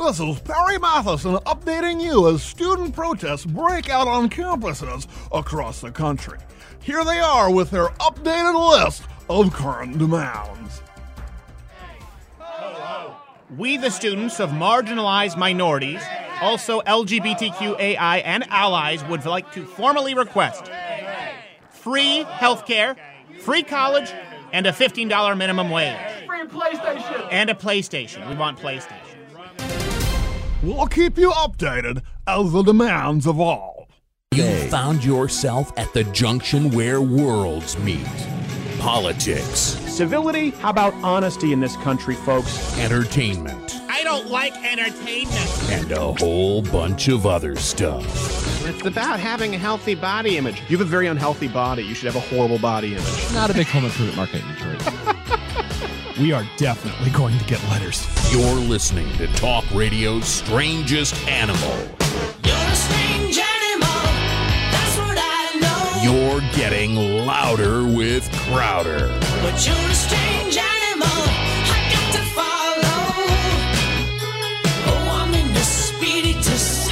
[0.00, 5.90] This is Perry Matheson updating you as student protests break out on campuses across the
[5.90, 6.38] country.
[6.80, 10.80] Here they are with their updated list of current demands.
[13.58, 16.00] We, the students of marginalized minorities,
[16.40, 20.70] also LGBTQAI and allies, would like to formally request
[21.68, 22.96] free healthcare,
[23.40, 24.10] free college,
[24.54, 25.94] and a $15 minimum wage.
[27.30, 28.26] And a PlayStation.
[28.30, 29.09] We want PlayStation.
[30.62, 33.88] We'll keep you updated as the demands evolve.
[34.32, 38.06] You found yourself at the junction where worlds meet.
[38.78, 39.50] Politics,
[39.90, 40.50] Civility?
[40.50, 42.78] How about honesty in this country, folks?
[42.78, 45.70] entertainment, I don't like entertainment.
[45.70, 48.04] and a whole bunch of other stuff.
[48.66, 50.60] It's about having a healthy body image.
[50.68, 51.82] You have a very unhealthy body.
[51.82, 53.32] You should have a horrible body image.
[53.34, 55.39] Not a big home improvement market in Detroit.
[56.20, 58.06] we are definitely going to get letters.
[58.30, 61.70] You're listening to Talk Radio's Strangest Animal.
[62.44, 64.02] You're a strange animal.
[64.70, 66.02] That's what I know.
[66.02, 66.94] You're getting
[67.26, 69.08] louder with Crowder.
[69.40, 71.08] But you're a strange animal.
[71.08, 73.00] I got to follow.
[74.86, 76.90] Oh, I'm in the spiritus.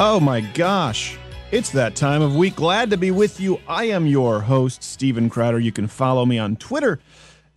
[0.00, 1.18] Oh my gosh.
[1.50, 2.56] It's that time of week.
[2.56, 3.58] Glad to be with you.
[3.66, 5.58] I am your host, Stephen Crowder.
[5.58, 7.00] You can follow me on Twitter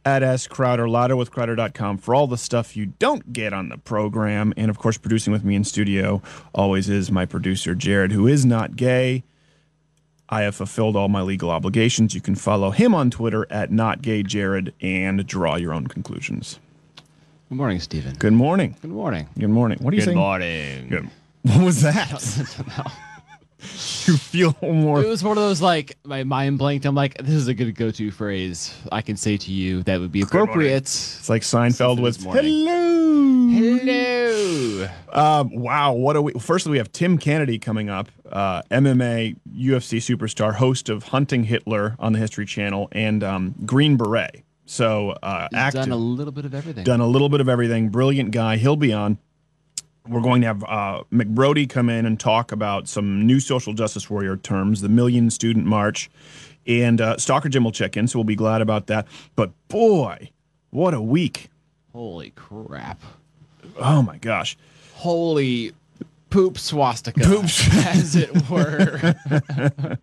[0.05, 4.53] at scrowder, louderwithcrowder.com for all the stuff you don't get on the program.
[4.55, 6.21] And of course, producing with me in studio
[6.55, 9.23] always is my producer, Jared, who is not gay.
[10.29, 12.15] I have fulfilled all my legal obligations.
[12.15, 16.59] You can follow him on Twitter at notgayjared and draw your own conclusions.
[17.49, 18.15] Good morning, Stephen.
[18.15, 18.77] Good morning.
[18.81, 19.27] Good morning.
[19.37, 19.79] Good morning.
[19.81, 20.15] What are you saying?
[20.15, 20.87] Good morning.
[20.87, 21.09] Good.
[21.43, 22.91] What was that?
[24.07, 26.85] you feel more It was one of those like my mind blanked.
[26.85, 30.11] I'm like, this is a good go-to phrase I can say to you that would
[30.11, 30.75] be appropriate.
[30.77, 32.43] It's like Seinfeld This with morning.
[32.43, 33.21] hello.
[33.51, 34.87] Hello.
[35.11, 36.33] Um, wow, what a we?
[36.33, 41.95] Firstly, we have Tim Kennedy coming up, uh, MMA UFC superstar, host of Hunting Hitler
[41.99, 44.43] on the History Channel, and um, Green Beret.
[44.65, 46.83] So uh, He's active, done a little bit of everything.
[46.85, 47.89] done a little bit of everything.
[47.89, 48.57] Brilliant guy.
[48.57, 49.17] He'll be on.
[50.07, 54.09] We're going to have uh, McBrodie come in and talk about some new social justice
[54.09, 56.09] warrior terms, the Million Student March,
[56.65, 59.07] and uh, Stalker Jim will check in, so we'll be glad about that.
[59.35, 60.31] But boy,
[60.71, 61.49] what a week!
[61.91, 63.01] Holy crap.
[63.77, 64.57] Oh my gosh.
[64.93, 65.73] Holy
[66.29, 67.21] poop swastika.
[67.21, 67.67] Poops.
[67.85, 69.15] as it were.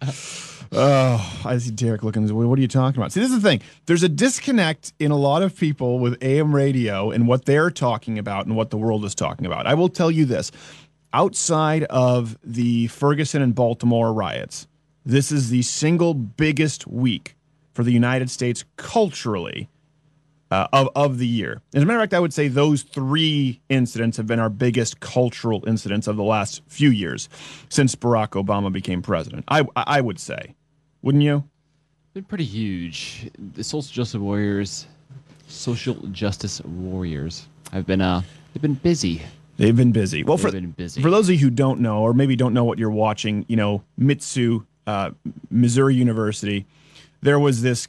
[0.71, 2.27] Oh, I see Derek looking.
[2.35, 3.13] What are you talking about?
[3.13, 3.63] See, this is the thing.
[3.87, 8.19] There's a disconnect in a lot of people with AM radio and what they're talking
[8.19, 9.67] about and what the world is talking about.
[9.67, 10.53] I will tell you this
[11.13, 14.67] outside of the Ferguson and Baltimore riots,
[15.07, 17.35] this is the single biggest week
[17.73, 19.71] for the United States culturally
[20.51, 21.63] uh, of, of the year.
[21.75, 25.01] As a matter of fact, I would say those three incidents have been our biggest
[25.01, 27.29] cultural incidents of the last few years
[27.69, 29.45] since Barack Obama became president.
[29.49, 30.55] I, I would say.
[31.09, 31.43] Wouldn't you?
[32.13, 33.31] been pretty huge.
[33.55, 34.87] The social justice warriors,
[35.47, 38.21] social justice warriors, have been uh,
[38.53, 39.23] they've been busy.
[39.57, 40.23] They've been busy.
[40.23, 41.01] Well, for, They've been busy.
[41.01, 43.57] for those of you who don't know, or maybe don't know what you're watching, you
[43.57, 45.13] know, Mizzou, uh,
[45.51, 46.67] Missouri University,
[47.23, 47.89] there was this,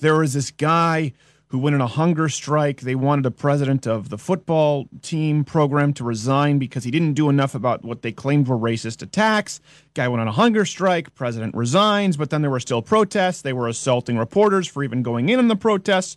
[0.00, 1.14] there was this guy
[1.48, 2.80] who went on a hunger strike.
[2.80, 7.28] They wanted a president of the football team program to resign because he didn't do
[7.28, 9.60] enough about what they claimed were racist attacks.
[9.94, 11.14] Guy went on a hunger strike.
[11.14, 13.42] President resigns, but then there were still protests.
[13.42, 16.16] They were assaulting reporters for even going in on the protests.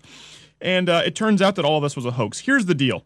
[0.62, 2.40] And uh, it turns out that all this was a hoax.
[2.40, 3.06] Here's the deal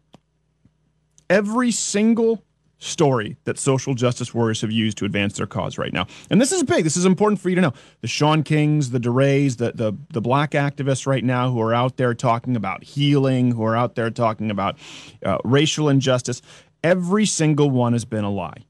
[1.28, 2.42] every single
[2.84, 6.06] story that social justice warriors have used to advance their cause right now.
[6.30, 6.84] And this is big.
[6.84, 7.72] This is important for you to know.
[8.02, 11.96] The Shaun Kings, the DeRays, the, the, the black activists right now who are out
[11.96, 14.78] there talking about healing, who are out there talking about
[15.24, 16.42] uh, racial injustice,
[16.82, 18.64] every single one has been a lie.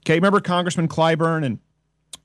[0.00, 1.58] Okay, remember Congressman Clyburn and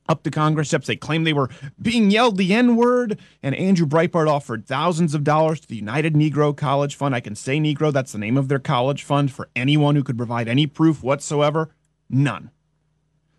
[0.08, 0.88] up to Congress steps.
[0.88, 1.50] They claimed they were
[1.82, 6.14] being yelled the N word, and Andrew Breitbart offered thousands of dollars to the United
[6.14, 7.16] Negro College Fund.
[7.16, 10.18] I can say Negro, that's the name of their college fund for anyone who could
[10.18, 11.70] provide any proof whatsoever.
[12.10, 12.52] None.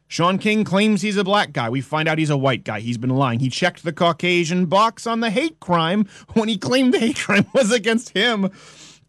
[0.09, 1.69] Shaun King claims he's a black guy.
[1.69, 2.79] We find out he's a white guy.
[2.79, 3.41] He's been lying.
[3.41, 7.47] He checked the Caucasian box on the hate crime when he claimed the hate crime
[7.53, 8.51] was against him,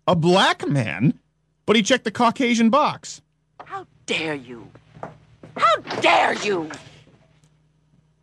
[0.08, 1.20] a black man,
[1.68, 3.22] but he checked the Caucasian box.
[3.64, 4.68] How dare you?
[5.56, 6.70] How dare you?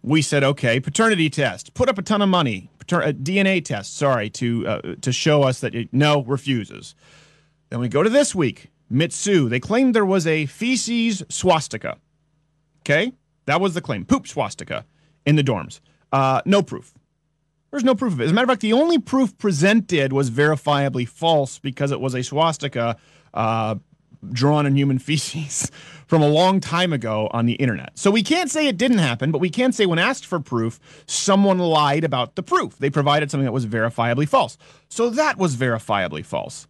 [0.05, 3.97] We said, okay, paternity test, put up a ton of money, Pater- a DNA test,
[3.97, 6.95] sorry, to uh, to show us that it, no refuses.
[7.71, 9.49] Then we go to this week, Mizzou.
[9.49, 11.97] They claimed there was a feces swastika.
[12.83, 13.15] Okay,
[13.47, 14.85] that was the claim, poop swastika
[15.25, 15.81] in the dorms.
[16.13, 16.93] Uh, no proof.
[17.71, 18.25] There's no proof of it.
[18.25, 22.15] As a matter of fact, the only proof presented was verifiably false because it was
[22.15, 22.99] a swastika
[23.33, 23.77] uh,
[24.33, 25.71] drawn in human feces
[26.07, 27.99] from a long time ago on the internet.
[27.99, 30.79] So we can't say it didn't happen, but we can say when asked for proof,
[31.07, 32.79] someone lied about the proof.
[32.79, 34.59] They provided something that was verifiably false.
[34.89, 36.67] So that was verifiably false.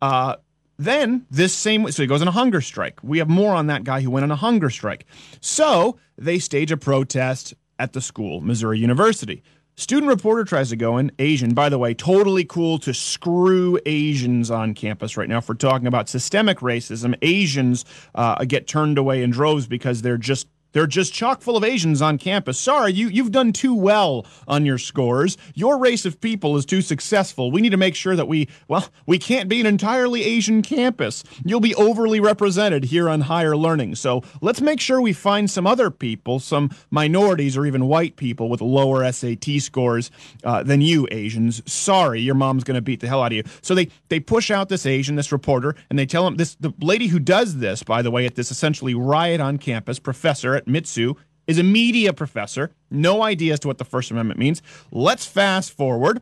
[0.00, 0.36] Uh,
[0.78, 3.02] then this same so he goes on a hunger strike.
[3.02, 5.06] We have more on that guy who went on a hunger strike.
[5.40, 9.42] So they stage a protest at the school, Missouri University.
[9.78, 14.50] Student reporter tries to go in, Asian, by the way, totally cool to screw Asians
[14.50, 17.14] on campus right now for talking about systemic racism.
[17.20, 17.84] Asians
[18.14, 22.02] uh, get turned away in droves because they're just they're just chock full of Asians
[22.02, 22.60] on campus.
[22.60, 25.38] Sorry, you, you've done too well on your scores.
[25.54, 27.50] Your race of people is too successful.
[27.50, 31.24] We need to make sure that we, well, we can't be an entirely Asian campus.
[31.46, 33.94] You'll be overly represented here on higher learning.
[33.94, 38.50] So let's make sure we find some other people, some minorities or even white people
[38.50, 40.10] with lower SAT scores
[40.44, 41.62] uh, than you, Asians.
[41.64, 43.44] Sorry, your mom's going to beat the hell out of you.
[43.62, 46.74] So they, they push out this Asian, this reporter, and they tell him this, the
[46.82, 50.65] lady who does this, by the way, at this essentially riot on campus, professor at
[50.66, 51.16] Mizzou,
[51.46, 52.72] is a media professor.
[52.90, 54.62] No idea as to what the First Amendment means.
[54.90, 56.20] Let's fast forward.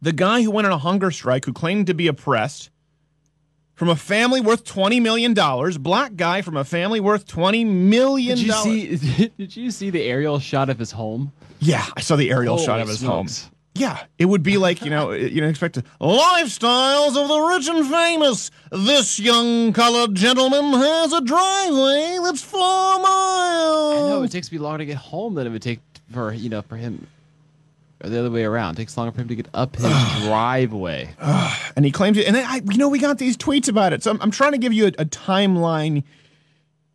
[0.00, 2.70] The guy who went on a hunger strike, who claimed to be oppressed,
[3.74, 5.34] from a family worth $20 million,
[5.80, 8.36] black guy from a family worth $20 million.
[8.36, 9.28] Did you see?
[9.38, 11.32] Did you see the aerial shot of his home?
[11.60, 13.44] Yeah, I saw the aerial Holy shot of his smokes.
[13.44, 13.52] home.
[13.78, 17.68] Yeah, it would be like you know, you know, expect to, lifestyles of the rich
[17.68, 18.50] and famous.
[18.70, 22.60] This young colored gentleman has a driveway that's four
[23.00, 23.96] miles.
[23.96, 25.80] I know it takes me longer to get home than it would take
[26.12, 27.06] for you know for him.
[28.02, 28.74] Or the other way around.
[28.74, 29.90] It takes longer for him to get up his
[30.22, 31.10] driveway.
[31.74, 32.28] and he claims it.
[32.28, 34.04] And then I, you know, we got these tweets about it.
[34.04, 36.04] So I'm, I'm trying to give you a, a timeline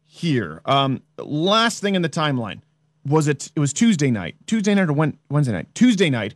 [0.08, 0.62] here.
[0.66, 2.62] Um, last thing in the timeline
[3.06, 3.52] was it?
[3.54, 6.36] It was Tuesday night, Tuesday night or Wed- Wednesday night, Tuesday night,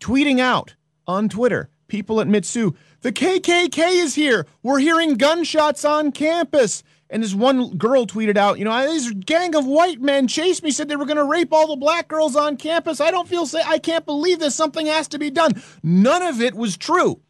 [0.00, 0.74] tweeting out
[1.06, 4.46] on Twitter, people at Mizzou, the KKK is here.
[4.62, 6.82] We're hearing gunshots on campus.
[7.08, 10.70] And this one girl tweeted out, you know, this gang of white men chased me,
[10.70, 13.00] said they were going to rape all the black girls on campus.
[13.00, 13.66] I don't feel safe.
[13.66, 14.54] I can't believe this.
[14.54, 15.60] Something has to be done.
[15.82, 17.20] None of it was true.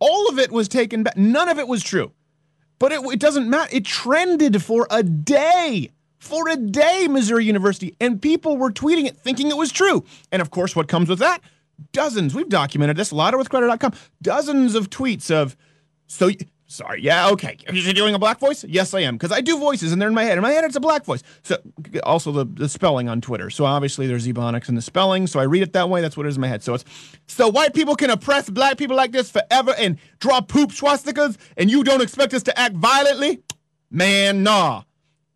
[0.00, 1.16] All of it was taken back.
[1.16, 2.12] None of it was true.
[2.80, 3.68] But it, it doesn't matter.
[3.72, 5.90] It trended for a day.
[6.20, 7.96] For a day, Missouri University.
[7.98, 10.04] And people were tweeting it thinking it was true.
[10.30, 11.40] And of course, what comes with that?
[11.92, 12.34] Dozens.
[12.34, 13.10] We've documented this.
[13.10, 13.94] Louderwithcrowder.com.
[14.20, 15.56] Dozens of tweets of,
[16.06, 16.30] so,
[16.66, 17.56] sorry, yeah, okay.
[17.66, 18.64] Are you doing a black voice?
[18.64, 19.16] Yes, I am.
[19.16, 20.36] Because I do voices and they're in my head.
[20.36, 21.22] In my head, it's a black voice.
[21.42, 21.56] So,
[22.02, 23.48] also the, the spelling on Twitter.
[23.48, 25.26] So obviously there's ebonics in the spelling.
[25.26, 26.02] So I read it that way.
[26.02, 26.62] That's what it is in my head.
[26.62, 26.84] So it's,
[27.28, 31.70] so white people can oppress black people like this forever and draw poop swastikas and
[31.70, 33.42] you don't expect us to act violently?
[33.90, 34.82] Man, nah.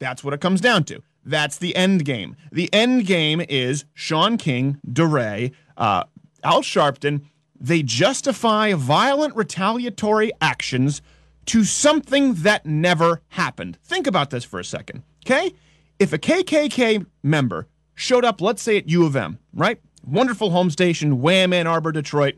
[0.05, 1.03] That's what it comes down to.
[1.25, 2.37] That's the end game.
[2.53, 6.05] The end game is Shaun King, DeRay, uh,
[6.43, 7.23] Al Sharpton.
[7.59, 11.01] They justify violent retaliatory actions
[11.47, 13.79] to something that never happened.
[13.83, 15.55] Think about this for a second, okay?
[15.99, 19.81] If a KKK member showed up, let's say at U of M, right?
[20.07, 22.35] Wonderful home station, Wham, Ann Arbor, Detroit.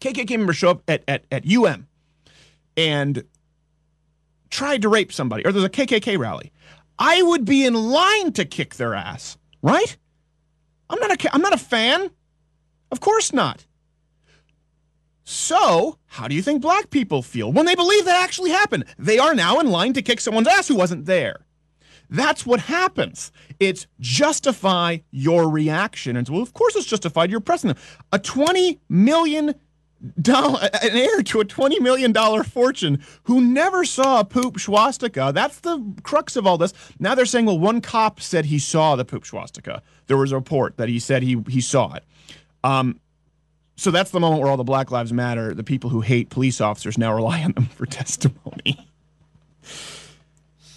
[0.00, 1.88] KKK member show up at, at, at UM
[2.74, 3.24] and
[4.54, 6.52] tried to rape somebody, or there's a KKK rally,
[6.98, 9.96] I would be in line to kick their ass, right?
[10.88, 12.10] I'm not a I'm not a fan.
[12.92, 13.66] Of course not.
[15.24, 18.84] So, how do you think black people feel when they believe that actually happened?
[18.98, 21.46] They are now in line to kick someone's ass who wasn't there.
[22.10, 23.32] That's what happens.
[23.58, 26.16] It's justify your reaction.
[26.16, 27.30] And so, well, of course, it's justified.
[27.30, 27.78] You're pressing them.
[28.12, 29.54] A $20 million
[30.26, 32.12] an heir to a $20 million
[32.44, 35.32] fortune who never saw a poop swastika.
[35.34, 36.74] That's the crux of all this.
[36.98, 39.82] Now they're saying, well, one cop said he saw the poop swastika.
[40.06, 42.04] There was a report that he said he, he saw it.
[42.62, 43.00] Um,
[43.76, 46.60] so that's the moment where all the Black Lives Matter, the people who hate police
[46.60, 48.86] officers, now rely on them for testimony.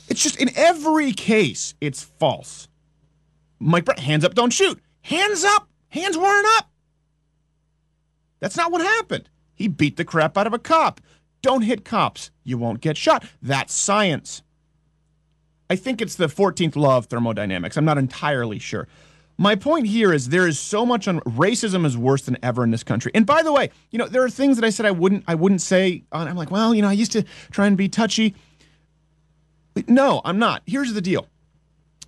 [0.10, 2.70] It's just in every case, it's false.
[3.60, 4.82] Mike Brown, hands up, don't shoot.
[5.02, 6.70] Hands up, hands weren't up.
[8.40, 9.30] That's not what happened.
[9.56, 11.02] He beat the crap out of a cop.
[11.42, 12.32] Don't hit cops.
[12.44, 13.26] You won't get shot.
[13.42, 14.42] That's science.
[15.70, 17.78] I think it's the 14th law of thermodynamics.
[17.78, 18.88] I'm not entirely sure.
[19.38, 22.72] My point here is there is so much on racism is worse than ever in
[22.72, 23.12] this country.
[23.14, 25.36] And by the way, you know, there are things that I said I wouldn't I
[25.36, 28.34] wouldn't say on I'm like, well, you know, I used to try and be touchy.
[29.88, 30.64] No, I'm not.
[30.66, 31.28] Here's the deal.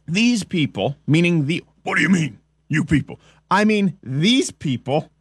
[0.08, 2.40] These people, meaning the what do you mean?
[2.68, 3.20] You people.
[3.52, 5.12] I mean these people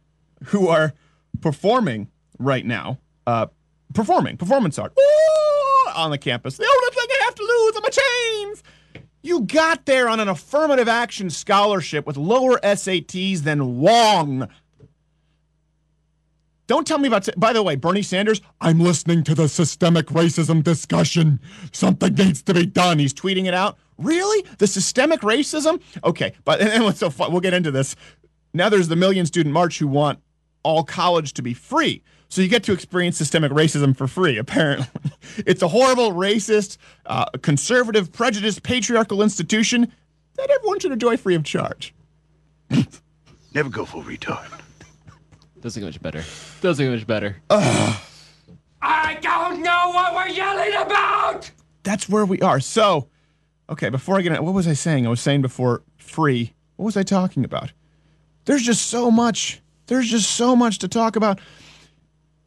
[0.45, 0.93] who are
[1.41, 3.47] performing right now, uh,
[3.93, 6.57] performing, performance art Ooh, on the campus.
[6.57, 8.63] The only thing I have to lose are my chains.
[9.21, 14.47] You got there on an affirmative action scholarship with lower SATs than Wong.
[16.67, 17.27] Don't tell me about.
[17.35, 21.39] By the way, Bernie Sanders, I'm listening to the systemic racism discussion.
[21.71, 22.99] Something needs to be done.
[22.99, 23.77] He's tweeting it out.
[23.97, 24.47] Really?
[24.59, 25.81] The systemic racism?
[26.03, 27.31] Okay, but and what's so fun?
[27.31, 27.95] We'll get into this.
[28.53, 30.19] Now there's the million student march who want
[30.63, 32.03] all college to be free.
[32.29, 34.87] So you get to experience systemic racism for free, apparently.
[35.45, 39.91] It's a horrible, racist, uh, conservative, prejudiced, patriarchal institution
[40.35, 41.93] that everyone should enjoy free of charge.
[43.53, 44.47] Never go full retard.
[45.61, 46.23] Doesn't get much better.
[46.61, 47.37] Doesn't get much better.
[48.81, 51.51] I don't know what we're yelling about!
[51.83, 52.59] That's where we are.
[52.59, 53.07] So,
[53.69, 55.05] okay, before I get in, what was I saying?
[55.05, 56.53] I was saying before free.
[56.75, 57.71] What was I talking about?
[58.45, 59.61] There's just so much.
[59.89, 61.41] There's just so much to talk about.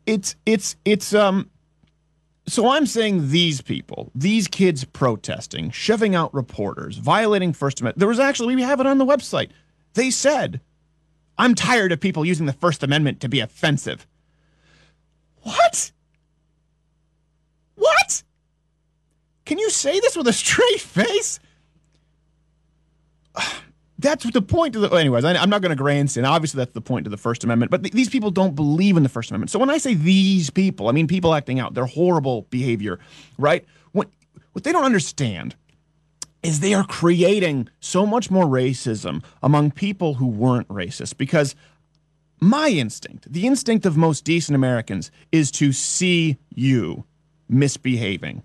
[0.06, 1.50] It's it's it's um
[2.46, 7.98] so I'm saying these people, these kids protesting, shoving out reporters, violating First Amendment.
[7.98, 9.50] There was actually we have it on the website.
[9.94, 10.60] They said,
[11.36, 14.06] "I'm tired of people using the First Amendment to be offensive."
[15.42, 15.90] What?
[17.74, 18.22] What?
[19.44, 21.40] Can you say this with a straight face?
[24.02, 24.90] That's the point of the.
[24.90, 26.26] Anyways, I, I'm not going to grandstand.
[26.26, 27.70] Obviously, that's the point of the First Amendment.
[27.70, 29.50] But th- these people don't believe in the First Amendment.
[29.50, 32.98] So when I say these people, I mean people acting out their horrible behavior,
[33.38, 33.64] right?
[33.92, 34.08] What
[34.52, 35.56] what they don't understand
[36.42, 41.54] is they are creating so much more racism among people who weren't racist because
[42.40, 47.04] my instinct, the instinct of most decent Americans, is to see you
[47.48, 48.42] misbehaving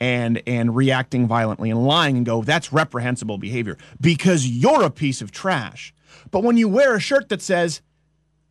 [0.00, 5.22] and and reacting violently and lying and go, that's reprehensible behavior because you're a piece
[5.22, 5.94] of trash.
[6.30, 7.80] But when you wear a shirt that says,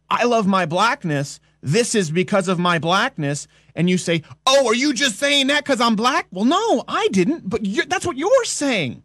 [0.10, 4.76] I love my blackness, this is because of my blackness, and you say, Oh, are
[4.76, 6.28] you just saying that because I'm black?
[6.32, 9.04] Well, no, I didn't, but that's what you're saying.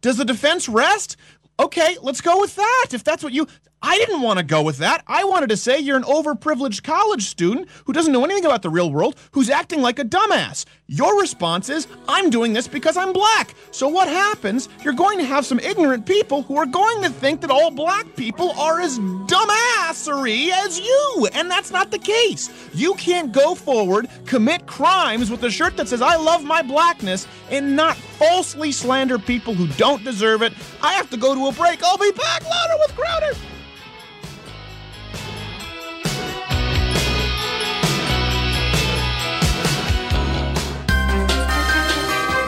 [0.00, 1.16] Does the defense rest?
[1.58, 2.88] Okay, let's go with that.
[2.92, 3.46] If that's what you.
[3.88, 5.04] I didn't want to go with that.
[5.06, 8.68] I wanted to say you're an overprivileged college student who doesn't know anything about the
[8.68, 10.64] real world, who's acting like a dumbass.
[10.88, 13.54] Your response is, I'm doing this because I'm black.
[13.70, 14.68] So what happens?
[14.82, 18.16] You're going to have some ignorant people who are going to think that all black
[18.16, 21.28] people are as dumbassery as you.
[21.32, 22.50] And that's not the case.
[22.74, 27.28] You can't go forward, commit crimes with a shirt that says, I love my blackness,
[27.50, 30.54] and not falsely slander people who don't deserve it.
[30.82, 31.84] I have to go to a break.
[31.84, 33.32] I'll be back louder with Crowder.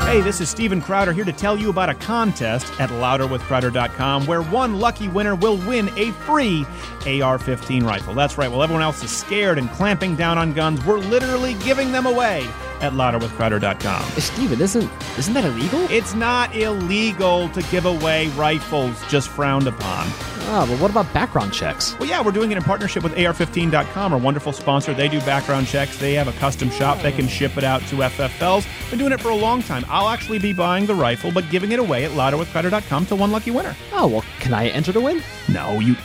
[0.09, 4.41] Hey, this is Steven Crowder here to tell you about a contest at louderwithcrowder.com where
[4.41, 6.65] one lucky winner will win a free
[7.07, 8.15] AR 15 rifle.
[8.15, 11.93] That's right, while everyone else is scared and clamping down on guns, we're literally giving
[11.93, 12.49] them away
[12.81, 14.03] at louderwithcrowder.com.
[14.21, 15.81] Steven, isn't isn't that illegal?
[15.91, 20.09] It's not illegal to give away rifles, just frowned upon.
[20.51, 21.99] Ah, but what about background checks?
[21.99, 24.95] Well, yeah, we're doing it in partnership with AR15.com, our wonderful sponsor.
[24.95, 25.99] They do background checks.
[25.99, 27.03] They have a custom shop.
[27.03, 28.67] They can ship it out to FFLs.
[28.89, 29.85] Been doing it for a long time.
[29.89, 33.51] I'll actually be buying the rifle, but giving it away at louderwithcrowder.com to one lucky
[33.51, 33.77] winner.
[33.93, 35.23] Oh, well, can I enter to win?
[35.49, 35.97] No, you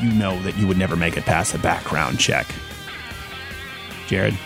[0.00, 2.46] you know that you would never make it past a background check.
[4.06, 4.36] Jared.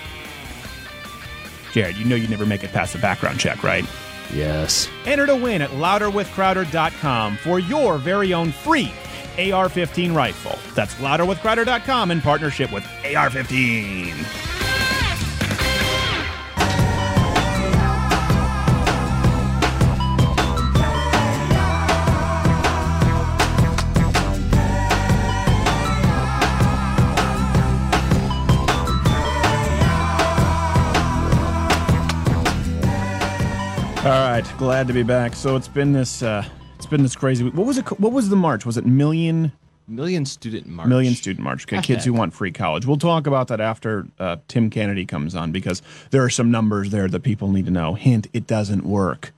[1.75, 3.85] Jared, you know you'd never make it past the background check, right?
[4.33, 4.89] Yes.
[5.07, 8.93] Enter to win at louderwithcrowder.com for your very own free
[9.41, 10.57] AR 15 rifle.
[10.77, 14.54] That's louderwithcrowder.com in partnership with AR 15.
[34.05, 35.35] All right, glad to be back.
[35.35, 36.45] So it's been this uh
[36.77, 37.55] it's been this crazy week.
[37.55, 38.67] What was it what was the march?
[38.67, 39.51] Was it million
[39.89, 40.89] Million student march.
[40.89, 41.65] Million student march.
[41.65, 42.85] Okay, kids who want free college.
[42.85, 45.81] We'll talk about that after uh, Tim Kennedy comes on because
[46.11, 47.95] there are some numbers there that people need to know.
[47.95, 49.33] Hint: it doesn't work.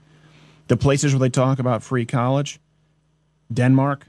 [0.66, 2.58] The places where they talk about free college,
[3.52, 4.08] Denmark,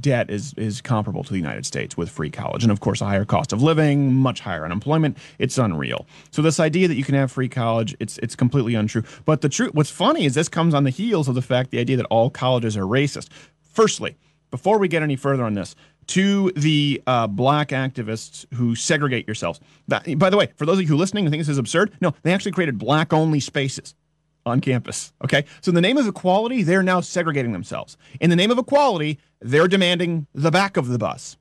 [0.00, 3.04] debt is is comparable to the United States with free college, and of course a
[3.04, 5.16] higher cost of living, much higher unemployment.
[5.38, 6.06] It's unreal.
[6.30, 9.02] So this idea that you can have free college, it's it's completely untrue.
[9.24, 11.78] But the truth, what's funny is this comes on the heels of the fact the
[11.78, 13.28] idea that all colleges are racist.
[13.60, 14.16] Firstly,
[14.50, 15.74] before we get any further on this,
[16.06, 19.58] to the uh, black activists who segregate yourselves.
[19.88, 21.92] That, by the way, for those of you who listening and think this is absurd,
[22.00, 23.94] no, they actually created black only spaces
[24.46, 25.12] on campus.
[25.22, 25.44] Okay.
[25.60, 27.96] So, in the name of equality, they're now segregating themselves.
[28.20, 31.36] In the name of equality, they're demanding the back of the bus.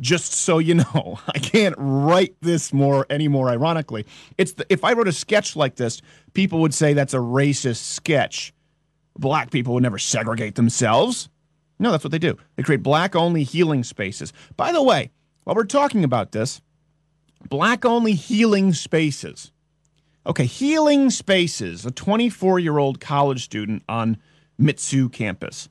[0.00, 4.06] Just so you know, I can't write this more any more ironically.
[4.38, 7.82] It's the, if I wrote a sketch like this, people would say that's a racist
[7.82, 8.52] sketch.
[9.16, 11.28] Black people would never segregate themselves.
[11.78, 12.36] No, that's what they do.
[12.56, 14.32] They create black only healing spaces.
[14.56, 15.10] By the way,
[15.44, 16.60] while we're talking about this,
[17.48, 19.52] black only healing spaces.
[20.26, 24.16] Okay, healing spaces, a 24 year old college student on
[24.60, 25.68] Mizzou campus.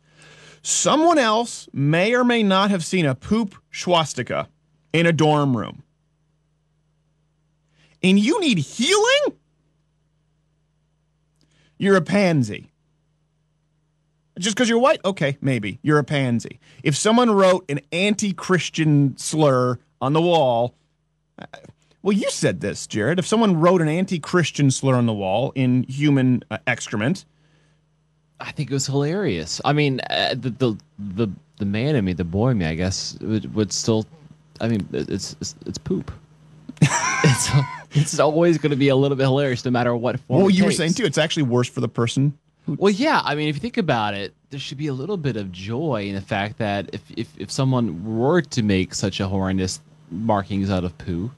[0.62, 4.48] Someone else may or may not have seen a poop swastika
[4.93, 5.83] in a dorm room.
[8.01, 9.38] And you need healing?
[11.77, 12.72] You're a pansy.
[14.39, 15.00] Just because you're white?
[15.05, 15.79] Okay, maybe.
[15.83, 16.60] You're a pansy.
[16.83, 20.75] If someone wrote an anti Christian slur on the wall,
[22.03, 23.17] well, you said this, Jared.
[23.17, 27.24] If someone wrote an anti Christian slur on the wall in human uh, excrement,
[28.41, 29.62] I think it was hilarious.
[29.63, 31.27] I mean, uh, the, the the
[31.60, 34.05] the man in me, the boy in me, I guess, would, would still.
[34.60, 36.12] I mean, it's it's, it's poop.
[36.81, 37.50] it's
[37.93, 40.41] it's always going to be a little bit hilarious, no matter what form.
[40.41, 42.38] well, you were saying too, it's actually worse for the person.
[42.67, 43.22] Well, yeah.
[43.24, 46.05] I mean, if you think about it, there should be a little bit of joy
[46.07, 49.79] in the fact that if if, if someone were to make such a horrendous
[50.12, 51.31] markings out of poo,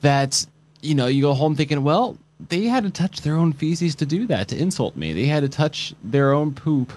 [0.00, 0.44] that
[0.82, 2.16] you know you go home thinking, well,
[2.48, 5.12] they had to touch their own feces to do that, to insult me.
[5.12, 6.92] They had to touch their own poop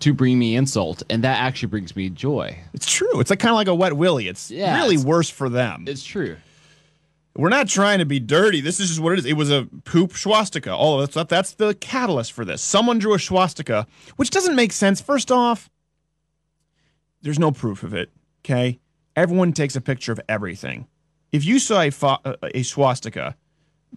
[0.00, 2.58] to bring me insult, and that actually brings me joy.
[2.74, 3.20] It's true.
[3.20, 4.28] It's like kind of like a wet willy.
[4.28, 5.84] It's Yeah, really it's- worse for them.
[5.86, 6.36] It's true.
[7.36, 8.60] We're not trying to be dirty.
[8.60, 9.24] This is just what it is.
[9.26, 10.72] It was a poop swastika.
[10.72, 11.28] All of that.
[11.28, 12.62] That's the catalyst for this.
[12.62, 15.00] Someone drew a swastika, which doesn't make sense.
[15.00, 15.68] First off,
[17.22, 18.10] there's no proof of it.
[18.44, 18.78] Okay,
[19.16, 20.86] everyone takes a picture of everything.
[21.34, 23.34] If you saw a, a swastika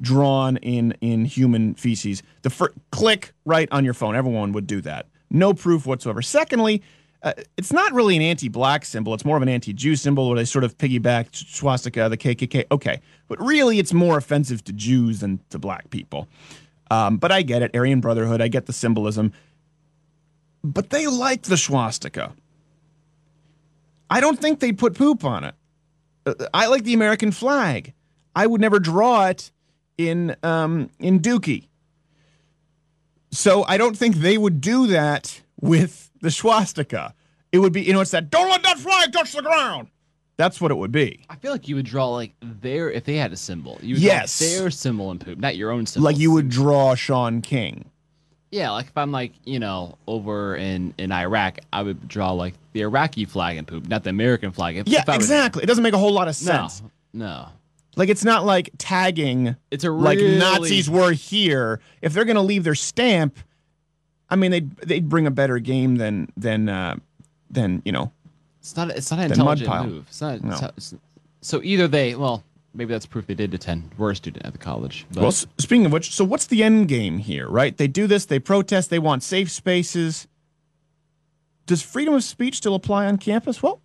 [0.01, 4.15] drawn in in human feces, the fir- click right on your phone.
[4.15, 5.05] Everyone would do that.
[5.29, 6.23] No proof whatsoever.
[6.23, 6.81] Secondly,
[7.21, 9.13] uh, it's not really an anti-black symbol.
[9.13, 12.65] It's more of an anti-Jew symbol where they sort of piggyback swastika, the KKK.
[12.71, 16.27] Okay, but really, it's more offensive to Jews than to black people.
[16.89, 18.41] Um, but I get it, Aryan Brotherhood.
[18.41, 19.31] I get the symbolism.
[20.63, 22.33] But they like the swastika.
[24.09, 25.53] I don't think they'd put poop on it.
[26.53, 27.93] I like the American flag.
[28.35, 29.51] I would never draw it
[29.97, 31.67] in um, in Dookie.
[33.31, 37.13] So I don't think they would do that with the swastika.
[37.51, 39.89] It would be, you know, it's that don't let that flag touch the ground.
[40.37, 41.25] That's what it would be.
[41.29, 43.79] I feel like you would draw like their if they had a symbol.
[43.81, 44.37] You would Yes.
[44.37, 46.05] draw their symbol in poop, not your own symbol.
[46.05, 47.89] Like you would draw Shaun King.
[48.49, 52.53] Yeah, like if I'm like you know over in in Iraq, I would draw like
[52.73, 54.77] the Iraqi flag in poop, not the American flag.
[54.77, 55.63] If, Yeah, if exactly.
[55.63, 56.81] It doesn't make a whole lot of sense.
[57.13, 57.49] no.
[57.97, 59.55] Like it's not like tagging.
[59.71, 60.17] It's a really...
[60.29, 61.79] like Nazis were here.
[62.01, 63.35] If they're going to leave their stamp,
[64.29, 66.97] I mean, they'd they'd bring a better game than than uh,
[67.49, 68.11] than you know.
[68.59, 68.91] It's not.
[68.91, 70.05] It's not an intelligent move.
[70.09, 70.43] It's not.
[70.43, 70.51] No.
[70.51, 70.93] it's not- it's-
[71.41, 72.43] so either they, well,
[72.77, 73.91] maybe that's proof they did attend.
[73.97, 75.05] Were a student at the college.
[75.11, 77.49] But Well, speaking of which, so what's the end game here?
[77.49, 77.75] Right?
[77.75, 78.25] They do this.
[78.25, 78.89] They protest.
[78.89, 80.27] They want safe spaces.
[81.65, 83.61] Does freedom of speech still apply on campus?
[83.61, 83.81] Well,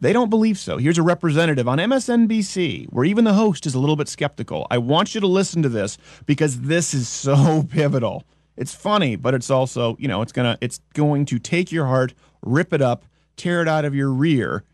[0.00, 0.78] they don't believe so.
[0.78, 4.66] Here's a representative on MSNBC where even the host is a little bit skeptical.
[4.70, 8.24] I want you to listen to this because this is so pivotal.
[8.56, 11.86] It's funny, but it's also, you know, it's going to it's going to take your
[11.86, 13.04] heart, rip it up,
[13.36, 14.64] tear it out of your rear,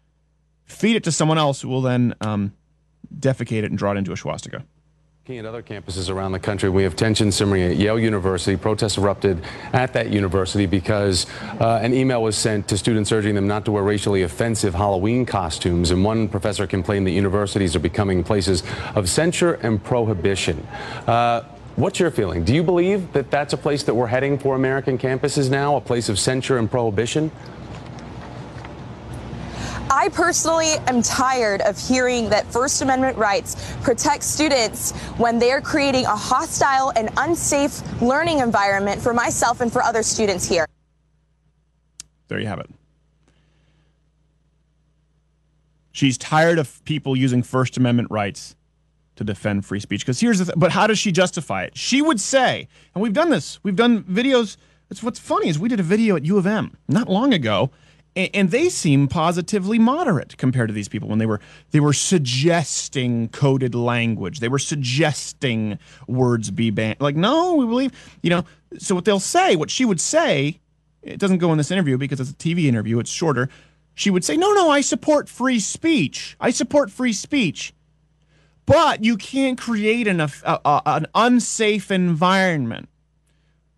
[0.64, 2.52] feed it to someone else who will then um,
[3.18, 4.64] defecate it and draw it into a swastika.
[5.28, 8.56] At other campuses around the country, we have tension simmering at Yale University.
[8.56, 9.40] Protests erupted
[9.72, 11.28] at that university because
[11.60, 15.24] uh, an email was sent to students urging them not to wear racially offensive Halloween
[15.24, 15.92] costumes.
[15.92, 18.64] And one professor complained that universities are becoming places
[18.96, 20.66] of censure and prohibition.
[21.06, 21.42] Uh,
[21.76, 22.42] what's your feeling?
[22.42, 25.80] Do you believe that that's a place that we're heading for American campuses now, a
[25.80, 27.30] place of censure and prohibition?
[29.92, 35.60] I personally am tired of hearing that First Amendment rights protect students when they are
[35.60, 40.66] creating a hostile and unsafe learning environment for myself and for other students here.
[42.28, 42.70] There you have it.
[45.92, 48.56] She's tired of people using First Amendment rights
[49.16, 50.00] to defend free speech.
[50.00, 51.76] Because here's the thing, but how does she justify it?
[51.76, 54.56] She would say, and we've done this, we've done videos.
[54.90, 57.70] It's what's funny is we did a video at U of M not long ago,
[58.14, 63.28] and, they seem positively moderate compared to these people when they were they were suggesting
[63.28, 64.40] coded language.
[64.40, 67.00] They were suggesting words be banned.
[67.00, 68.44] Like, no, we believe, you know.
[68.78, 70.60] So what they'll say, what she would say,
[71.02, 73.48] it doesn't go in this interview because it's a TV interview, it's shorter.
[73.94, 76.36] She would say, No, no, I support free speech.
[76.40, 77.74] I support free speech.
[78.64, 82.88] But you can't create an, uh, uh, an unsafe environment.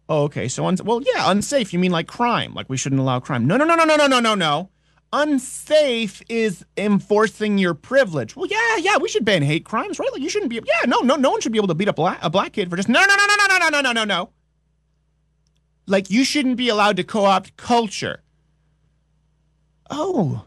[0.09, 0.49] Oh, okay.
[0.49, 1.73] So, uns- well, yeah, unsafe.
[1.73, 2.55] You mean like crime?
[2.55, 3.47] Like we shouldn't allow crime?
[3.47, 4.71] No, no, no, no, no, no, no, no, no.
[5.13, 8.35] Unsafe is enforcing your privilege.
[8.35, 10.13] Well, yeah, yeah, we should ban hate crimes, right?
[10.13, 10.57] Like you shouldn't be.
[10.57, 12.69] Yeah, no, no, no one should be able to beat up black, a black kid
[12.69, 14.31] for just no, no, no, no, no, no, no, no, no, no, no.
[15.87, 18.23] Like you shouldn't be allowed to co-opt culture.
[19.91, 20.45] Oh.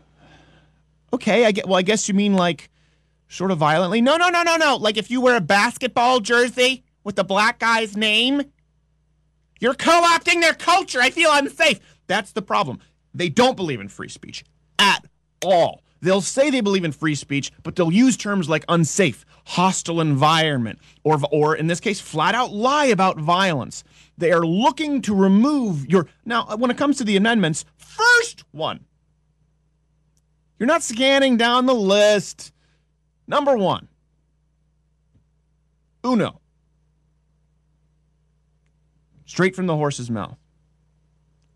[1.14, 2.70] Okay, I get well I guess you mean like
[3.30, 4.02] sort of violently.
[4.02, 4.76] No, no, no, no, no.
[4.76, 8.42] Like if you wear a basketball jersey with the black guy's name,
[9.60, 11.02] you're co-opting their culture.
[11.02, 11.80] I feel unsafe.
[12.08, 12.80] That's the problem.
[13.14, 14.44] They don't believe in free speech
[14.80, 15.06] at
[15.44, 15.82] all.
[16.02, 20.80] They'll say they believe in free speech, but they'll use terms like unsafe, hostile environment,
[21.04, 23.84] or, or in this case, flat out lie about violence.
[24.18, 26.08] They are looking to remove your.
[26.26, 28.86] Now, uh, when it comes to the amendments, first one,
[30.60, 32.52] you're not scanning down the list.
[33.28, 33.88] Number one,
[36.06, 36.42] uno.
[39.28, 40.38] Straight from the horse's mouth.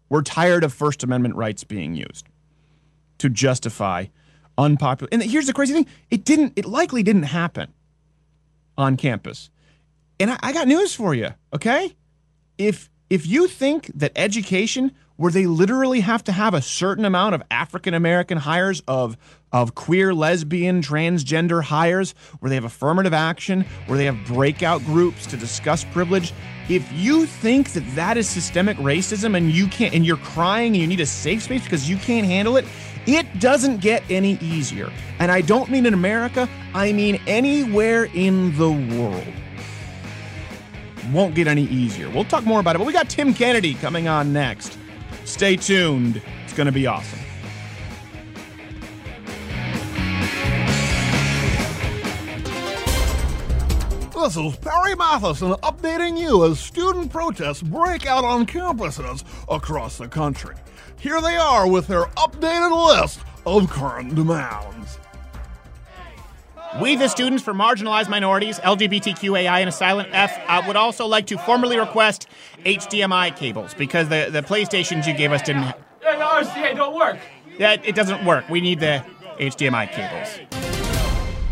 [0.10, 2.28] We're tired of First Amendment rights being used
[3.18, 4.08] to justify
[4.58, 5.08] unpopular.
[5.12, 6.54] And here's the crazy thing: it didn't.
[6.58, 7.74] It likely didn't happen
[8.78, 9.50] on campus.
[10.20, 11.30] And I, I got news for you.
[11.56, 11.96] Okay,
[12.58, 17.36] if if you think that education, where they literally have to have a certain amount
[17.36, 19.16] of African American hires of
[19.52, 25.28] of queer, lesbian, transgender hires, where they have affirmative action, where they have breakout groups
[25.28, 26.34] to discuss privilege.
[26.70, 30.82] If you think that that is systemic racism and you can't, and you're crying and
[30.82, 32.66] you need a safe space because you can't handle it,
[33.06, 34.92] it doesn't get any easier.
[35.20, 39.34] And I don't mean in America, I mean anywhere in the world.
[41.12, 42.10] Won't get any easier.
[42.10, 44.80] We'll talk more about it, but we got Tim Kennedy coming on next.
[45.32, 46.22] Stay tuned.
[46.44, 47.18] It's going to be awesome.
[54.14, 60.10] This is Perry Matheson updating you as student protests break out on campuses across the
[60.10, 60.56] country.
[61.00, 65.00] Here they are with their updated list of current demands.
[66.80, 71.28] We, the students for marginalized minorities, LGBTQAI, and a silent F, uh, would also like
[71.28, 72.28] to formally request
[72.66, 75.64] HDMI cables because the, the PlayStations you gave us didn't.
[75.64, 77.20] Ha- Yeah, the RCA don't work.
[77.60, 78.48] that it doesn't work.
[78.50, 79.04] We need the
[79.38, 80.40] HDMI cables.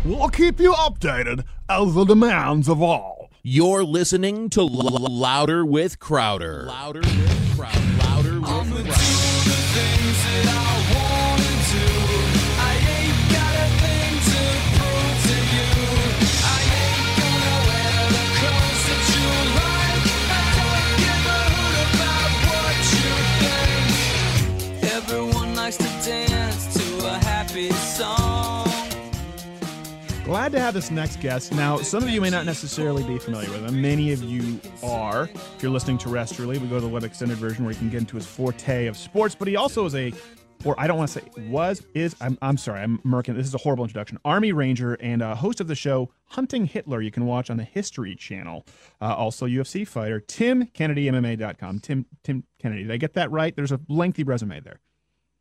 [0.06, 3.28] We'll keep you updated as the demands evolve.
[3.42, 6.64] You're listening to L- L- Louder with Crowder.
[6.64, 7.79] Louder with Crowder.
[30.30, 31.50] Glad to have this next guest.
[31.50, 33.82] Now, some of you may not necessarily be familiar with him.
[33.82, 35.24] Many of you are.
[35.24, 37.98] If you're listening terrestrially, we go to the web extended version where you can get
[37.98, 40.12] into his forte of sports, but he also is a,
[40.64, 43.34] or I don't want to say was, is, I'm, I'm sorry, I'm murking.
[43.34, 44.18] This is a horrible introduction.
[44.24, 47.64] Army Ranger and uh, host of the show Hunting Hitler, you can watch on the
[47.64, 48.64] History Channel.
[49.00, 51.80] Uh, also, UFC fighter, Tim Kennedy, MMA.com.
[51.80, 52.84] Tim, Tim Kennedy.
[52.84, 53.56] Did I get that right?
[53.56, 54.78] There's a lengthy resume there.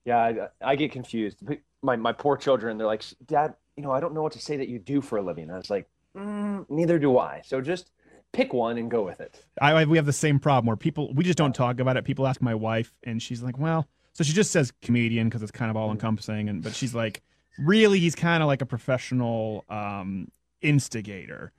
[0.06, 1.44] Yeah, I, I get confused.
[1.84, 4.58] My my poor children, they're like, Dad, you know, I don't know what to say
[4.58, 5.50] that you do for a living.
[5.50, 7.42] I was like, mm, neither do I.
[7.46, 7.92] So just
[8.34, 9.42] pick one and go with it.
[9.62, 12.04] I, I- we have the same problem where people we just don't talk about it.
[12.04, 15.52] People ask my wife, and she's like, "Well," so she just says comedian because it's
[15.52, 17.22] kind of all encompassing, and but she's like,
[17.58, 20.28] "Really, he's kind of like a professional um,
[20.62, 21.54] instigator,"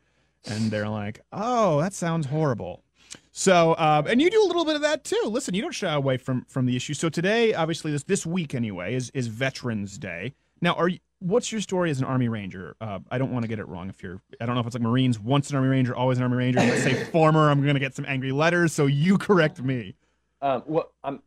[0.44, 2.82] and they're like, "Oh, that sounds horrible."
[3.32, 5.22] So, uh, and you do a little bit of that too.
[5.24, 6.92] Listen, you don't shy away from from the issue.
[6.92, 10.34] So today, obviously, this this week anyway is is Veterans Day.
[10.60, 10.98] Now, are you?
[11.20, 12.76] What's your story as an Army Ranger?
[12.80, 13.90] Uh, I don't want to get it wrong.
[13.90, 16.24] If you're, I don't know if it's like Marines, once an Army Ranger, always an
[16.24, 16.60] Army Ranger.
[16.60, 17.50] Let's say former.
[17.50, 18.72] I'm going to get some angry letters.
[18.72, 19.94] So you correct me.
[20.40, 21.22] Um, well, I'm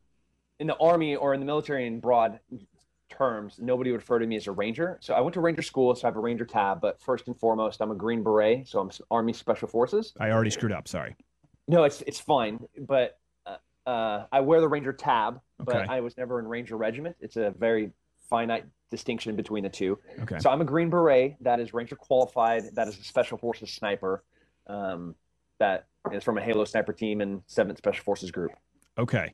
[0.60, 2.40] in the army or in the military in broad
[3.12, 3.58] terms.
[3.60, 4.98] Nobody would refer to me as a ranger.
[5.00, 6.82] So I went to ranger school, so I have a ranger tab.
[6.82, 10.14] But first and foremost, I'm a Green Beret, so I'm Army Special Forces.
[10.20, 10.88] I already screwed up.
[10.88, 11.16] Sorry.
[11.68, 15.86] No, it's it's fine, but uh, uh, I wear the Ranger tab, but Okay.
[15.88, 17.16] I was never in Ranger Regiment.
[17.20, 17.92] It's a very
[18.30, 20.00] finite distinction between the two.
[20.22, 20.40] Okay.
[20.40, 22.64] So I'm a Green Beret that is Ranger qualified.
[22.76, 24.24] That is a Special Forces sniper.
[24.68, 25.16] Um,
[25.60, 28.52] that is from a Halo sniper team and Seventh Special Forces group.
[28.98, 29.34] Okay.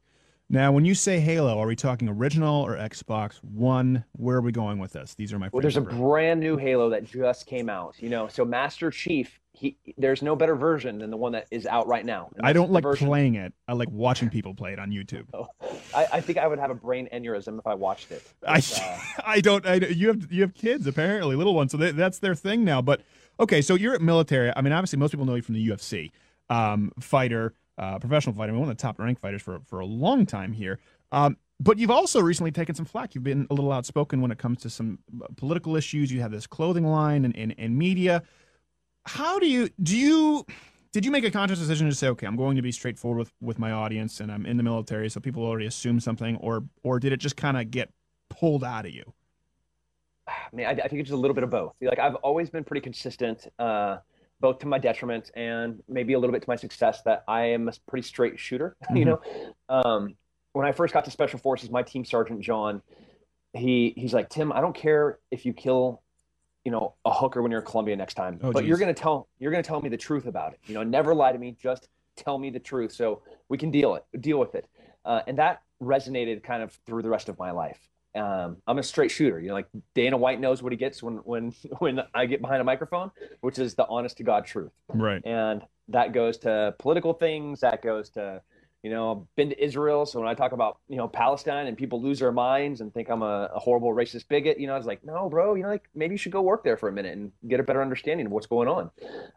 [0.52, 4.04] Now, when you say Halo, are we talking original or Xbox One?
[4.14, 5.14] Where are we going with this?
[5.14, 5.50] These are my.
[5.52, 7.96] Well, there's a brand new Halo that just came out.
[8.00, 11.66] You know, so Master Chief, he there's no better version than the one that is
[11.66, 12.30] out right now.
[12.42, 13.54] I don't like version- playing it.
[13.68, 15.26] I like watching people play it on YouTube.
[15.94, 18.24] I, I think I would have a brain aneurysm if I watched it.
[18.48, 19.66] I, uh, I don't.
[19.68, 22.82] I, you have you have kids apparently, little ones, so they, that's their thing now.
[22.82, 23.02] But
[23.40, 24.54] okay, so you're at military.
[24.56, 26.12] I mean, obviously, most people know you from the UFC,
[26.50, 28.52] um, fighter, uh, professional fighter.
[28.52, 30.80] I mean, one of the top ranked fighters for for a long time here.
[31.12, 33.14] Um, but you've also recently taken some flack.
[33.14, 36.12] You've been a little outspoken when it comes to some uh, political issues.
[36.12, 38.24] You have this clothing line and, and, and media.
[39.10, 40.46] How do you do you
[40.94, 43.32] Did you make a conscious decision to say, okay, I'm going to be straightforward with,
[43.42, 47.00] with my audience, and I'm in the military, so people already assume something, or or
[47.00, 47.90] did it just kind of get
[48.30, 49.12] pulled out of you?
[50.28, 51.74] I mean, I, I think it's just a little bit of both.
[51.82, 53.98] Like I've always been pretty consistent, uh,
[54.40, 57.02] both to my detriment and maybe a little bit to my success.
[57.02, 58.78] That I am a pretty straight shooter.
[58.94, 59.22] you know,
[59.70, 60.16] um,
[60.54, 62.84] when I first got to Special Forces, my team sergeant John,
[63.54, 66.04] he he's like, Tim, I don't care if you kill,
[66.66, 69.28] you know, a hooker when you're in Colombia next time, Oh, but you're gonna tell
[69.40, 70.60] you're gonna tell me the truth about it.
[70.66, 71.56] You know, never lie to me.
[71.60, 74.66] Just tell me the truth so we can deal it deal with it.
[75.06, 77.80] Uh, and that resonated kind of through the rest of my life.
[78.16, 79.40] Um, I'm a straight shooter.
[79.40, 82.62] You know, like Dana White knows what he gets when when when I get behind
[82.62, 84.72] a microphone, which is the honest to God truth.
[84.90, 85.26] Right.
[85.26, 87.62] And that goes to political things.
[87.62, 88.42] That goes to,
[88.84, 90.06] you know, I've been to Israel.
[90.06, 93.10] So when I talk about, you know, Palestine and people lose their minds and think
[93.10, 95.70] I'm a, a horrible racist bigot, you know, I was like, no, bro, you know,
[95.70, 98.28] like maybe you should go work there for a minute and get a better understanding
[98.28, 98.90] of what's going on.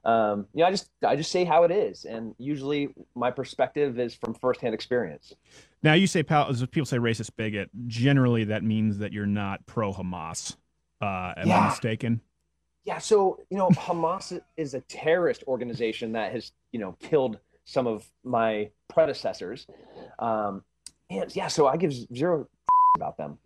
[0.05, 2.05] Um, you know, I just, I just say how it is.
[2.05, 5.35] And usually my perspective is from firsthand experience.
[5.83, 7.69] Now you say pal- people say racist bigot.
[7.89, 10.57] Generally, that means that you're not pro Hamas.
[11.01, 11.65] Uh, am I Yeah.
[11.69, 12.21] mistaken?
[12.85, 17.87] Yeah, so you know, Hamas is a terrorist organization that has you know killed some
[17.87, 19.67] of my predecessors,
[20.19, 20.63] um,
[21.11, 22.49] and yeah, so I give zero
[22.97, 23.39] about them.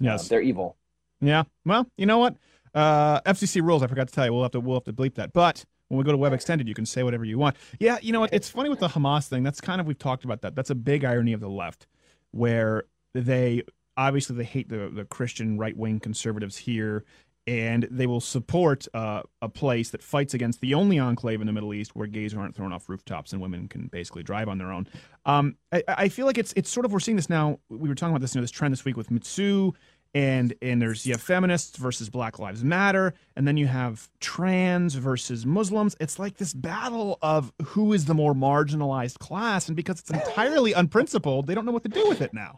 [0.00, 0.26] Yes.
[0.26, 0.76] Uh, they're evil.
[1.20, 1.44] Yeah.
[1.64, 2.36] Well, you know what?
[2.74, 3.82] Uh, FCC rules.
[3.82, 4.32] I forgot to tell you.
[4.32, 5.32] We'll have to we'll have to bleep that.
[5.32, 7.56] But when we go to Web Extended, you can say whatever you want.
[7.78, 7.98] Yeah.
[8.02, 8.32] You know what?
[8.32, 9.42] It's funny with the Hamas thing.
[9.42, 10.54] That's kind of we've talked about that.
[10.54, 11.86] That's a big irony of the left,
[12.32, 13.62] where they
[13.96, 17.04] obviously they hate the the Christian right wing conservatives here.
[17.46, 21.52] And they will support uh, a place that fights against the only enclave in the
[21.52, 24.70] Middle East where gays aren't thrown off rooftops and women can basically drive on their
[24.70, 24.86] own.
[25.26, 27.58] Um, I, I feel like it's it's sort of we're seeing this now.
[27.68, 29.72] We were talking about this, you know, this trend this week with Mizzou
[30.14, 34.94] and and there's you have feminists versus Black Lives Matter, and then you have trans
[34.94, 35.96] versus Muslims.
[36.00, 40.72] It's like this battle of who is the more marginalized class, and because it's entirely
[40.74, 42.54] unprincipled, they don't know what to do with it now.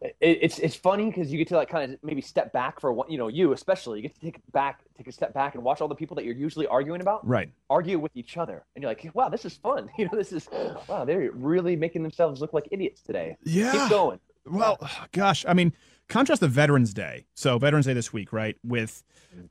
[0.00, 2.92] It, it's it's funny because you get to like kind of maybe step back for
[2.92, 5.62] one, you know, you especially you get to take back, take a step back and
[5.62, 7.50] watch all the people that you're usually arguing about Right.
[7.70, 9.88] argue with each other, and you're like, wow, this is fun.
[9.98, 10.48] You know, this is
[10.88, 13.36] wow, they're really making themselves look like idiots today.
[13.44, 13.70] Yeah.
[13.72, 14.18] keep going.
[14.44, 14.76] Well,
[15.12, 15.72] gosh, I mean,
[16.12, 17.26] contrast the Veterans Day.
[17.34, 18.56] So Veterans Day this week, right?
[18.64, 19.02] With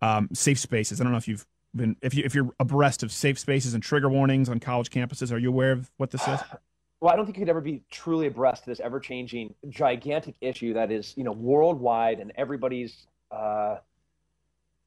[0.01, 1.01] um, safe spaces.
[1.01, 1.45] I don't know if you've
[1.75, 5.31] been if you if you're abreast of safe spaces and trigger warnings on college campuses.
[5.31, 6.39] Are you aware of what this is?
[6.99, 10.75] Well, I don't think you could ever be truly abreast of this ever-changing, gigantic issue
[10.75, 13.77] that is, you know, worldwide and everybody's uh,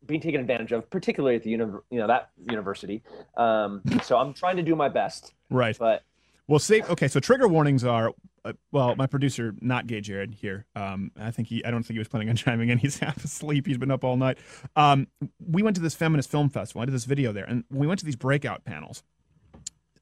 [0.07, 3.03] being taken advantage of, particularly at the uni- you know that university.
[3.37, 5.77] Um, so I'm trying to do my best, Right.
[5.77, 6.05] but
[6.47, 6.89] Well, safe.
[6.89, 8.13] Okay, so trigger warnings are.
[8.45, 10.67] Uh, well, my producer, not gay Jared here.
[10.77, 11.65] Um, I think he.
[11.65, 12.79] I don't think he was planning on chiming in.
[12.79, 13.67] He's half asleep.
[13.67, 14.39] He's been up all night.
[14.77, 15.07] Um,
[15.41, 16.83] we went to this feminist film festival.
[16.83, 19.03] I did this video there, and we went to these breakout panels.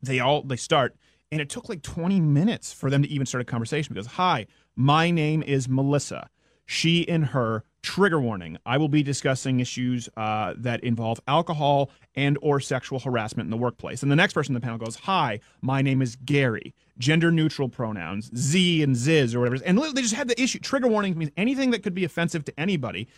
[0.03, 0.97] They all they start,
[1.31, 3.95] and it took like 20 minutes for them to even start a conversation.
[3.95, 6.29] Because, hi, my name is Melissa.
[6.67, 8.57] She and her trigger warning.
[8.65, 13.57] I will be discussing issues uh, that involve alcohol and or sexual harassment in the
[13.57, 14.03] workplace.
[14.03, 16.75] And the next person in the panel goes, "Hi, my name is Gary.
[16.99, 20.61] Gender neutral pronouns, Z and Ziz or whatever." And they just had the issue.
[20.61, 23.09] Trigger warning means anything that could be offensive to anybody.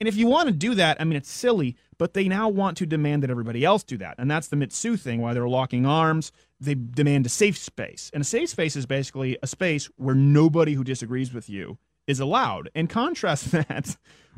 [0.00, 2.76] And if you want to do that, I mean, it's silly, but they now want
[2.78, 4.16] to demand that everybody else do that.
[4.18, 6.32] And that's the Mizzou thing, why they're locking arms.
[6.58, 8.10] They demand a safe space.
[8.12, 12.20] And a safe space is basically a space where nobody who disagrees with you is
[12.20, 12.70] allowed.
[12.74, 13.96] And contrast that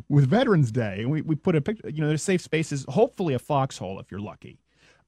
[0.09, 1.05] with Veterans Day.
[1.05, 4.21] We, we put a picture, you know, there's safe spaces, hopefully a foxhole if you're
[4.21, 4.59] lucky.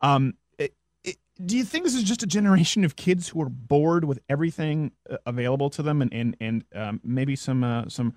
[0.00, 3.48] Um, it, it, do you think this is just a generation of kids who are
[3.48, 8.14] bored with everything uh, available to them and, and, and um, maybe some, uh, some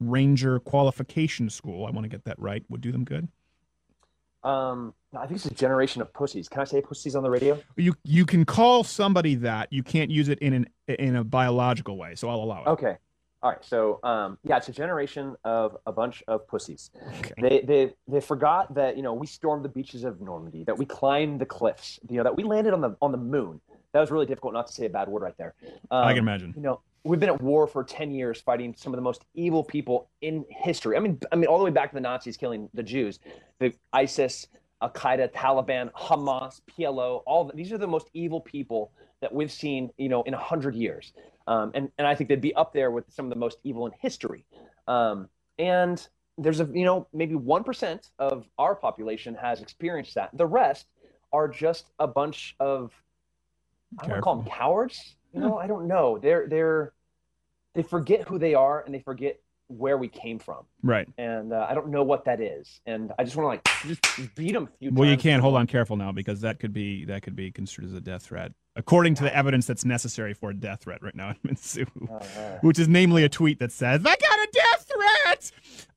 [0.00, 3.28] ranger qualification school, I want to get that right, would do them good?
[4.44, 6.48] um, I think it's a generation of pussies.
[6.48, 7.58] Can I say pussies on the radio?
[7.76, 9.72] You you can call somebody that.
[9.72, 12.68] You can't use it in an in a biological way, so I'll allow it.
[12.68, 12.96] Okay.
[13.44, 13.62] All right.
[13.62, 16.90] So, um, yeah, it's a generation of a bunch of pussies.
[17.38, 20.86] They, they, they forgot that, you know, we stormed the beaches of Normandy, that we
[20.86, 23.60] climbed the cliffs, you know, that we landed on the, on the moon.
[23.92, 25.52] That was really difficult not to say a bad word right there.
[25.90, 26.54] Um, I can imagine.
[26.56, 29.62] You know, we've been at war for 10 years fighting some of the most evil
[29.62, 30.96] people in history.
[30.96, 33.20] I mean, I mean, all the way back to the Nazis killing the Jews,
[33.58, 34.46] the ISIS,
[34.80, 38.90] Al Qaeda, Taliban, Hamas, PLO, all these are the most evil people
[39.24, 41.14] that we've seen, you know, in a hundred years.
[41.46, 43.86] Um, and, and I think they'd be up there with some of the most evil
[43.86, 44.44] in history.
[44.86, 46.06] Um, and
[46.36, 50.28] there's a, you know, maybe 1% of our population has experienced that.
[50.34, 50.88] The rest
[51.32, 52.92] are just a bunch of,
[53.98, 55.16] I don't call them cowards.
[55.32, 56.18] You know, I don't know.
[56.18, 56.92] They're, they're,
[57.74, 61.08] they forget who they are and they forget where we came from, Right.
[61.16, 64.34] and uh, I don't know what that is, and I just want to like just
[64.34, 64.68] beat them.
[64.82, 65.40] Well, you can't.
[65.40, 68.24] Hold on, careful now, because that could be that could be construed as a death
[68.24, 72.62] threat, according to the evidence that's necessary for a death threat right now in Mizzou,
[72.62, 75.50] which is namely a tweet that says, "I got a death threat."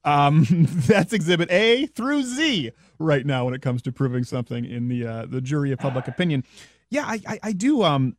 [0.03, 0.45] Um,
[0.87, 5.05] that's Exhibit A through Z right now when it comes to proving something in the
[5.05, 6.43] uh, the jury of public opinion.
[6.89, 7.83] Yeah, I I, I do.
[7.83, 8.15] Um,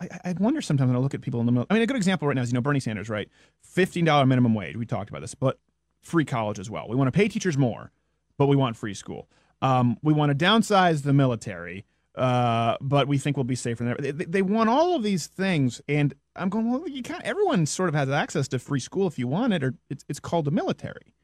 [0.00, 1.66] I, I wonder sometimes when I look at people in the middle.
[1.70, 3.28] I mean, a good example right now is you know Bernie Sanders, right?
[3.62, 4.76] Fifteen dollar minimum wage.
[4.76, 5.58] We talked about this, but
[6.00, 6.88] free college as well.
[6.88, 7.92] We want to pay teachers more,
[8.38, 9.28] but we want free school.
[9.60, 13.96] Um, we want to downsize the military, uh, but we think we'll be safer there.
[13.98, 16.70] They, they they want all of these things, and I'm going.
[16.70, 17.22] Well, you can't.
[17.24, 20.20] Everyone sort of has access to free school if you want it, or it's it's
[20.20, 21.14] called the military.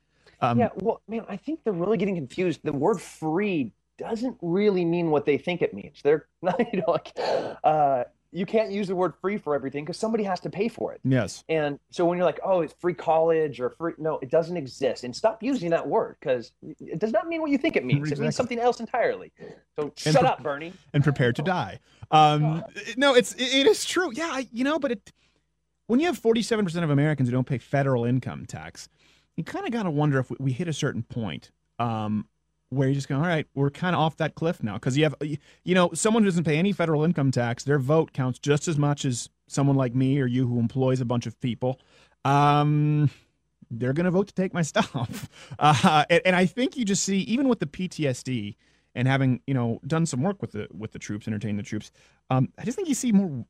[0.40, 2.60] Um, yeah, well, man, I think they're really getting confused.
[2.62, 6.00] The word free doesn't really mean what they think it means.
[6.02, 7.12] They're not, you know, like,
[7.64, 10.92] uh, you can't use the word free for everything because somebody has to pay for
[10.92, 11.00] it.
[11.02, 11.44] Yes.
[11.48, 15.04] And so when you're like, oh, it's free college or free, no, it doesn't exist.
[15.04, 18.12] And stop using that word because it does not mean what you think it means.
[18.12, 19.32] It means something else entirely.
[19.76, 20.74] So And shut pre- up, Bernie.
[20.92, 21.80] and prepare to die.
[22.10, 22.64] Um,
[22.96, 24.10] no, it's it, it is true.
[24.12, 25.12] Yeah, I, you know, but it
[25.86, 28.88] when you have 47% of Americans who don't pay federal income tax,
[29.36, 32.26] you kind of got to wonder if we, we hit a certain point um,
[32.70, 34.74] where you just go, all right, we're kind of off that cliff now.
[34.74, 38.12] Because you have, you know, someone who doesn't pay any federal income tax, their vote
[38.12, 41.38] counts just as much as someone like me or you who employs a bunch of
[41.40, 41.80] people.
[42.24, 43.10] Um,
[43.70, 45.28] they're going to vote to take my stuff.
[45.58, 48.56] Uh, and, and I think you just see, even with the PTSD
[48.94, 51.90] and having, you know, done some work with the with the troops, entertaining the troops,
[52.30, 53.44] um, I just think you see more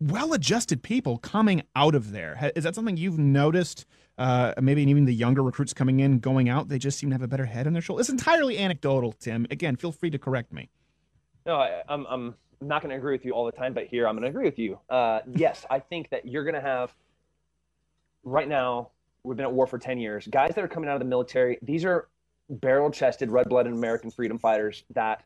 [0.00, 2.50] well-adjusted people coming out of there.
[2.56, 3.86] Is that something you've noticed?
[4.20, 7.22] Uh, maybe even the younger recruits coming in, going out, they just seem to have
[7.22, 8.04] a better head on their shoulders.
[8.04, 9.46] It's entirely anecdotal, Tim.
[9.50, 10.68] Again, feel free to correct me.
[11.46, 14.06] No, I, I'm, I'm not going to agree with you all the time, but here
[14.06, 14.78] I'm going to agree with you.
[14.90, 16.94] Uh, yes, I think that you're going to have,
[18.22, 18.90] right now,
[19.22, 20.26] we've been at war for 10 years.
[20.26, 22.08] Guys that are coming out of the military, these are
[22.50, 25.24] barrel chested, red blooded American freedom fighters that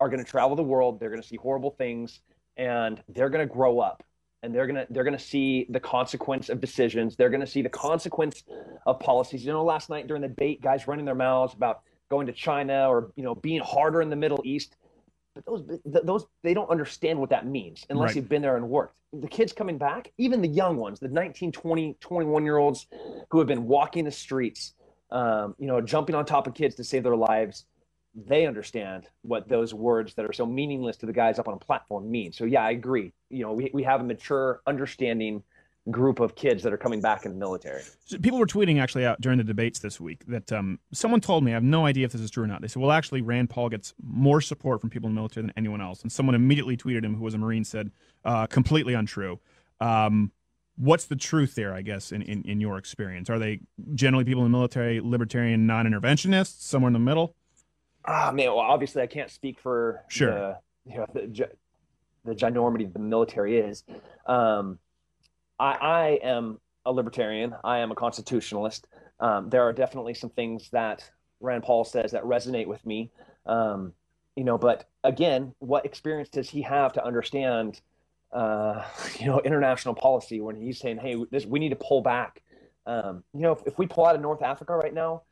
[0.00, 1.00] are going to travel the world.
[1.00, 2.20] They're going to see horrible things
[2.56, 4.02] and they're going to grow up
[4.46, 7.16] and they're going to they're to see the consequence of decisions.
[7.16, 8.44] They're going to see the consequence
[8.86, 9.44] of policies.
[9.44, 12.88] You know last night during the debate guys running their mouths about going to china
[12.88, 14.76] or you know being harder in the middle east.
[15.34, 18.16] But those th- those they don't understand what that means unless Right.
[18.16, 18.94] you've been there and worked.
[19.12, 22.86] The kids coming back even the young ones the 19 20 21 year olds
[23.30, 24.74] who have been walking the streets
[25.10, 27.66] um, you know jumping on top of kids to save their lives
[28.24, 31.58] they understand what those words that are so meaningless to the guys up on a
[31.58, 35.42] platform mean so yeah i agree you know we, we have a mature understanding
[35.90, 39.06] group of kids that are coming back in the military So people were tweeting actually
[39.06, 42.04] out during the debates this week that um, someone told me, I have no idea
[42.04, 42.60] if this is true or not.
[42.60, 45.52] They said, well, actually, Rand Paul gets more support from people in the military than
[45.56, 46.02] anyone else.
[46.02, 47.92] And someone immediately tweeted him, who was a Marine, said,
[48.24, 49.38] uh, completely untrue.
[49.80, 50.32] Um,
[50.76, 53.30] what's the truth there, I guess, in, in, in your experience?
[53.30, 53.60] Are they
[53.94, 57.36] generally people in the military, libertarian, non interventionists, somewhere in the middle?
[58.06, 58.48] Ah, man.
[58.48, 60.30] Well, obviously, I can't speak for Sure.
[60.30, 60.58] the,
[60.90, 61.48] you know, the,
[62.24, 63.84] the ginormity of the military is.
[64.26, 64.78] Um,
[65.58, 67.54] I, I am a libertarian.
[67.64, 68.86] I am a constitutionalist.
[69.20, 71.08] Um, there are definitely some things that
[71.40, 73.10] Rand Paul says that resonate with me.
[73.46, 73.92] Um,
[74.36, 77.80] you know, but again, what experience does he have to understand,
[78.32, 78.84] uh,
[79.18, 82.42] you know, international policy when he's saying, "Hey, this we need to pull back."
[82.86, 85.22] Um, you know, if, if we pull out of North Africa right now,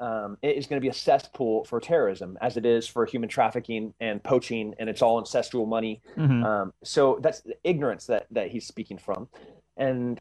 [0.00, 3.28] um, it is going to be a cesspool for terrorism, as it is for human
[3.28, 6.00] trafficking and poaching, and it's all ancestral money.
[6.16, 6.44] Mhm.
[6.44, 9.28] Um, so that's the ignorance that that he's speaking from,
[9.76, 10.20] and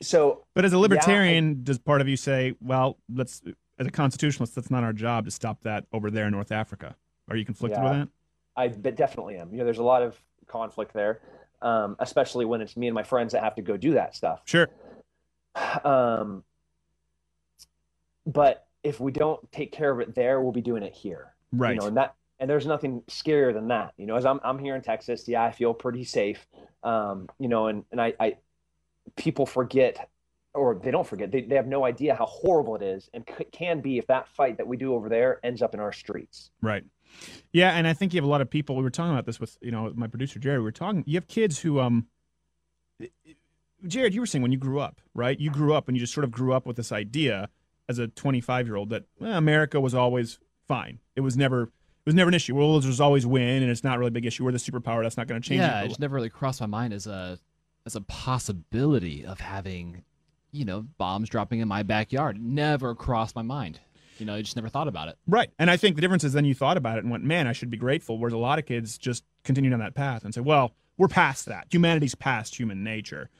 [0.00, 0.44] so.
[0.54, 3.42] But as a yeah, I- libertarian, does part of you say, well, let's,
[3.78, 6.96] as a constitutionalist, that's not our job to stop that over there in North Africa?
[7.28, 8.08] Are you conflicted with that?
[8.56, 9.52] I definitely am.
[9.52, 11.20] You know, there's a lot of conflict there,
[11.62, 14.42] um, especially when it's me and my friends that have to go do that stuff.
[14.44, 14.68] Sure.
[15.84, 16.44] Um,
[18.26, 21.34] but if we don't take care of it there, we'll be doing it here.
[21.52, 21.74] Right.
[21.74, 23.94] You know, and that and there's nothing scarier than that.
[23.96, 26.46] You know, as I'm I'm here in Texas, yeah, I feel pretty safe.
[26.82, 28.36] Um, you know, and and I, I
[29.16, 30.08] people forget
[30.54, 31.30] or they don't forget.
[31.30, 34.28] They they have no idea how horrible it is and c- can be if that
[34.28, 36.50] fight that we do over there ends up in our streets.
[36.60, 36.84] Right.
[37.52, 38.76] Yeah, and I think you have a lot of people.
[38.76, 40.60] We were talking about this with you know my producer Jared.
[40.60, 41.04] We were talking.
[41.06, 42.06] You have kids who um.
[43.86, 45.38] Jared, you were saying when you grew up, right?
[45.40, 47.48] You grew up and you just sort of grew up with this idea
[47.92, 50.98] as a 25 year old that eh, America was always fine.
[51.14, 51.64] It was never.
[52.04, 52.56] It was never an issue.
[52.56, 54.44] Well, there's always win, and it's not really a big issue.
[54.44, 55.04] We're the superpower.
[55.04, 55.60] That's not going to change.
[55.60, 55.84] yeah, it.
[55.84, 57.38] it just never really crossed my mind as a
[57.86, 60.02] as a possibility of having,
[60.50, 62.42] you know, bombs dropping in my backyard.
[62.42, 63.78] Never crossed my mind.
[64.18, 65.18] You know, I just never thought about it.
[65.26, 65.50] Right.
[65.58, 67.52] And I think the difference is then you thought about it and went, man, I
[67.52, 68.18] should be grateful.
[68.18, 71.46] Whereas a lot of kids just continue down that path and say, well, We're past
[71.46, 71.66] that.
[71.68, 73.28] Humanity's past human nature.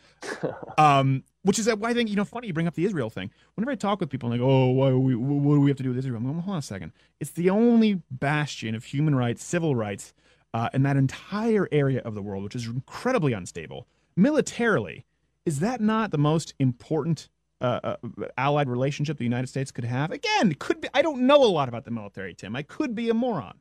[0.79, 3.31] Um, which is why I think you know funny you bring up the Israel thing.
[3.55, 5.77] Whenever I talk with people, I'm like, "Oh, why are we, what do we have
[5.77, 6.93] to do with Israel?" I'm going, "Hold on a second.
[7.21, 10.15] It's the only bastion of human rights, civil rights,
[10.55, 13.87] uh, in that entire area of the world, which is incredibly unstable
[14.17, 15.05] militarily.
[15.45, 17.29] Is that not the most important
[17.61, 17.97] uh, uh,
[18.39, 20.11] allied relationship the United States could have?
[20.11, 20.89] Again, it could be.
[20.95, 22.57] I don't know a lot about the military, Tim.
[22.57, 23.59] I could be a moron.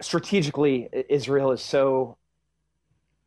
[0.00, 2.18] Strategically, Israel is so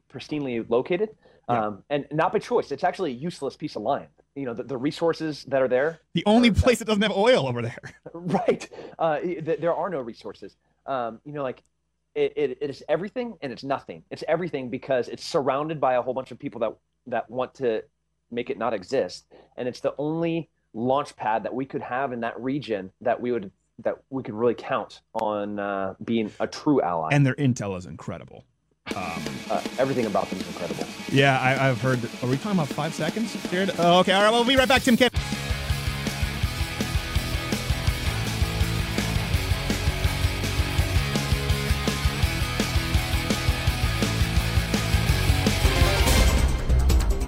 [0.09, 1.09] pristinely located,
[1.47, 2.71] um, and not by choice.
[2.71, 4.07] It's actually a useless piece of land.
[4.35, 5.99] You know, the, the resources that are there.
[6.13, 7.79] The only place that doesn't have oil over there.
[8.13, 8.69] right.
[8.97, 10.55] Uh, th- there are no resources.
[10.85, 11.63] Um, you know, like
[12.15, 14.03] it, it, it is everything and it's nothing.
[14.11, 16.75] It's everything because it's surrounded by a whole bunch of people that
[17.07, 17.83] that want to
[18.31, 19.25] make it not exist,
[19.57, 23.31] and it's the only launch pad that we could have in that region that we
[23.31, 27.09] would that we could really count on uh, being a true ally.
[27.11, 28.43] And their intel is incredible.
[28.95, 30.85] Uh, everything about them is incredible.
[31.11, 32.01] Yeah, I, I've heard.
[32.01, 33.71] That, are we talking about five seconds, Jared?
[33.79, 34.13] Oh, okay.
[34.13, 34.31] All right.
[34.31, 35.13] We'll be right back, Tim Kent.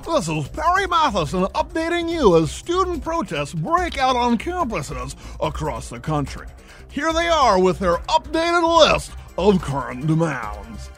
[0.05, 6.01] This is Perry Matheson updating you as student protests break out on campuses across the
[6.01, 6.47] country.
[6.91, 10.89] Here they are with their updated list of current demands.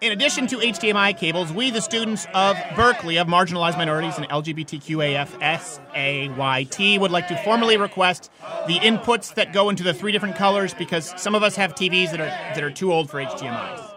[0.00, 7.00] In addition to HDMI cables, we, the students of Berkeley of marginalized minorities and LGBTQAFSAYT,
[7.00, 8.30] would like to formally request
[8.68, 12.12] the inputs that go into the three different colors because some of us have TVs
[12.12, 13.92] that are that are too old for HDMI.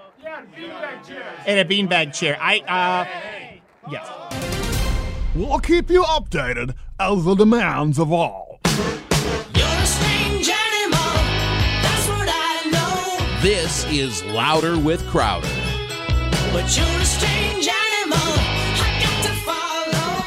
[1.46, 2.36] And a beanbag chair.
[2.42, 3.06] I uh
[3.92, 4.10] yes.
[5.36, 8.51] We'll keep you updated as the demands evolve.
[13.92, 15.50] Is Louder with Crowder.
[16.54, 18.18] But you're a strange animal.
[18.18, 20.24] I got to follow.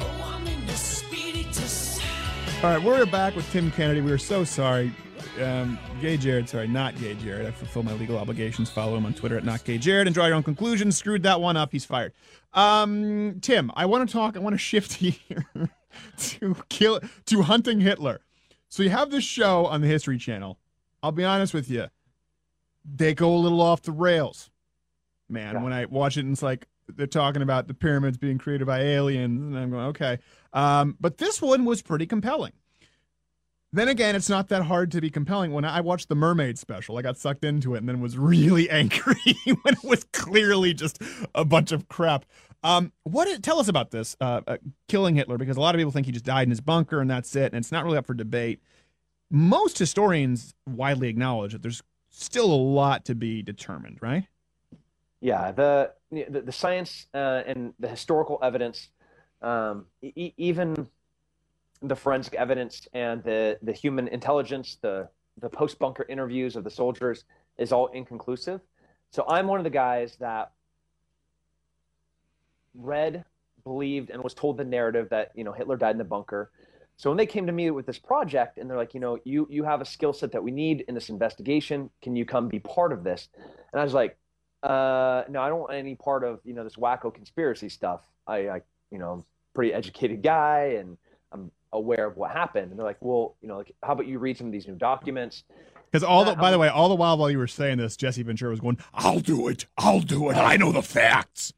[0.00, 2.00] Oh, I'm in the spiritus.
[2.64, 4.00] All right, we're back with Tim Kennedy.
[4.00, 4.92] We are so sorry.
[5.40, 7.46] Um, gay Jared, sorry, not gay Jared.
[7.46, 8.70] I fulfill my legal obligations.
[8.70, 10.96] Follow him on Twitter at not gay Jared and draw your own conclusions.
[10.96, 11.70] Screwed that one up.
[11.70, 12.12] He's fired.
[12.54, 14.36] Um, Tim, I want to talk.
[14.36, 15.46] I want to shift here
[16.18, 18.20] to kill to hunting Hitler.
[18.68, 20.58] So you have this show on the History Channel.
[21.04, 21.88] I'll be honest with you,
[22.82, 24.50] they go a little off the rails,
[25.28, 25.62] man.
[25.62, 28.80] When I watch it, and it's like they're talking about the pyramids being created by
[28.80, 30.18] aliens, and I'm going, okay.
[30.54, 32.52] Um, but this one was pretty compelling.
[33.70, 35.52] Then again, it's not that hard to be compelling.
[35.52, 38.70] When I watched the Mermaid special, I got sucked into it and then was really
[38.70, 41.02] angry when it was clearly just
[41.34, 42.24] a bunch of crap.
[42.62, 43.42] Um, what?
[43.42, 44.56] Tell us about this uh, uh,
[44.88, 47.10] killing Hitler because a lot of people think he just died in his bunker and
[47.10, 48.62] that's it, and it's not really up for debate.
[49.34, 54.28] Most historians widely acknowledge that there's still a lot to be determined, right?
[55.20, 58.90] Yeah, the the, the science uh, and the historical evidence,
[59.42, 60.86] um, e- even
[61.82, 65.08] the forensic evidence and the the human intelligence, the
[65.40, 67.24] the post bunker interviews of the soldiers
[67.58, 68.60] is all inconclusive.
[69.10, 70.52] So I'm one of the guys that
[72.72, 73.24] read,
[73.64, 76.52] believed, and was told the narrative that you know Hitler died in the bunker.
[76.96, 79.46] So when they came to me with this project and they're like, you know, you
[79.50, 81.90] you have a skill set that we need in this investigation.
[82.02, 83.28] Can you come be part of this?
[83.72, 84.16] And I was like,
[84.62, 88.02] uh, no, I don't want any part of you know this wacko conspiracy stuff.
[88.26, 89.24] I, I you know, I'm
[89.54, 90.96] pretty educated guy and
[91.32, 92.70] I'm aware of what happened.
[92.70, 94.76] And they're like, well, you know, like how about you read some of these new
[94.76, 95.42] documents?
[95.90, 98.22] Because all the, by the way, all the while while you were saying this, Jesse
[98.22, 100.36] Ventura was going, "I'll do it, I'll do it.
[100.36, 101.52] I know the facts."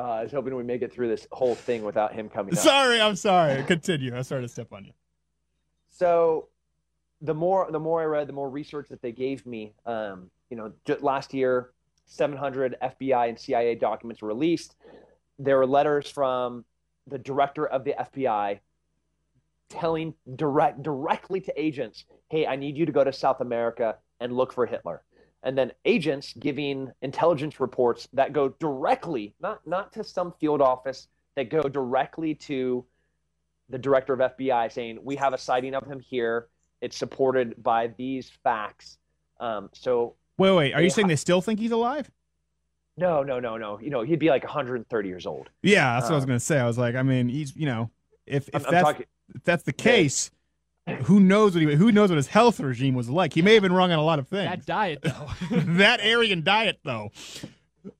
[0.00, 2.54] Uh, I was hoping we make it through this whole thing without him coming.
[2.54, 2.60] up.
[2.60, 3.62] Sorry, I'm sorry.
[3.64, 4.16] Continue.
[4.16, 4.92] I started to step on you.
[5.90, 6.48] so
[7.20, 9.74] the more the more I read, the more research that they gave me.
[9.84, 11.72] Um, you know, just last year,
[12.06, 14.76] 700 FBI and CIA documents were released.
[15.38, 16.64] There were letters from
[17.06, 18.60] the director of the FBI
[19.68, 24.32] telling direct directly to agents, "Hey, I need you to go to South America and
[24.32, 25.02] look for Hitler."
[25.42, 31.08] And then agents giving intelligence reports that go directly, not not to some field office,
[31.36, 32.84] that go directly to
[33.70, 36.48] the director of FBI saying, "We have a sighting of him here.
[36.82, 38.98] It's supported by these facts."
[39.38, 40.72] Um, so Wait, wait.
[40.74, 42.10] Are you They saying they still think he's alive?
[42.96, 43.78] no, no, no, no.
[43.80, 45.48] You know, he'd be like 130 years old.
[45.62, 46.58] Yeah, that's what I was Um, going to say.
[46.58, 47.90] I was like, I mean, he's you know,
[48.26, 50.30] if if I'm- I'm that's talking- if that's the case,
[51.04, 53.32] who knows what he, who knows what his health regime was like?
[53.32, 54.50] He may have been wrong on a lot of things.
[54.50, 55.28] That diet, though.
[55.50, 57.10] that Aryan diet, though.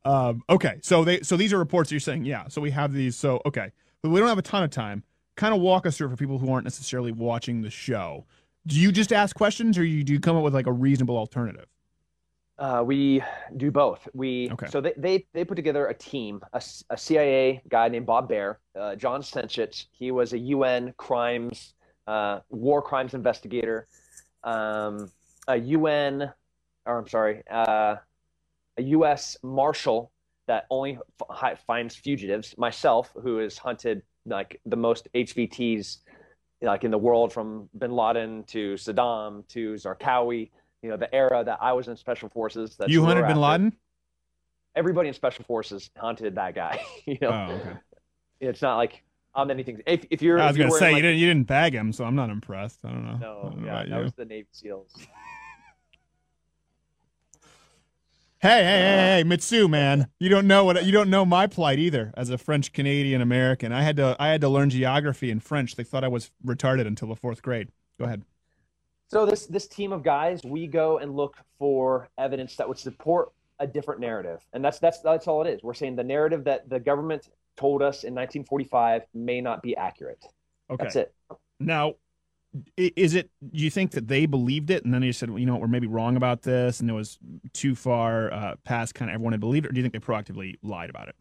[0.05, 2.49] Um, okay, so they so these are reports you're saying, yeah.
[2.49, 3.17] So we have these.
[3.17, 3.71] So okay,
[4.03, 5.05] but we don't have a ton of time.
[5.37, 8.27] Kind of walk us through for people who aren't necessarily watching the show.
[8.67, 11.17] Do you just ask questions, or you do you come up with like a reasonable
[11.17, 11.67] alternative?
[12.59, 13.23] Uh, we
[13.57, 14.07] do both.
[14.13, 14.67] We Okay.
[14.67, 18.59] so they, they they put together a team, a, a CIA guy named Bob Baer,
[18.79, 19.87] uh, John Cencich.
[19.93, 21.73] He was a UN crimes,
[22.11, 23.87] uh, war crimes investigator,
[24.43, 25.11] um,
[25.47, 26.33] a UN,
[26.87, 27.97] or I'm sorry, uh,
[28.77, 29.37] a U.S.
[29.43, 30.11] Marshal
[30.49, 30.99] that only
[31.43, 32.57] f- finds fugitives.
[32.59, 35.99] Myself, who has hunted like the most HVTs,
[36.63, 40.51] like in the world, from Bin Laden to Saddam to Zarqawi.
[40.83, 42.77] You know, the era that I was in special forces.
[42.77, 43.41] That's you hunted Bin after.
[43.41, 43.73] Laden?
[44.75, 46.81] Everybody in special forces hunted that guy.
[47.07, 47.77] you know, Oh, okay.
[48.41, 49.03] it's not like
[49.35, 49.81] I'm anything.
[49.87, 52.05] If, if you're, I was gonna say like- you didn't you didn't bag him, so
[52.05, 52.81] I'm not impressed.
[52.85, 53.17] I don't know.
[53.17, 53.97] No, don't know yeah, that you.
[53.97, 54.95] was the Navy SEALs.
[58.43, 60.07] Hey, hey, hey, hey, Mitsu, man!
[60.19, 62.11] You don't know what you don't know my plight either.
[62.17, 65.77] As a French Canadian American, I had to I had to learn geography in French.
[65.77, 67.69] They thought I was retarded until the fourth grade.
[67.99, 68.23] Go ahead.
[69.09, 73.31] So this this team of guys, we go and look for evidence that would support
[73.59, 75.63] a different narrative, and that's that's that's all it is.
[75.63, 80.25] We're saying the narrative that the government told us in 1945 may not be accurate.
[80.71, 80.85] Okay.
[80.85, 81.15] That's it.
[81.59, 81.95] Now,
[82.77, 83.31] is it?
[83.53, 85.69] Do you think that they believed it, and then they said, well, you know, we're
[85.69, 87.19] maybe wrong about this, and it was
[87.53, 90.01] too far uh, past kind of everyone had believed it, or do you think they
[90.01, 91.15] proactively lied about it?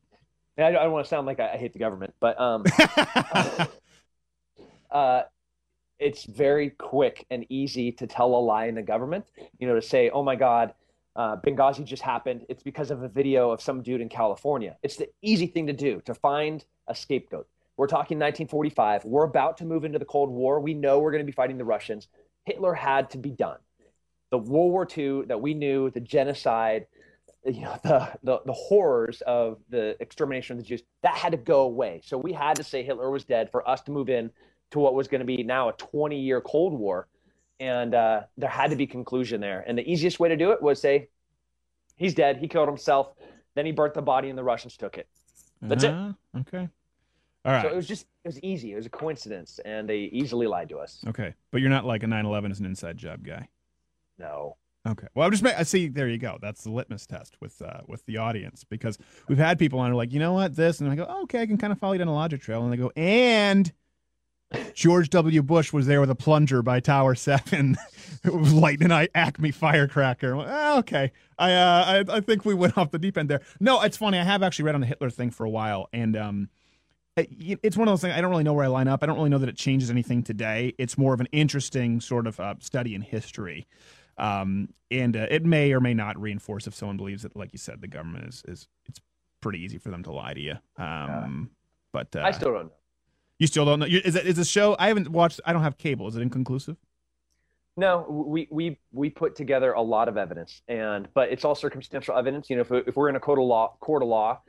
[0.57, 2.63] I, I don't want to sound like I hate the government, but um,
[4.91, 5.23] uh,
[5.99, 9.25] it's very quick and easy to tell a lie in the government.
[9.59, 10.73] You know, to say, "Oh my God,
[11.15, 12.45] uh, Benghazi just happened.
[12.49, 15.73] It's because of a video of some dude in California." It's the easy thing to
[15.73, 17.47] do to find a scapegoat.
[17.77, 19.05] We're talking 1945.
[19.05, 20.59] We're about to move into the Cold War.
[20.59, 22.07] We know we're going to be fighting the Russians.
[22.45, 23.57] Hitler had to be done.
[24.31, 26.87] The World War II that we knew, the genocide,
[27.45, 31.37] you know the, the the horrors of the extermination of the Jews that had to
[31.37, 32.01] go away.
[32.03, 34.31] So we had to say Hitler was dead for us to move in
[34.71, 37.07] to what was going to be now a 20 year Cold War,
[37.59, 39.63] and uh, there had to be conclusion there.
[39.67, 41.09] And the easiest way to do it was say
[41.97, 43.13] he's dead, he killed himself,
[43.55, 45.07] then he burnt the body, and the Russians took it.
[45.61, 45.91] That's it.
[45.93, 46.69] Ah, Okay.
[47.45, 47.61] All right.
[47.63, 48.73] So it was just it was easy.
[48.73, 51.03] It was a coincidence, and they easily lied to us.
[51.07, 53.47] okay, but you're not like a 9/11 is an inside job guy.
[54.17, 54.57] No.
[54.87, 55.07] Okay.
[55.13, 55.87] Well, I'm just I see.
[55.87, 56.37] There you go.
[56.41, 58.97] That's the litmus test with uh, with the audience because
[59.27, 61.23] we've had people on who are like, you know what, this, and I go, oh,
[61.23, 63.71] okay, I can kind of follow you down a logic trail, and they go, and
[64.73, 65.43] George W.
[65.43, 67.77] Bush was there with a plunger by Tower Seven,
[68.25, 70.35] lighting an Acme firecracker.
[70.35, 73.41] Like, "Ah, okay, I, uh, I I think we went off the deep end there.
[73.59, 74.17] No, it's funny.
[74.17, 76.49] I have actually read on the Hitler thing for a while, and um,
[77.15, 78.15] it- it's one of those things.
[78.15, 79.03] I don't really know where I line up.
[79.03, 80.73] I don't really know that it changes anything today.
[80.79, 83.67] It's more of an interesting sort of uh, study in history.
[84.17, 87.59] Um, and uh, it may or may not reinforce if someone believes that, like you
[87.59, 88.99] said, the government is is it's
[89.41, 90.55] pretty easy for them to lie to you.
[90.77, 91.51] Um,
[91.93, 92.71] but uh, I still don't know.
[93.39, 93.85] You still don't know.
[93.85, 94.75] Is it is the show?
[94.77, 95.41] I haven't watched.
[95.45, 96.07] I don't have cable.
[96.07, 96.77] Is it inconclusive?
[97.77, 102.17] No, we we we put together a lot of evidence, and but it's all circumstantial
[102.17, 102.49] evidence.
[102.49, 104.41] You know, if, if we're in a court of law, court of law,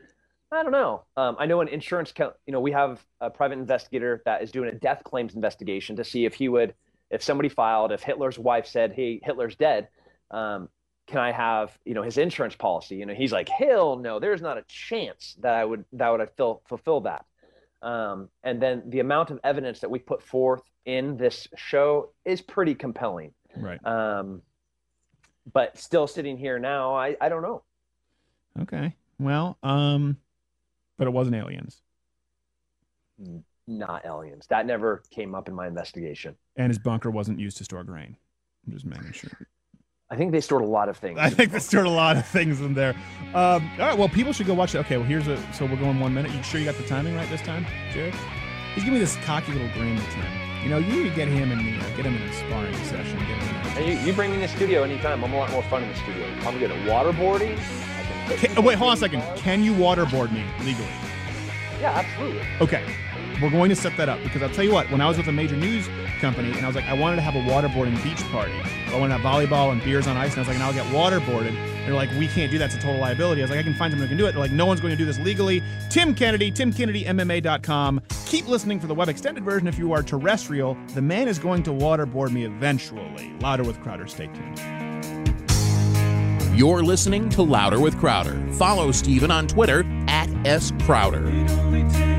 [0.51, 1.05] I don't know.
[1.16, 4.68] Um, I know an insurance, you know, we have a private investigator that is doing
[4.68, 6.74] a death claims investigation to see if he would,
[7.11, 9.88] if somebody filed, if Hitler's wife said, "Hey, Hitler's dead,"
[10.32, 10.68] um,
[11.07, 12.97] can I have, you know, his insurance policy?
[12.97, 16.28] You know, he's like, "Hell no, there's not a chance that I would that would
[16.36, 17.24] fill, fulfill that."
[17.83, 22.41] Um, and then the amount of evidence that we put forth in this show is
[22.41, 23.33] pretty compelling.
[23.57, 23.85] Right.
[23.87, 24.43] Um,
[25.53, 27.62] but still sitting here now, I, I don't know.
[28.61, 28.95] Okay.
[29.18, 30.16] Well, um,
[30.99, 31.83] but it wasn't aliens,
[33.66, 34.47] Not aliens.
[34.49, 36.37] That never came up in my investigation.
[36.57, 38.16] and his bunker wasn't used to store grain.
[38.66, 39.49] I'm just making sure.
[40.13, 41.19] I think they stored a lot of things.
[41.21, 42.95] I think they stored a lot of things in there.
[43.33, 43.97] Um, all right.
[43.97, 44.79] Well, people should go watch it.
[44.79, 44.97] Okay.
[44.97, 45.41] Well, here's a.
[45.53, 46.33] So we're going one minute.
[46.33, 48.15] You sure you got the timing right this time, Jared?
[48.75, 50.65] He's giving me this cocky little grin this time.
[50.65, 52.75] You know, you need to get him in the uh, get him in a sparring
[52.85, 53.19] session.
[53.19, 55.23] Get him in a, And you, you bring me in the studio anytime.
[55.23, 56.27] I'm a lot more fun in the studio.
[56.43, 57.57] I'm good at waterboarding.
[57.57, 59.23] I can Can, oh, wait, hold on a second.
[59.37, 60.89] Can you waterboard me legally?
[61.81, 62.43] Yeah, absolutely.
[62.61, 62.85] Okay.
[63.43, 65.26] We're going to set that up because I'll tell you what, when I was with
[65.28, 65.88] a major news
[66.20, 68.53] company and I was like, I wanted to have a waterboarding beach party.
[68.53, 70.32] I wanted to have volleyball and beers on ice.
[70.32, 71.49] And I was like, and I'll get waterboarded.
[71.49, 72.66] And they're like, we can't do that.
[72.66, 73.41] It's a total liability.
[73.41, 74.32] I was like, I can find someone who can do it.
[74.32, 75.62] They're like, no one's going to do this legally.
[75.88, 78.03] Tim Kennedy, TimKennedyMMA.com.
[78.26, 80.76] Keep listening for the web extended version if you are terrestrial.
[80.95, 83.32] The man is going to waterboard me eventually.
[83.41, 84.07] Louder with Crowder.
[84.07, 84.61] Stay tuned.
[86.59, 88.38] You're listening to Louder with Crowder.
[88.53, 90.72] Follow Steven on Twitter at S.
[90.82, 92.10] Crowder.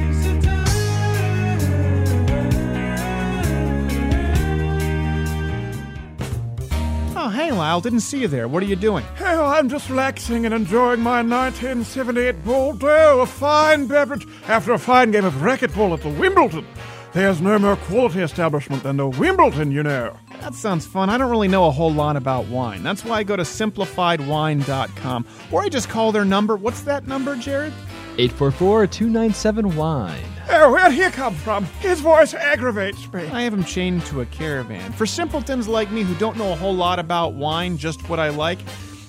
[7.31, 7.81] Hey, Lyle.
[7.81, 8.47] Didn't see you there.
[8.47, 9.03] What are you doing?
[9.15, 15.11] Hell, I'm just relaxing and enjoying my 1978 Bordeaux, a fine beverage after a fine
[15.11, 16.65] game of racquetball at the Wimbledon.
[17.13, 20.15] There's no more quality establishment than the Wimbledon, you know.
[20.39, 21.09] That sounds fun.
[21.09, 22.83] I don't really know a whole lot about wine.
[22.83, 26.55] That's why I go to simplifiedwine.com or I just call their number.
[26.55, 27.73] What's that number, Jared?
[28.17, 30.23] 844 297 Wine.
[30.49, 31.65] Oh, where'd he come from?
[31.79, 33.25] His voice aggravates me.
[33.27, 34.91] I have him chained to a caravan.
[34.91, 38.29] For simpletons like me who don't know a whole lot about wine, just what I
[38.29, 38.59] like,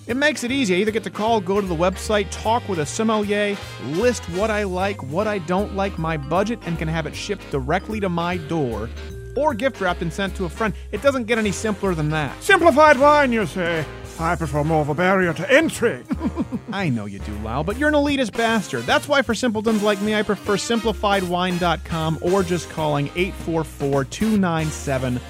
[0.07, 0.77] it makes it easy.
[0.77, 4.51] I either get to call, go to the website, talk with a sommelier, list what
[4.51, 8.09] I like, what I don't like, my budget, and can have it shipped directly to
[8.09, 8.89] my door
[9.37, 10.75] or gift wrapped and sent to a friend.
[10.93, 12.41] It doesn't get any simpler than that.
[12.43, 13.85] Simplified wine, you say?
[14.23, 16.05] I prefer more of a barrier to entry.
[16.73, 18.85] I know you do, Lyle, but you're an elitist bastard.
[18.85, 25.21] That's why for simpletons like me, I prefer simplifiedwine.com or just calling 844 297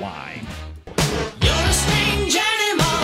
[0.00, 0.46] wine.
[1.42, 3.00] You're a strange animal.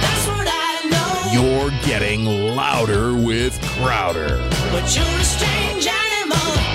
[0.00, 1.42] That's what I know.
[1.42, 4.38] You're getting louder with Crowder.
[4.70, 6.69] But you're a strange animal.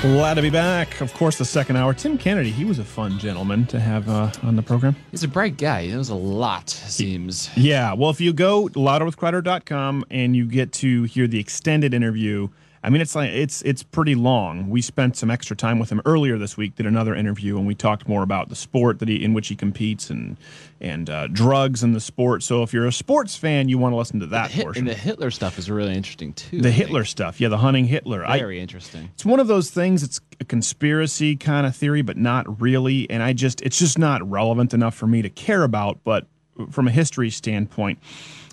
[0.00, 1.00] Glad to be back.
[1.00, 1.92] Of course, the second hour.
[1.92, 4.94] Tim Kennedy, he was a fun gentleman to have uh, on the program.
[5.10, 5.86] He's a bright guy.
[5.86, 7.50] He knows a lot, seems.
[7.56, 7.94] Yeah.
[7.94, 12.48] Well, if you go louderwithcrowder.com and you get to hear the extended interview,
[12.82, 14.70] I mean, it's like it's it's pretty long.
[14.70, 16.76] We spent some extra time with him earlier this week.
[16.76, 19.56] Did another interview, and we talked more about the sport that he in which he
[19.56, 20.36] competes and
[20.80, 22.42] and uh, drugs in the sport.
[22.44, 24.86] So if you're a sports fan, you want to listen to that Hit- portion.
[24.86, 26.60] and the Hitler stuff is really interesting, too.
[26.60, 26.74] The I think.
[26.86, 28.24] Hitler stuff, yeah, the hunting Hitler.
[28.24, 29.10] I- Very interesting.
[29.12, 30.04] it's one of those things.
[30.04, 33.10] It's a conspiracy kind of theory, but not really.
[33.10, 35.98] And I just, it's just not relevant enough for me to care about.
[36.04, 36.26] But
[36.70, 37.98] from a history standpoint,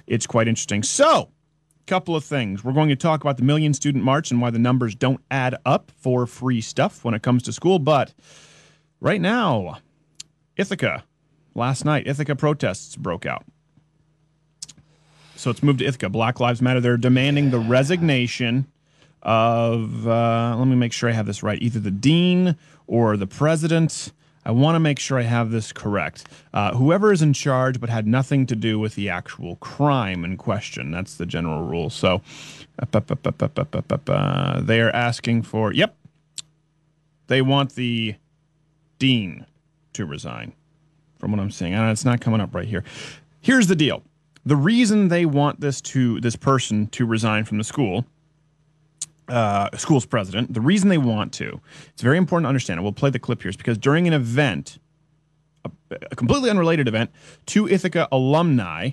[0.08, 0.82] it's quite interesting.
[0.82, 1.30] So,
[1.86, 2.64] couple of things.
[2.64, 5.56] We're going to talk about the Million Student March and why the numbers don't add
[5.66, 7.80] up for free stuff when it comes to school.
[7.80, 8.14] But
[9.00, 9.80] right now,
[10.58, 11.04] Ithaca,
[11.54, 13.46] last night, Ithaca protests broke out.
[15.36, 16.10] So it's moved to Ithaca.
[16.10, 16.80] Black Lives Matter.
[16.80, 18.68] They're demanding the resignation
[19.22, 22.56] of, uh, let me make sure I have this right, either the dean
[22.88, 24.14] or the president.
[24.46, 26.28] I want to make sure I have this correct.
[26.54, 30.38] Uh, whoever is in charge but had nothing to do with the actual crime in
[30.38, 30.92] question.
[30.92, 31.90] That's the general rule.
[31.90, 32.22] So
[32.80, 35.96] uh, they are asking for, yep,
[37.28, 38.16] they want the
[39.00, 39.46] dean
[39.94, 40.54] to resign
[41.18, 41.74] from what I'm seeing.
[41.74, 42.84] Uh, it's not coming up right here.
[43.42, 44.04] Here's the deal.
[44.46, 48.06] The reason they want this to this person to resign from the school,
[49.28, 51.60] uh, school's president, the reason they want to,
[51.90, 52.78] it's very important to understand.
[52.78, 54.78] And we'll play the clip here, is because during an event,
[55.64, 55.72] a,
[56.12, 57.12] a completely unrelated event,
[57.46, 58.92] two Ithaca alumni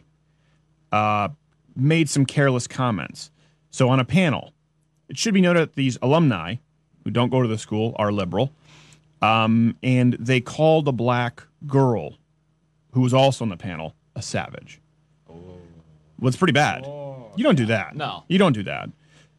[0.90, 1.28] uh,
[1.76, 3.30] made some careless comments.
[3.70, 4.52] So on a panel,
[5.08, 6.56] it should be noted that these alumni
[7.04, 8.52] who don't go to the school are liberal,
[9.20, 12.18] um, and they called a black girl
[12.92, 14.80] who was also on the panel a savage.
[15.28, 16.84] Well, it's pretty bad.
[17.34, 17.96] You don't do that.
[17.96, 18.24] No.
[18.28, 18.90] You don't do that.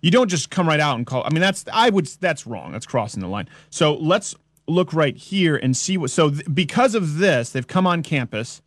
[0.03, 1.23] You don't just come right out and call.
[1.25, 2.05] I mean, that's I would.
[2.05, 2.73] That's wrong.
[2.73, 3.47] That's crossing the line.
[3.69, 4.35] So let's
[4.67, 6.11] look right here and see what.
[6.11, 8.61] So th- because of this, they've come on campus,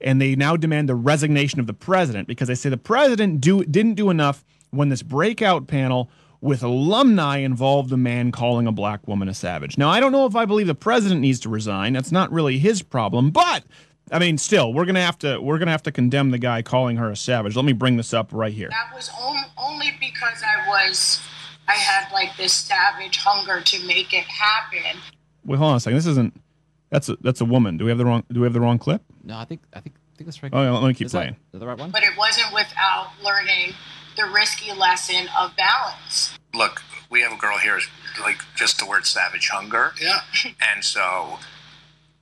[0.00, 3.64] and they now demand the resignation of the president because they say the president do
[3.64, 6.08] didn't do enough when this breakout panel
[6.40, 9.76] with alumni involved a man calling a black woman a savage.
[9.76, 11.94] Now I don't know if I believe the president needs to resign.
[11.94, 13.64] That's not really his problem, but
[14.12, 16.96] I mean, still, we're gonna have to we're gonna have to condemn the guy calling
[16.96, 17.56] her a savage.
[17.56, 18.68] Let me bring this up right here.
[18.70, 21.20] That was on- only because I was,
[21.66, 25.00] I had like this savage hunger to make it happen.
[25.44, 25.96] Wait, hold on a second.
[25.96, 26.40] This isn't.
[26.90, 27.76] That's a that's a woman.
[27.78, 29.02] Do we have the wrong Do we have the wrong clip?
[29.24, 30.52] No, I think I think I think that's right.
[30.54, 31.32] Oh, yeah, let me keep Is playing.
[31.32, 31.90] is that the right one?
[31.90, 33.74] But it wasn't without learning
[34.16, 36.38] the risky lesson of balance.
[36.54, 37.78] look, we have a girl here,
[38.22, 39.92] like just the word savage hunger.
[40.00, 40.20] Yeah.
[40.72, 41.38] And so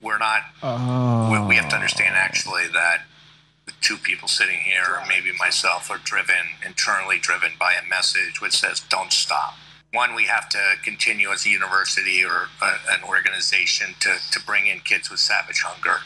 [0.05, 1.31] we're not, Oh.
[1.33, 2.99] we, we have to understand actually that
[3.67, 8.41] the two people sitting here, or maybe myself, are driven, internally driven by a message
[8.41, 9.55] which says, don't stop.
[9.93, 14.67] One, we have to continue as a university or a, an organization to, to bring
[14.67, 16.01] in kids with savage hunger.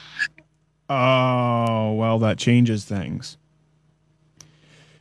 [0.88, 3.36] Oh, well, that changes things.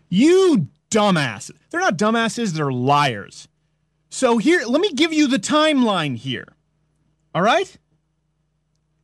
[0.10, 1.52] You dumbasses.
[1.70, 3.48] They're not dumbasses, they're liars.
[4.10, 6.48] So here, let me give you the timeline here.
[7.36, 7.78] All right?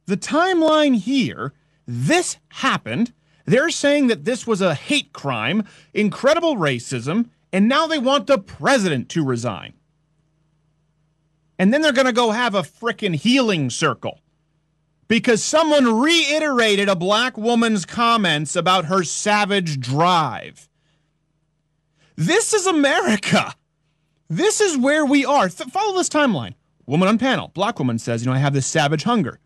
[0.05, 1.53] The timeline here,
[1.87, 3.13] this happened.
[3.45, 8.37] They're saying that this was a hate crime, incredible racism, and now they want the
[8.37, 9.73] president to resign.
[11.59, 14.19] And then they're going to go have a frickin' healing circle
[15.07, 20.67] because someone reiterated a black woman's comments about her savage drive.
[22.15, 23.53] This is America.
[24.29, 25.49] This is where we are.
[25.49, 26.55] Th- follow this timeline.
[26.85, 27.49] Woman on panel.
[27.53, 29.39] Black woman says, You know, I have this savage hunger.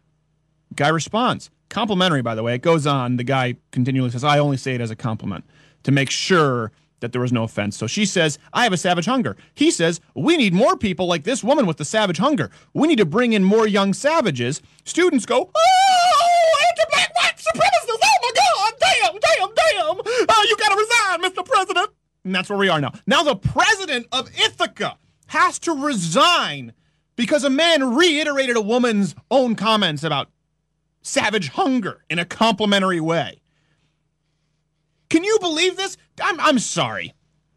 [0.77, 1.49] Guy responds.
[1.69, 2.55] Complimentary, by the way.
[2.55, 3.17] It goes on.
[3.17, 5.43] The guy continually says, I only say it as a compliment
[5.83, 7.77] to make sure that there was no offense.
[7.77, 9.35] So she says, I have a savage hunger.
[9.53, 12.49] He says, We need more people like this woman with the savage hunger.
[12.73, 14.61] We need to bring in more young savages.
[14.85, 17.99] Students go, Oh, anti black white supremacists.
[18.03, 18.73] Oh my God.
[18.79, 19.99] Damn, damn, damn.
[20.29, 21.45] Uh, you got to resign, Mr.
[21.45, 21.89] President.
[22.23, 22.93] And that's where we are now.
[23.05, 24.97] Now, the president of Ithaca
[25.27, 26.73] has to resign
[27.15, 30.29] because a man reiterated a woman's own comments about
[31.01, 33.41] savage hunger in a complimentary way.
[35.09, 35.97] Can you believe this?
[36.21, 37.13] I'm, I'm sorry.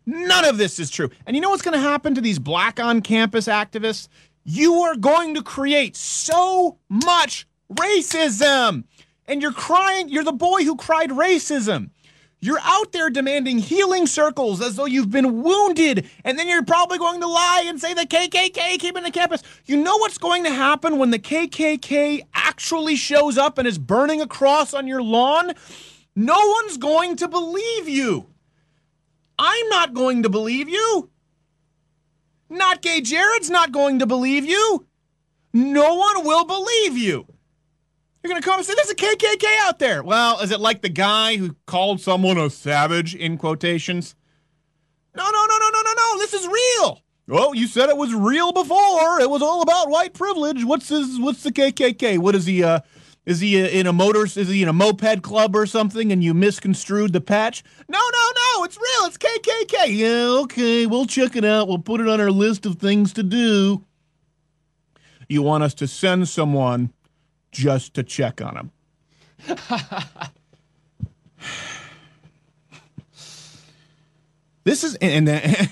[0.06, 1.10] None of this is true.
[1.26, 4.08] And you know what's going to happen to these black on campus activists?
[4.44, 8.84] You are going to create so much racism.
[9.26, 11.90] And you're crying, you're the boy who cried racism.
[12.42, 16.96] You're out there demanding healing circles as though you've been wounded, and then you're probably
[16.96, 19.42] going to lie and say the KKK came into campus.
[19.66, 24.22] You know what's going to happen when the KKK actually shows up and is burning
[24.22, 25.52] a cross on your lawn?
[26.16, 28.26] No one's going to believe you.
[29.38, 31.10] I'm not going to believe you.
[32.48, 34.86] Not Gay Jared's not going to believe you.
[35.52, 37.26] No one will believe you.
[38.22, 40.02] You're to come and say, there's a KKK out there.
[40.02, 44.14] Well, is it like the guy who called someone a savage in quotations?
[45.16, 46.18] No, no, no, no, no, no, no.
[46.18, 47.02] This is real.
[47.30, 49.20] Oh, you said it was real before.
[49.20, 50.64] It was all about white privilege.
[50.64, 51.18] What's this?
[51.18, 52.18] What's the KKK?
[52.18, 52.62] What is he?
[52.62, 52.80] Uh,
[53.24, 54.24] is he uh, in a motor?
[54.24, 56.12] Is he in a moped club or something?
[56.12, 57.62] And you misconstrued the patch?
[57.88, 58.64] No, no, no.
[58.64, 59.06] It's real.
[59.06, 59.96] It's KKK.
[59.96, 60.86] Yeah, okay.
[60.86, 61.68] We'll check it out.
[61.68, 63.84] We'll put it on our list of things to do.
[65.28, 66.92] You want us to send someone
[67.50, 68.70] just to check on him.
[74.64, 75.70] this is and then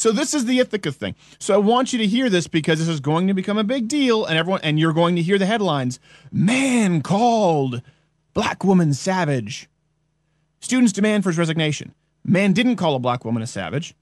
[0.00, 1.14] so this is the Ithaca thing.
[1.38, 3.86] So I want you to hear this because this is going to become a big
[3.86, 6.00] deal, and everyone and you're going to hear the headlines.
[6.32, 7.82] Man called
[8.32, 9.68] black woman savage.
[10.60, 11.94] Students demand for his resignation.
[12.24, 13.94] Man didn't call a black woman a savage,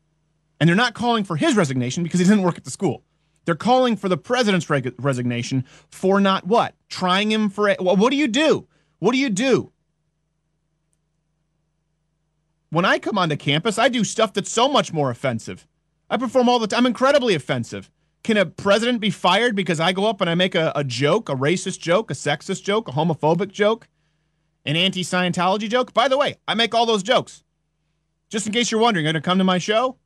[0.61, 3.03] and they're not calling for his resignation because he didn't work at the school.
[3.49, 6.75] They're calling for the president's reg- resignation for not what?
[6.91, 7.71] Trying him for.
[7.71, 8.69] A, well, what do you do?
[8.99, 9.73] What do you do?
[12.69, 15.67] When I come onto campus, I do stuff that's so much more offensive.
[16.11, 16.81] I perform all the time.
[16.81, 17.91] I'm incredibly offensive.
[18.23, 21.31] Can a president be fired because I go up and I make a, a joke,
[21.31, 23.89] a racist joke, a sexist joke, a homophobic joke,
[24.67, 25.95] an anti Scientology joke?
[25.95, 27.45] By the way, I make all those jokes.
[28.29, 29.97] Just in case you're wondering, you're going to come to my show?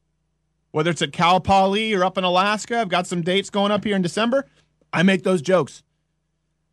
[0.72, 2.80] Whether it's at Cal Poly or up in Alaska.
[2.80, 4.46] I've got some dates going up here in December.
[4.92, 5.82] I make those jokes.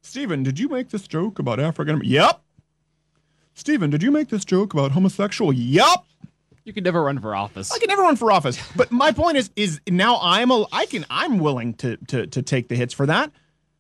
[0.02, 2.02] Steven, did you make this joke about African?
[2.04, 2.42] Yep.
[3.54, 5.54] Steven, did you make this joke about homosexual?
[5.54, 6.06] Yep.
[6.64, 7.72] You can never run for office.
[7.72, 8.60] I can never run for office.
[8.76, 12.42] But my point is, is now I'm a, I can, I'm willing to, to, to
[12.42, 13.32] take the hits for that.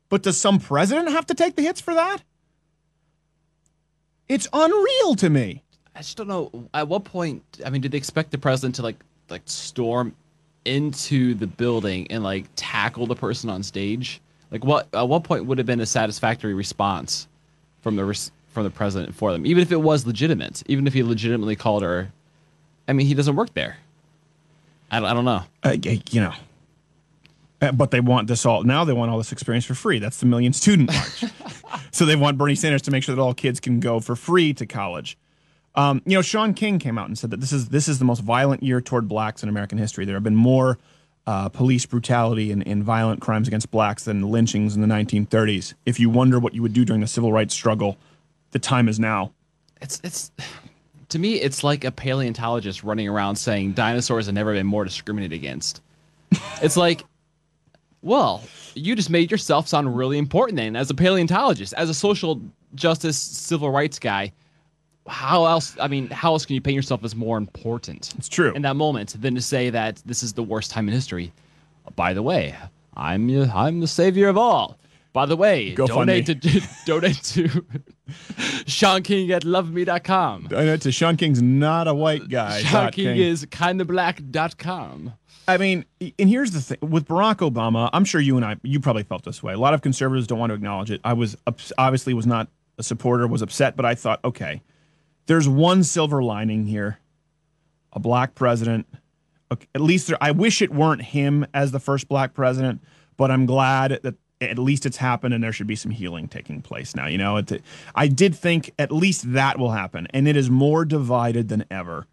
[0.10, 2.24] But does some president have to take the hits for that?
[4.28, 5.64] It's unreal to me.
[5.96, 6.70] I just don't know.
[6.74, 7.44] At what point?
[7.66, 8.98] I mean, did they expect the president to like
[9.30, 10.14] like storm
[10.66, 14.22] into the building and like tackle the person on stage?
[14.52, 17.28] Like, what at what point would have been a satisfactory response
[17.82, 20.94] from the res- from the president for them, even if it was legitimate, even if
[20.94, 22.12] he legitimately called her?
[22.88, 23.78] I mean, he doesn't work there.
[24.92, 25.44] I, don't- I don't know.
[25.64, 25.76] Uh,
[26.12, 26.34] you know.
[27.62, 28.84] Uh, But they want this all now.
[28.86, 30.00] They want all this experience for free.
[30.00, 31.26] That's the Million Student March.
[31.92, 34.54] so they want Bernie Sanders to make sure that all kids can go for free
[34.56, 35.16] to college.
[35.80, 38.06] Um, you know, Shaun King came out and said that this is this is the
[38.06, 40.04] most violent year toward blacks in American history.
[40.04, 40.78] There have been more
[41.26, 45.76] uh, police brutality and, and violent crimes against blacks than lynchings in the 1930s.
[45.86, 47.98] If you wonder what you would do during the civil rights struggle,
[48.52, 49.32] the time is now.
[49.80, 50.32] It's it's
[51.08, 55.34] to me, it's like a paleontologist running around saying dinosaurs have never been more discriminated
[55.40, 55.82] against.
[56.62, 57.06] it's like,
[58.02, 58.44] well,
[58.76, 62.42] you just made yourself sound really important then as a paleontologist, as a social
[62.76, 64.34] justice, civil rights guy.
[65.10, 65.76] How else?
[65.80, 68.14] I mean, how else can you paint yourself as more important?
[68.18, 70.94] It's true in that moment than to say that this is the worst time in
[70.94, 71.32] history.
[71.96, 72.56] By the way,
[72.96, 74.78] I'm I'm the savior of all.
[75.12, 76.36] By the way, Go donate to
[76.86, 77.66] donate to
[78.68, 80.48] Shaun King at loveme.com.
[80.52, 82.62] Know to Shaun King's not a white guy.
[82.62, 85.14] Shaun dot King is kindofblack.com.
[85.48, 87.90] I mean, and here's the thing with Barack Obama.
[87.92, 89.54] I'm sure you and I, you probably felt this way.
[89.54, 91.02] A lot of conservatives don't want to acknowledge it.
[91.04, 91.36] I was
[91.80, 94.62] obviously was not a supporter, was upset, but I thought, okay,
[95.30, 96.98] there's one silver lining here:
[97.94, 98.88] a black president.
[99.52, 102.82] At least there, I wish it weren't him as the first black president,
[103.16, 106.62] but I'm glad that at least it's happened and there should be some healing taking
[106.62, 107.06] place now.
[107.06, 107.62] You know, it,
[107.94, 112.08] I did think at least that will happen, and it is more divided than ever.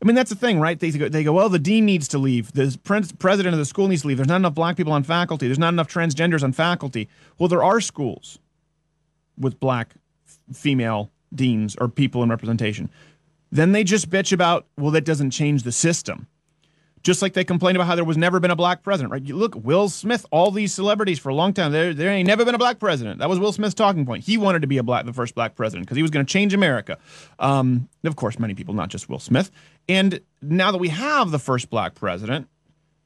[0.00, 0.78] I mean, that's the thing, right?
[0.78, 2.52] They go, they go, well, the dean needs to leave.
[2.52, 4.16] The pres- president of the school needs to leave.
[4.16, 5.48] There's not enough black people on faculty.
[5.48, 7.08] There's not enough transgenders on faculty.
[7.38, 8.38] Well, there are schools
[9.36, 9.94] with black
[10.52, 12.90] female deans or people in representation.
[13.50, 16.26] then they just bitch about, well, that doesn't change the system.
[17.02, 19.22] Just like they complain about how there was never been a black president, right?
[19.22, 22.44] You look, Will Smith, all these celebrities for a long time, there, there ain't never
[22.44, 23.20] been a black president.
[23.20, 24.24] That was Will Smith's talking point.
[24.24, 26.30] He wanted to be a black, the first black president because he was going to
[26.30, 26.98] change America.
[27.38, 29.50] Um, of course, many people, not just Will Smith.
[29.88, 32.48] And now that we have the first black president,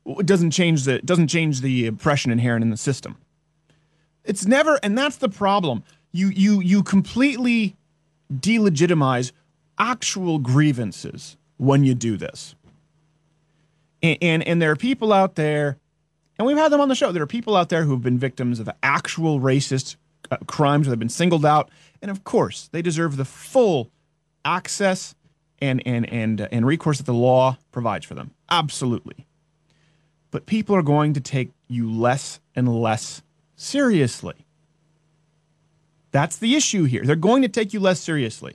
[0.07, 3.19] it doesn't change the doesn't change the oppression inherent in the system.
[4.25, 5.85] It's never, and that's the problem.
[6.13, 7.77] You you you completely
[8.41, 9.33] delegitimize
[9.79, 12.55] actual grievances when you do this.
[14.03, 15.79] And, and and there are people out there,
[16.39, 17.13] and we've had them on the show.
[17.13, 19.97] There are people out there who have been victims of actual racist
[20.31, 21.71] uh, crimes, or they've been singled out,
[22.01, 23.91] and of course they deserve the full
[24.45, 25.15] access
[25.61, 28.33] and and and uh, and recourse that the law provides for them.
[28.51, 29.27] Absolutely.
[30.31, 33.23] But people are going to take you less and less
[33.55, 34.35] seriously.
[36.13, 37.03] That's the issue here.
[37.05, 38.55] They're going to take you less seriously.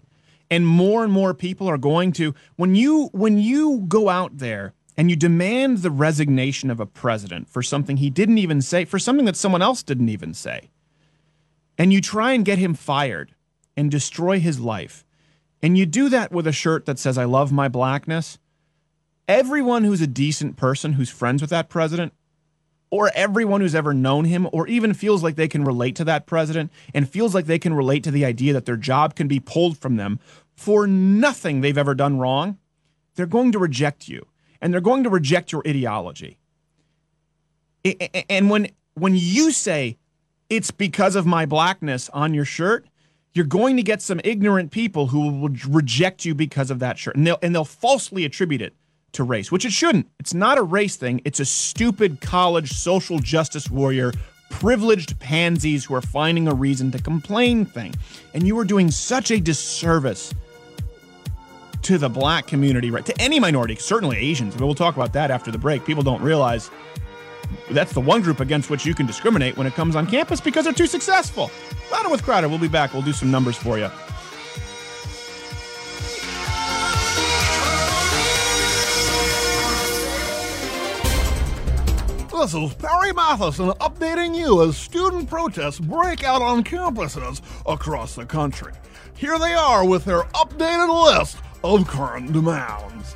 [0.49, 4.73] And more and more people are going to when you when you go out there
[4.95, 8.97] and you demand the resignation of a president for something he didn't even say, for
[8.97, 10.69] something that someone else didn't even say.
[11.77, 13.35] And you try and get him fired
[13.75, 15.05] and destroy his life.
[15.61, 18.39] And you do that with a shirt that says I love my blackness.
[19.27, 22.13] Everyone who's a decent person who's friends with that president
[22.89, 26.25] or everyone who's ever known him or even feels like they can relate to that
[26.25, 29.39] president and feels like they can relate to the idea that their job can be
[29.39, 30.19] pulled from them
[30.55, 32.57] for nothing they've ever done wrong,
[33.15, 34.25] they're going to reject you
[34.61, 36.37] and they're going to reject your ideology.
[38.29, 39.97] And when when you say
[40.49, 42.87] it's because of my blackness on your shirt,
[43.33, 47.15] you're going to get some ignorant people who will reject you because of that shirt.
[47.15, 48.73] And they'll and they'll falsely attribute it
[49.13, 50.07] to race, which it shouldn't.
[50.19, 51.21] It's not a race thing.
[51.25, 54.13] It's a stupid college social justice warrior,
[54.49, 57.95] privileged pansies who are finding a reason to complain thing.
[58.33, 60.33] And you are doing such a disservice
[61.83, 63.05] to the black community, right?
[63.05, 64.55] To any minority, certainly Asians.
[64.55, 65.85] But we'll talk about that after the break.
[65.85, 66.69] People don't realize
[67.71, 70.65] that's the one group against which you can discriminate when it comes on campus because
[70.65, 71.49] they're too successful.
[71.91, 72.49] Louder with Crowder.
[72.49, 72.93] We'll be back.
[72.93, 73.89] We'll do some numbers for you.
[82.39, 88.27] This is Perry Matheson updating you as student protests break out on campuses across the
[88.27, 88.73] country.
[89.15, 93.15] Here they are with their updated list of current demands.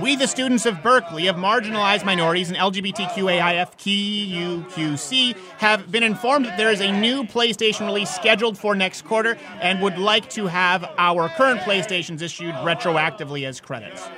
[0.00, 6.70] We, the students of Berkeley, of marginalized minorities and LGBTQAIFQQC, have been informed that there
[6.70, 11.28] is a new PlayStation release scheduled for next quarter and would like to have our
[11.30, 14.08] current PlayStations issued retroactively as credits.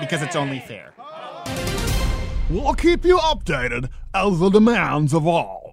[0.00, 0.92] Because it's only fair.
[2.48, 5.65] We'll keep you updated as the demands evolve.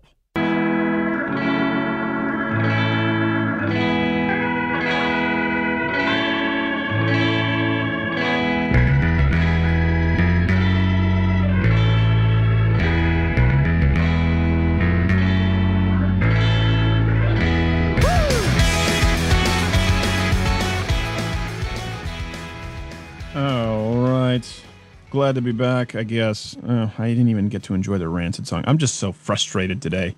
[25.14, 26.58] Glad to be back, I guess.
[26.68, 28.64] Oh, I didn't even get to enjoy the Rancid song.
[28.66, 30.16] I'm just so frustrated today.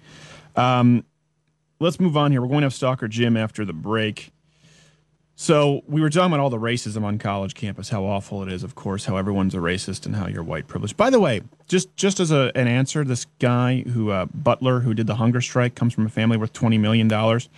[0.56, 1.04] Um,
[1.82, 2.42] let's move on here.
[2.42, 4.32] We're going to have Stalker Jim after the break.
[5.36, 8.64] So we were talking about all the racism on college campus, how awful it is,
[8.64, 10.96] of course, how everyone's a racist and how you're white privileged.
[10.96, 14.94] By the way, just just as a, an answer, this guy who uh, Butler, who
[14.94, 17.50] did the hunger strike, comes from a family worth twenty million dollars.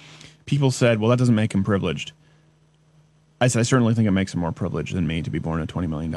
[0.47, 2.13] People said, "Well, that doesn't make him privileged."
[3.39, 5.61] I said, I certainly think it makes him more privileged than me to be born
[5.61, 6.11] at $20 million.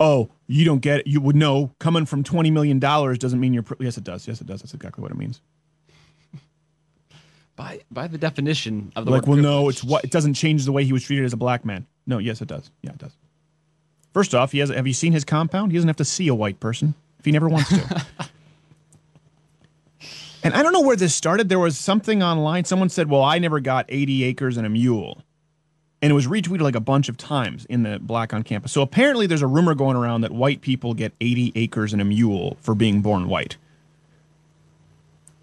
[0.00, 1.06] Oh, you don't get it.
[1.06, 3.62] You would know coming from $20 million doesn't mean you're.
[3.62, 4.26] Pri- yes, it does.
[4.26, 4.62] Yes, it does.
[4.62, 5.42] That's exactly what it means.
[7.54, 10.72] By by the definition of the like, well, no, it's what it doesn't change the
[10.72, 11.86] way he was treated as a black man.
[12.06, 12.70] No, yes, it does.
[12.80, 13.12] Yeah, it does.
[14.14, 14.70] First off, he has.
[14.70, 15.70] Have you seen his compound?
[15.70, 18.06] He doesn't have to see a white person if he never wants to.
[20.42, 21.50] and I don't know where this started.
[21.50, 22.64] There was something online.
[22.64, 25.22] Someone said, "Well, I never got 80 acres and a mule."
[26.02, 28.72] And it was retweeted like a bunch of times in the black on campus.
[28.72, 32.04] So apparently, there's a rumor going around that white people get 80 acres and a
[32.04, 33.56] mule for being born white.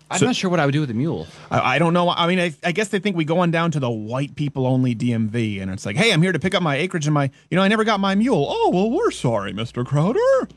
[0.09, 1.27] I'm So- not sure what I would do with a mule.
[1.51, 2.09] I, I don't know.
[2.09, 4.65] I mean, I, I guess they think we go on down to the white people
[4.65, 7.29] only DMV, and it's like, hey, I'm here to pick up my acreage and my,
[7.51, 8.45] you know, I never got my mule.
[8.49, 9.85] Oh, well, we're sorry, Mr.
[9.85, 10.47] Crowder.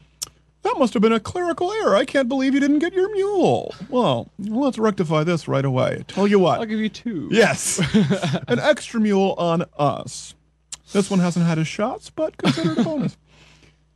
[0.62, 1.96] That must have been a clerical error.
[1.96, 3.74] I can't believe you didn't get your mule.
[3.88, 6.04] Well, let's rectify this right away.
[6.06, 6.60] Tell you what.
[6.60, 7.28] I'll give you two.
[7.30, 7.78] Yes.
[8.48, 10.34] An extra mule on us.
[10.92, 13.16] This one hasn't had his shots, but consider it a bonus.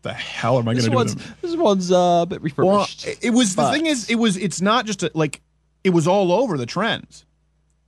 [0.02, 0.96] the hell am I going to do?
[0.96, 1.36] one's with them?
[1.42, 3.04] this one's uh, a bit refurbished.
[3.06, 5.42] Well, it- was the thing is it was it's not just a, like
[5.82, 7.26] it was all over the trends.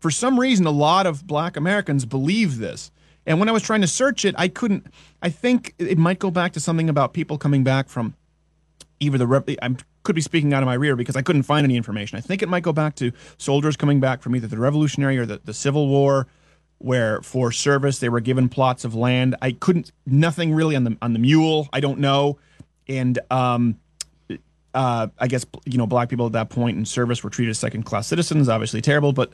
[0.01, 2.91] For some reason, a lot of black Americans believe this.
[3.25, 4.87] And when I was trying to search it, I couldn't.
[5.23, 8.15] I think it might go back to something about people coming back from
[9.01, 11.65] either the rep- I could be speaking out of my rear because I couldn't find
[11.65, 12.19] any information.
[12.19, 15.27] I think it might go back to soldiers coming back from either the Revolutionary or
[15.27, 16.27] the, the Civil War,
[16.79, 19.37] where for service they were given plots of land.
[19.43, 21.69] I couldn't nothing really on the on the mule.
[21.73, 22.39] I don't know,
[22.89, 23.79] and um,
[24.75, 27.59] uh, I guess you know black people at that point in service were treated as
[27.59, 28.49] second class citizens.
[28.49, 29.33] Obviously terrible, but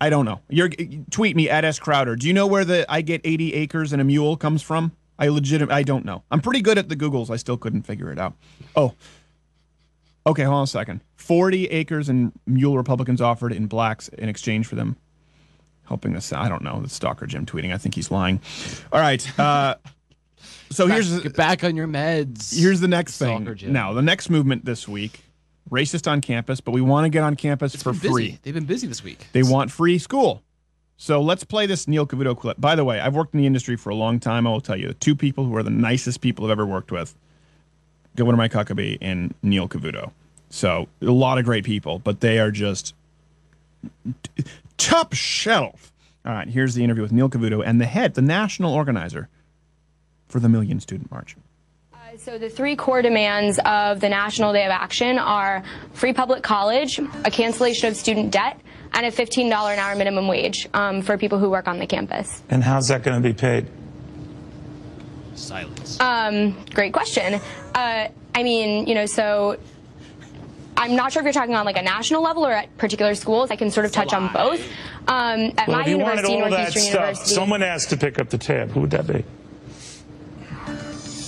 [0.00, 0.40] I don't know.
[0.48, 0.70] You're
[1.10, 2.14] tweet me at S Crowder.
[2.14, 4.92] Do you know where the I get 80 acres and a mule comes from?
[5.18, 6.22] I legit I don't know.
[6.30, 7.30] I'm pretty good at the Googles.
[7.30, 8.34] I still couldn't figure it out.
[8.76, 8.94] Oh.
[10.26, 11.00] Okay, hold on a second.
[11.16, 14.96] 40 acres and mule Republicans offered in blacks in exchange for them
[15.84, 16.32] helping us.
[16.32, 16.82] I don't know.
[16.82, 17.72] The stalker Jim tweeting.
[17.72, 18.40] I think he's lying.
[18.92, 19.40] All right.
[19.40, 19.76] Uh,
[20.70, 22.56] so Back- here's get back on your meds.
[22.58, 23.54] Here's the next thing.
[23.56, 23.72] Jim.
[23.72, 25.20] Now, the next movement this week,
[25.70, 28.12] racist on campus, but we want to get on campus for Been busy.
[28.12, 28.38] free.
[28.42, 29.26] They've been busy this week.
[29.32, 30.42] They want free school.
[31.00, 32.60] So let's play this Neil Cavuto clip.
[32.60, 34.48] By the way, I've worked in the industry for a long time.
[34.48, 36.90] I will tell you, the two people who are the nicest people I've ever worked
[36.90, 37.14] with,
[38.16, 40.10] Governor Mike Huckabee and Neil Cavuto.
[40.50, 42.94] So a lot of great people, but they are just
[44.76, 45.92] top shelf.
[46.26, 49.28] All right, here's the interview with Neil Cavuto and the head, the national organizer
[50.26, 51.36] for the Million Student March.
[51.94, 56.42] Uh, so the three core demands of the National Day of Action are free public
[56.42, 58.60] college, a cancellation of student debt,
[58.92, 62.42] and a $15 an hour minimum wage um, for people who work on the campus.
[62.50, 63.66] And how's that going to be paid?
[65.34, 66.00] Silence.
[66.00, 67.40] Um, great question.
[67.74, 69.58] Uh, I mean, you know, so
[70.76, 73.50] I'm not sure if you're talking on like a national level or at particular schools.
[73.50, 74.60] I can sort of touch on both.
[75.08, 77.90] Um, at well, my if you wanted university, all that Northeastern stuff, University, someone asked
[77.90, 78.70] to pick up the tab.
[78.70, 79.24] Who would that be?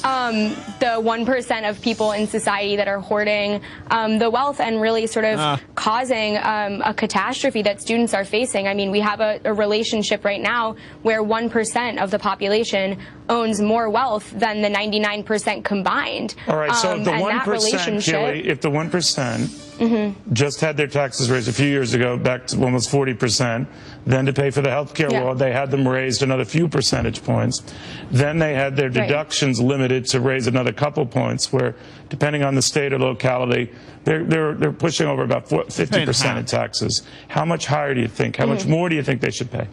[0.04, 5.06] um, the 1% of people in society that are hoarding um, the wealth and really
[5.06, 5.56] sort of uh.
[5.74, 8.68] causing um, a catastrophe that students are facing.
[8.68, 12.98] I mean, we have a, a relationship right now where 1% of the population
[13.28, 16.34] owns more wealth than the 99% combined.
[16.48, 18.48] All right, so um, the 1%, Kelly.
[18.48, 20.34] if the 1%, mm-hmm.
[20.34, 23.66] just had their taxes raised a few years ago back to almost 40%.
[24.06, 25.22] Then to pay for the health care yeah.
[25.22, 27.62] law, they had them raised another few percentage points.
[28.10, 29.68] Then they had their deductions right.
[29.68, 31.74] limited to raise another couple points where,
[32.08, 33.72] depending on the state or locality,
[34.04, 37.02] they're, they're, they're pushing over about 50% in taxes.
[37.28, 38.36] How much higher do you think?
[38.36, 38.54] How mm-hmm.
[38.54, 39.66] much more do you think they should pay?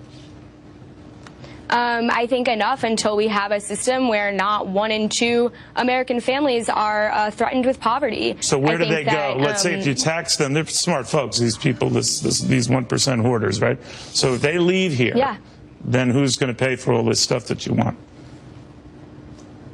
[1.70, 6.22] Um, I think enough until we have a system where not one in two American
[6.22, 8.38] families are uh, threatened with poverty.
[8.40, 9.44] So where I do they that, go?
[9.44, 11.38] Let's say um, if you tax them, they're smart folks.
[11.40, 13.78] These people, this, this, these one percent hoarders, right?
[14.14, 15.38] So if they leave here, Yeah.
[15.84, 17.98] then who's going to pay for all this stuff that you want?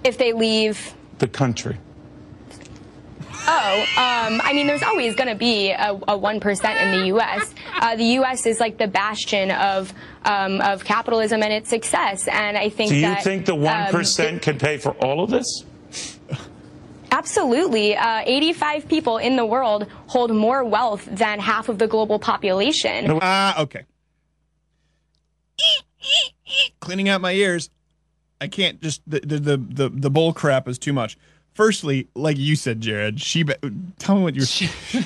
[0.04, 1.78] if they leave The country.
[3.46, 7.54] Oh, um, I mean, there's always going to be a, a 1% in the U.S.
[7.76, 8.46] Uh, the U.S.
[8.46, 12.96] is like the bastion of um, of capitalism and its success, and I think Do
[12.96, 15.66] you that think the one um, can pay for all of this?
[17.12, 17.96] Absolutely.
[17.96, 23.20] Uh, 85 people in the world hold more wealth than half of the global population.
[23.22, 23.84] Ah, okay.
[26.80, 27.70] Cleaning out my ears.
[28.42, 31.18] I can't just the the the the, the bull crap is too much.
[31.54, 33.54] Firstly, like you said, Jared, she be-
[34.00, 34.46] tell me what you're.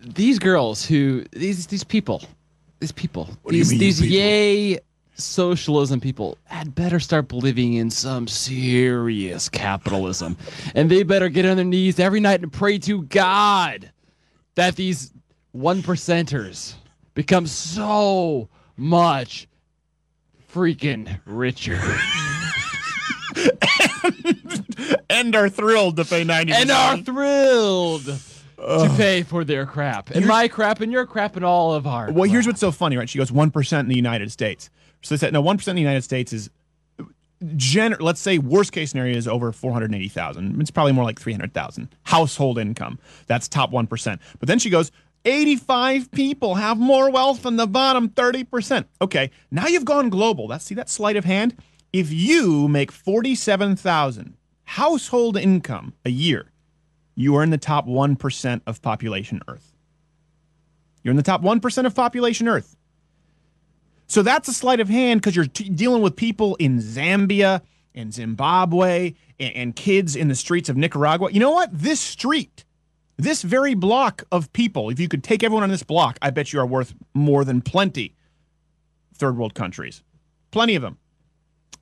[0.00, 2.22] these girls who these these people,
[2.80, 4.16] these people, What these mean, these people?
[4.16, 4.78] yay
[5.18, 10.36] socialism people had better start believing in some serious capitalism,
[10.74, 13.90] and they better get on their knees every night and pray to God
[14.56, 15.12] that these
[15.52, 16.74] one percenters
[17.14, 19.48] become so much
[20.52, 21.80] freaking richer.
[25.10, 26.52] and are thrilled to pay ninety.
[26.52, 31.44] and are thrilled to pay for their crap and my crap and your crap and
[31.44, 32.10] all of our.
[32.10, 33.08] Well, here's what's so funny, right?
[33.08, 34.70] She goes one percent in the United States.
[35.02, 36.50] So they said no, one percent in the United States is
[37.44, 40.60] gener- let's say worst case scenario is over 480,000.
[40.60, 42.98] It's probably more like 300,000 household income.
[43.26, 44.18] That's top 1%.
[44.38, 44.90] But then she goes
[45.24, 48.86] 85 people have more wealth than the bottom 30%.
[49.02, 50.48] Okay, now you've gone global.
[50.48, 51.56] That's see that sleight of hand?
[51.92, 56.50] If you make 47,000 household income a year,
[57.14, 59.72] you are in the top 1% of population Earth.
[61.02, 62.76] You're in the top 1% of population Earth.
[64.06, 67.62] So that's a sleight of hand because you're t- dealing with people in Zambia
[67.94, 71.30] and Zimbabwe and, and kids in the streets of Nicaragua.
[71.32, 71.70] You know what?
[71.72, 72.64] This street,
[73.16, 76.52] this very block of people, if you could take everyone on this block, I bet
[76.52, 78.14] you are worth more than plenty
[79.14, 80.02] third world countries.
[80.50, 80.98] Plenty of them.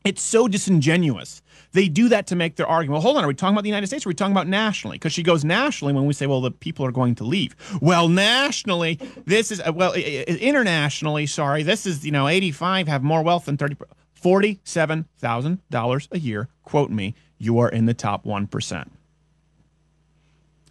[0.05, 1.41] It's so disingenuous.
[1.73, 2.97] They do that to make their argument.
[2.97, 3.25] Well, hold on.
[3.25, 4.97] Are we talking about the United States or are we talking about nationally?
[4.97, 7.57] Because she goes nationally when we say, well, the people are going to leave.
[7.81, 13.23] Well, nationally, this is, uh, well, internationally, sorry, this is, you know, 85 have more
[13.23, 13.77] wealth than 30,
[14.23, 16.49] $47,000 a year.
[16.65, 18.89] Quote me, you are in the top 1%.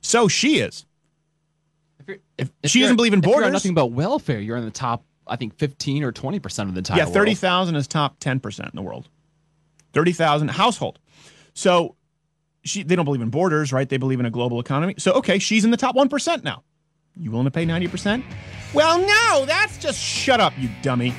[0.02, 0.86] So she is.
[2.38, 3.52] If she you're- doesn't believe in if you're borders.
[3.54, 4.40] nothing but welfare.
[4.40, 6.98] You're in the top, I think, 15 or 20 percent of the time.
[6.98, 7.14] yeah, world.
[7.16, 9.08] 30,000 is top 10% in the world.
[9.94, 11.00] 30,000 household.
[11.54, 11.96] So
[12.64, 13.88] she they don't believe in borders, right?
[13.88, 14.96] They believe in a global economy.
[14.98, 16.64] So okay, she's in the top 1% now.
[17.16, 18.24] You willing to pay 90%?
[18.74, 21.14] Well, no, that's just shut up, you dummy.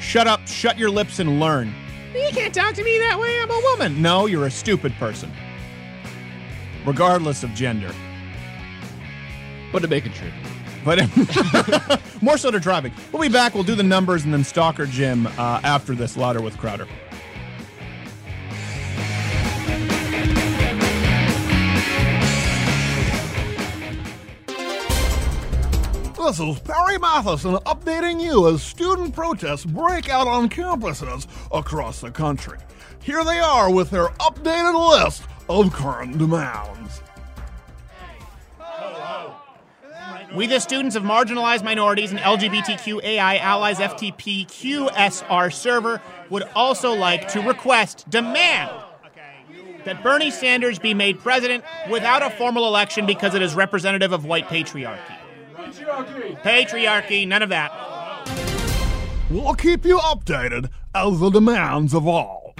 [0.00, 1.74] Shut up, shut your lips and learn.
[2.14, 3.40] You can't talk to me that way.
[3.40, 4.00] I'm a woman.
[4.00, 5.30] No, you're a stupid person.
[6.86, 7.92] Regardless of gender.
[9.72, 10.30] But to make it true.
[10.82, 10.98] But
[12.22, 12.94] more so to driving.
[13.12, 13.54] We'll be back.
[13.54, 16.16] We'll do the numbers and then Stalker Jim uh, after this.
[16.16, 16.88] Louder with Crowder.
[26.20, 32.10] This is Perry Matheson updating you as student protests break out on campuses across the
[32.10, 32.58] country.
[33.00, 37.00] Here they are with their updated list of current demands.
[40.36, 47.28] We, the students of marginalized minorities and LGBTQAI allies FTP QSR server, would also like
[47.28, 48.70] to request, demand,
[49.86, 54.26] that Bernie Sanders be made president without a formal election because it is representative of
[54.26, 55.16] white patriarchy.
[56.42, 57.70] Patriarchy, none of that.
[59.30, 62.54] We'll keep you updated as the demands evolve.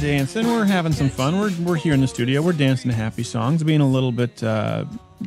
[0.00, 0.46] Dancing.
[0.46, 1.38] We're having some fun.
[1.38, 2.42] We're, we're here in the studio.
[2.42, 4.84] We're dancing to happy songs, being a little bit uh,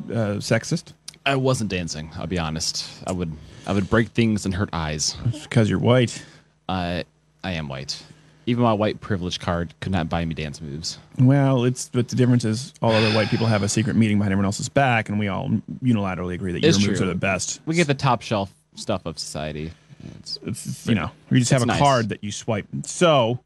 [0.10, 0.94] uh, sexist.
[1.26, 2.10] I wasn't dancing.
[2.16, 2.88] I'll be honest.
[3.06, 3.32] I would
[3.68, 5.16] I would break things and hurt eyes.
[5.44, 6.24] because you're white.
[6.68, 7.04] I
[7.44, 8.02] I am white.
[8.48, 10.98] Even my white privilege card could not buy me dance moves.
[11.20, 14.32] Well, it's but the difference is all other white people have a secret meeting behind
[14.32, 15.50] everyone else's back, and we all
[15.84, 17.08] unilaterally agree that It's your moves true.
[17.08, 17.60] are the best.
[17.66, 19.72] We get the top shelf stuff of society.
[20.20, 21.80] It's, It's, you know, we just have it's a nice.
[21.80, 22.66] card that you swipe.
[22.86, 23.40] So,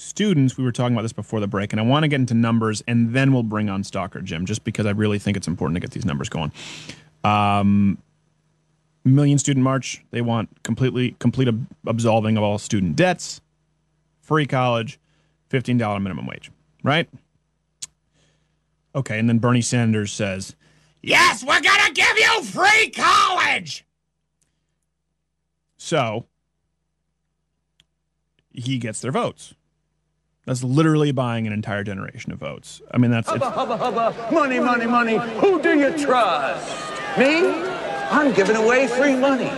[0.00, 2.34] students, we were talking about this before the break, and I want to get into
[2.34, 5.76] numbers, and then we'll bring on Stalker Jim, just because I really think it's important
[5.76, 6.52] to get these numbers going.
[7.22, 7.98] Um,
[9.04, 10.02] million student march.
[10.10, 13.40] They want completely complete ab- absolving of all student debts,
[14.22, 14.98] free college,
[15.48, 16.50] fifteen dollar minimum wage.
[16.82, 17.08] Right?
[18.94, 20.56] Okay, and then Bernie Sanders says,
[21.02, 23.84] Yes, we're gonna give you free college!
[25.76, 26.26] So
[28.52, 29.54] he gets their votes.
[30.50, 32.82] That's literally buying an entire generation of votes.
[32.90, 34.34] I mean, that's it's, Hubba, hubba, hubba.
[34.34, 35.16] Money, money, money.
[35.38, 36.90] Who do you trust?
[37.16, 37.48] Me?
[38.10, 39.48] I'm giving away free money.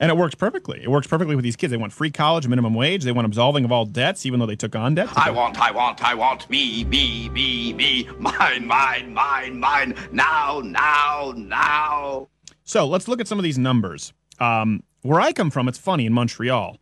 [0.00, 0.82] and it works perfectly.
[0.82, 1.70] It works perfectly with these kids.
[1.70, 3.04] They want free college, minimum wage.
[3.04, 5.10] They want absolving of all debts, even though they took on debt.
[5.14, 8.08] I want, I want, I want me, me, me, me.
[8.18, 9.94] Mine, mine, mine, mine.
[10.10, 12.26] Now, now, now.
[12.64, 14.12] So let's look at some of these numbers.
[14.40, 16.78] Um, where I come from, it's funny in Montreal,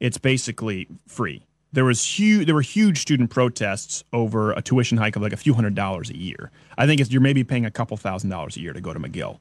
[0.00, 1.44] it's basically free.
[1.72, 2.46] There was huge.
[2.46, 6.10] There were huge student protests over a tuition hike of like a few hundred dollars
[6.10, 6.50] a year.
[6.78, 9.00] I think it's, you're maybe paying a couple thousand dollars a year to go to
[9.00, 9.38] McGill,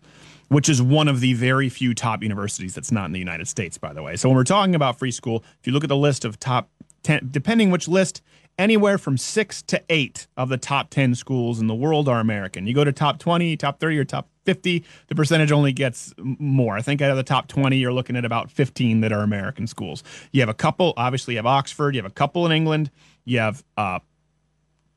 [0.50, 3.78] which is one of the very few top universities that's not in the United States,
[3.78, 4.18] by the way.
[4.18, 6.70] So when we're talking about free school, if you look at the list of top
[7.04, 8.22] ten, depending which list,
[8.58, 12.68] anywhere from six to eight of the top ten schools in the world are American.
[12.68, 16.78] You go to top twenty, top thirty, or top 50, the percentage only gets more.
[16.78, 19.68] I think out of the top 20, you're looking at about 15 that are American
[19.68, 20.06] schools.
[20.32, 22.90] You have a couple, obviously, you have Oxford, you have a couple in England,
[23.26, 24.00] you have uh,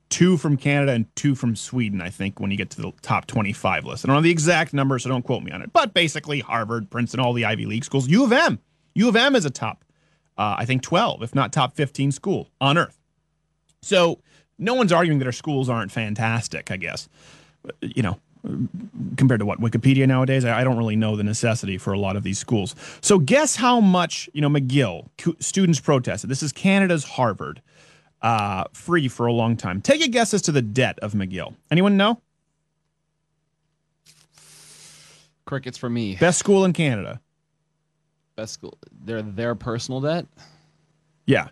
[0.09, 3.27] two from Canada and two from Sweden, I think, when you get to the top
[3.27, 4.05] 25 list.
[4.05, 5.73] I don't know the exact number, so don't quote me on it.
[5.73, 8.07] But basically, Harvard, Princeton, all the Ivy League schools.
[8.07, 8.61] U of M.
[8.95, 9.85] U of M is a top,
[10.39, 13.00] uh, I think, 12, if not top 15 school on earth.
[13.83, 14.21] So
[14.59, 17.09] no one's arguing that our schools aren't fantastic, I guess.
[17.81, 18.21] You know,
[19.17, 22.23] compared to what Wikipedia nowadays, I don't really know the necessity for a lot of
[22.23, 22.75] these schools.
[23.01, 25.09] So guess how much you know McGill
[25.41, 26.31] students protested.
[26.31, 27.63] This is Canada's Harvard,
[28.23, 29.81] uh, free for a long time.
[29.81, 31.55] Take a guess as to the debt of McGill.
[31.71, 32.21] Anyone know?
[35.47, 36.17] Crickets for me.
[36.17, 37.21] Best school in Canada.
[38.37, 38.79] Best school.
[39.05, 40.27] Their their personal debt.
[41.27, 41.49] Yeah.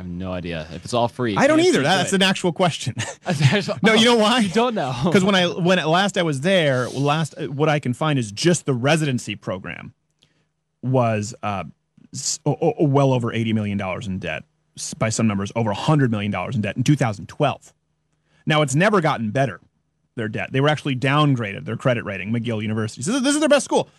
[0.00, 1.36] I have no idea if it's all free.
[1.36, 1.82] I don't either.
[1.82, 2.94] That's an actual question.
[3.82, 4.38] no, you know why?
[4.38, 4.94] You don't know.
[5.04, 8.18] Because when I when at last I was there, last uh, what I can find
[8.18, 9.92] is just the residency program
[10.82, 11.64] was uh,
[12.14, 14.44] s- o- o- well over eighty million dollars in debt.
[14.96, 17.74] By some numbers, over hundred million dollars in debt in 2012.
[18.46, 19.60] Now it's never gotten better.
[20.16, 20.50] Their debt.
[20.50, 22.32] They were actually downgraded their credit rating.
[22.32, 23.02] McGill University.
[23.02, 23.90] So this is their best school.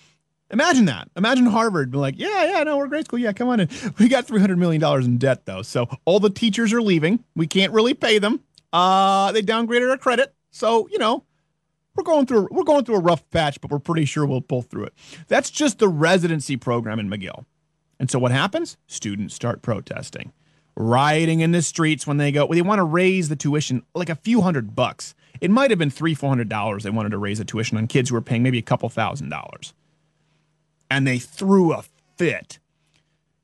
[0.51, 1.09] Imagine that.
[1.15, 3.19] Imagine Harvard being like, yeah, yeah, no, we're great school.
[3.19, 3.69] Yeah, come on in.
[3.97, 7.23] We got three hundred million dollars in debt though, so all the teachers are leaving.
[7.35, 8.41] We can't really pay them.
[8.73, 11.23] Uh, they downgraded our credit, so you know
[11.95, 14.61] we're going through we're going through a rough patch, but we're pretty sure we'll pull
[14.61, 14.93] through it.
[15.27, 17.45] That's just the residency program in McGill.
[17.99, 18.77] And so what happens?
[18.87, 20.33] Students start protesting,
[20.75, 22.45] rioting in the streets when they go.
[22.45, 25.15] Well, they want to raise the tuition like a few hundred bucks.
[25.39, 26.83] It might have been three, four hundred dollars.
[26.83, 29.29] They wanted to raise the tuition on kids who were paying maybe a couple thousand
[29.29, 29.73] dollars
[30.91, 31.83] and they threw a
[32.17, 32.59] fit.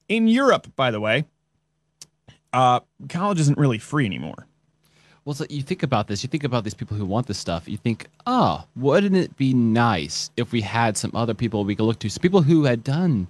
[0.10, 1.26] In Europe, by the way,
[2.52, 4.48] uh, college isn't really free anymore.
[5.24, 6.24] Well, so you think about this.
[6.24, 7.68] You think about these people who want this stuff.
[7.68, 11.86] You think, oh, wouldn't it be nice if we had some other people we could
[11.86, 13.28] look to, some people who had done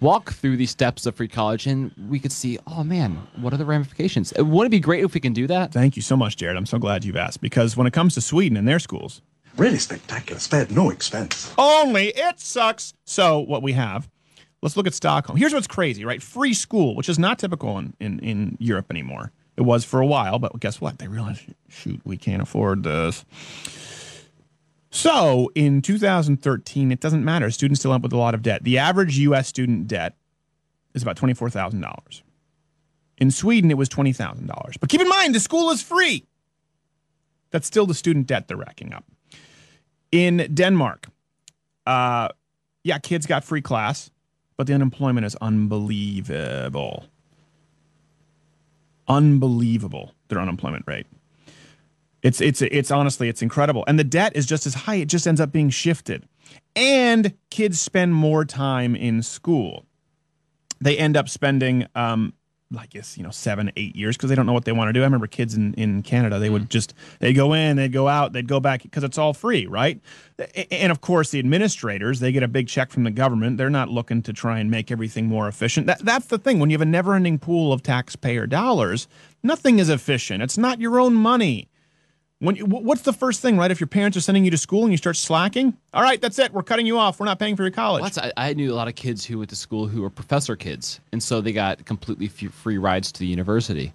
[0.00, 3.58] walk through these steps of free college, and we could see, oh man, what are
[3.58, 4.32] the ramifications?
[4.36, 5.72] Wouldn't it be great if we can do that?
[5.72, 6.56] Thank you so much, Jared.
[6.56, 9.22] I'm so glad you've asked because when it comes to Sweden and their schools,
[9.56, 10.38] Really spectacular.
[10.40, 11.52] Spared no expense.
[11.58, 12.94] only it sucks.
[13.04, 14.08] So what we have,
[14.62, 15.36] let's look at Stockholm.
[15.36, 16.22] Here's what's crazy, right?
[16.22, 19.32] Free school, which is not typical in, in, in Europe anymore.
[19.56, 20.98] It was for a while, but guess what?
[20.98, 23.24] They realized, shoot, we can't afford this.
[24.90, 27.50] So in 2013, it doesn't matter.
[27.50, 28.64] Students still end up with a lot of debt.
[28.64, 29.48] The average U.S.
[29.48, 30.16] student debt
[30.94, 32.22] is about $24,000.
[33.18, 34.80] In Sweden, it was $20,000.
[34.80, 36.24] But keep in mind, the school is free.
[37.50, 39.04] That's still the student debt they're racking up.
[40.12, 41.08] In Denmark,
[41.86, 42.28] uh,
[42.82, 44.10] yeah, kids got free class,
[44.56, 47.06] but the unemployment is unbelievable.
[49.08, 51.06] Unbelievable, their unemployment rate.
[52.22, 54.96] It's it's it's honestly it's incredible, and the debt is just as high.
[54.96, 56.26] It just ends up being shifted,
[56.76, 59.86] and kids spend more time in school.
[60.80, 62.34] They end up spending, um,
[62.78, 64.92] I guess you know, seven eight years because they don't know what they want to
[64.92, 65.00] do.
[65.00, 66.38] I remember kids in in Canada.
[66.38, 66.68] They would mm.
[66.68, 70.00] just they'd go in, they'd go out, they'd go back because it's all free, right?
[70.70, 73.56] And of course, the administrators they get a big check from the government.
[73.56, 75.86] They're not looking to try and make everything more efficient.
[75.88, 76.60] That that's the thing.
[76.60, 79.08] When you have a never-ending pool of taxpayer dollars,
[79.42, 80.42] nothing is efficient.
[80.42, 81.69] It's not your own money.
[82.40, 83.70] When you, what's the first thing, right?
[83.70, 86.38] If your parents are sending you to school and you start slacking, all right, that's
[86.38, 86.54] it.
[86.54, 87.20] We're cutting you off.
[87.20, 88.16] We're not paying for your college.
[88.16, 91.00] I, I knew a lot of kids who went to school who were professor kids,
[91.12, 93.92] and so they got completely free rides to the university,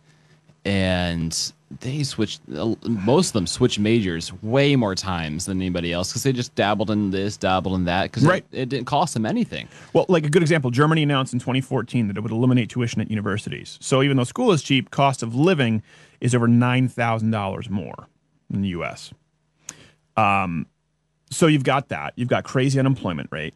[0.64, 2.42] and they switched.
[2.56, 6.54] uh, Most of them switched majors way more times than anybody else because they just
[6.54, 8.46] dabbled in this, dabbled in that, because Right.
[8.52, 9.68] it, it didn't cost them anything.
[9.94, 13.10] Well, like a good example, Germany announced in 2014 that it would eliminate tuition at
[13.10, 13.80] universities.
[13.82, 15.82] So even though school is cheap, cost of living
[16.22, 18.08] is over $9,000 more
[18.56, 19.12] in the US.
[20.18, 20.68] Um,
[21.30, 22.14] so you've got that.
[22.16, 23.54] You've got crazy unemployment rate.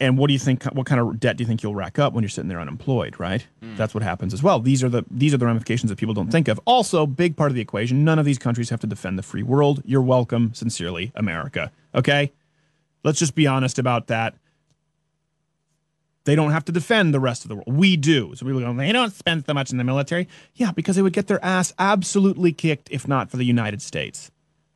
[0.00, 0.64] And what do you think?
[0.64, 3.18] What kind of debt do you think you'll rack up when you're sitting there unemployed?
[3.18, 3.46] Right.
[3.62, 4.60] That's what happens as well.
[4.60, 6.60] These are the these are the ramifications that people don't think of.
[6.66, 8.04] Also, big part of the equation.
[8.04, 9.82] None of these countries have to defend the free world.
[9.86, 11.72] You're welcome, sincerely, America.
[11.94, 12.32] Okay.
[13.02, 14.34] Let's just be honest about that.
[16.28, 17.72] They don't have to defend the rest of the world.
[17.72, 18.34] We do.
[18.34, 20.28] So people go, they don't spend so much in the military.
[20.56, 24.30] Yeah, because they would get their ass absolutely kicked if not for the United States.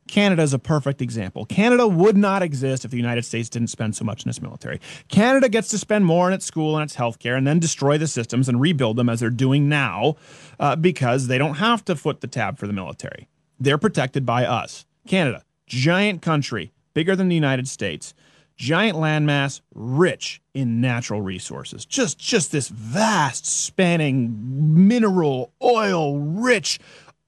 [0.07, 1.45] Canada is a perfect example.
[1.45, 4.81] Canada would not exist if the United States didn't spend so much in its military.
[5.09, 8.07] Canada gets to spend more on its school and its healthcare and then destroy the
[8.07, 10.15] systems and rebuild them as they're doing now
[10.59, 13.27] uh, because they don't have to foot the tab for the military.
[13.59, 14.87] They're protected by us.
[15.07, 18.15] Canada, giant country, bigger than the United States,
[18.55, 21.85] giant landmass, rich in natural resources.
[21.85, 26.79] Just just this vast spanning mineral, oil rich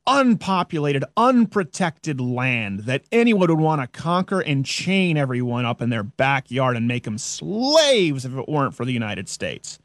[0.08, 6.04] unpopulated, unprotected land that anyone would want to conquer and chain everyone up in their
[6.04, 9.80] backyard and make them slaves if it weren't for the United States.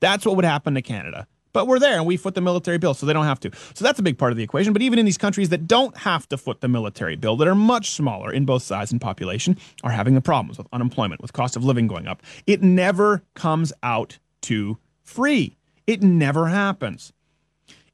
[0.00, 1.26] That's what would happen to Canada.
[1.52, 3.50] But we're there and we foot the military bill, so they don't have to.
[3.74, 4.72] So that's a big part of the equation.
[4.72, 7.54] But even in these countries that don't have to foot the military bill, that are
[7.54, 11.56] much smaller in both size and population, are having the problems with unemployment, with cost
[11.56, 12.22] of living going up.
[12.46, 15.56] It never comes out to free.
[15.86, 17.12] It never happens.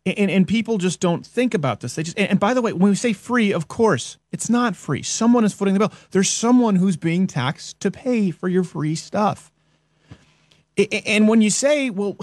[0.07, 1.95] And, and people just don't think about this.
[1.95, 4.77] They just and, and by the way, when we say free, of course, it's not
[4.77, 5.03] free.
[5.03, 5.93] Someone is footing the bill.
[6.11, 9.51] There's someone who's being taxed to pay for your free stuff.
[10.77, 12.17] And when you say, well,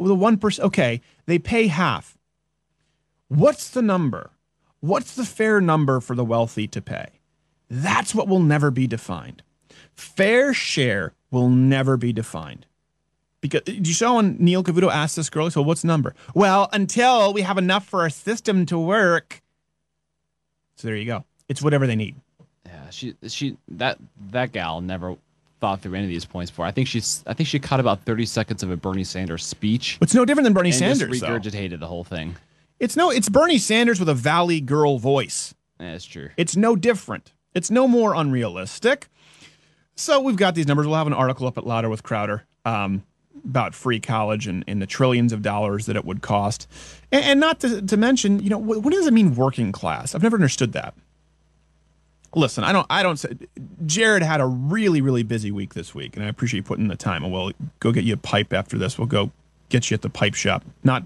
[0.00, 2.18] the one percent, okay, they pay half.
[3.28, 4.30] What's the number?
[4.80, 7.06] What's the fair number for the wealthy to pay?
[7.70, 9.42] That's what will never be defined.
[9.94, 12.66] Fair share will never be defined.
[13.40, 16.14] Because you saw when Neil Cavuto asked this girl, so what's the number?
[16.34, 19.42] Well, until we have enough for our system to work.
[20.76, 21.24] So there you go.
[21.48, 22.16] It's whatever they need.
[22.66, 23.98] Yeah, she she that
[24.30, 25.16] that gal never
[25.62, 26.66] thought through any of these points before.
[26.66, 29.96] I think she's I think she caught about thirty seconds of a Bernie Sanders speech.
[30.02, 31.28] It's no different than Bernie Sanders, though.
[31.28, 32.36] regurgitated the whole thing.
[32.80, 35.54] It's no, it's Bernie Sanders with a Valley girl voice.
[35.78, 36.30] That's true.
[36.36, 37.32] It's no different.
[37.54, 39.08] It's no more unrealistic.
[39.94, 40.86] So we've got these numbers.
[40.86, 43.04] We'll have an article up at Louder with Crowder um,
[43.44, 46.66] about free college and, and the trillions of dollars that it would cost.
[47.12, 50.14] And, and not to, to mention, you know, what, what does it mean working class?
[50.14, 50.94] I've never understood that.
[52.34, 53.30] Listen, I don't, I don't say,
[53.84, 56.96] Jared had a really, really busy week this week, and I appreciate you putting the
[56.96, 57.24] time.
[57.24, 58.98] And we'll go get you a pipe after this.
[58.98, 59.30] We'll go
[59.68, 60.64] get you at the pipe shop.
[60.82, 61.02] Not,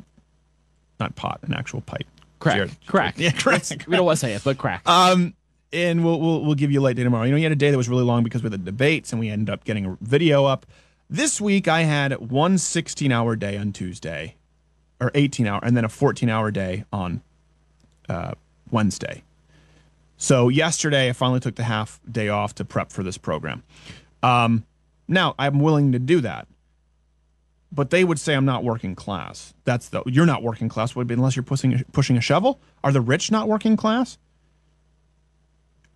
[1.01, 2.07] not pot, an actual pipe.
[2.39, 3.15] Crack, Jared- crack.
[3.19, 3.65] Yeah, crack.
[3.89, 4.83] we don't want to say it, but crack.
[4.89, 5.35] Um,
[5.73, 7.25] and we'll, we'll we'll give you a late day tomorrow.
[7.25, 9.13] You know, you had a day that was really long because we had the debates,
[9.13, 10.65] and we ended up getting a video up.
[11.11, 14.37] This week, I had one 16 hour day on Tuesday,
[15.01, 17.23] or 18 hour, and then a 14 hour day on
[18.09, 18.33] uh,
[18.71, 19.23] Wednesday.
[20.17, 23.63] So yesterday, I finally took the half day off to prep for this program.
[24.23, 24.65] Um,
[25.09, 26.49] now I'm willing to do that,
[27.71, 29.55] but they would say I'm not working class.
[29.65, 32.61] That's the you're not working class would be unless you're pushing pushing a shovel.
[32.83, 34.19] Are the rich not working class?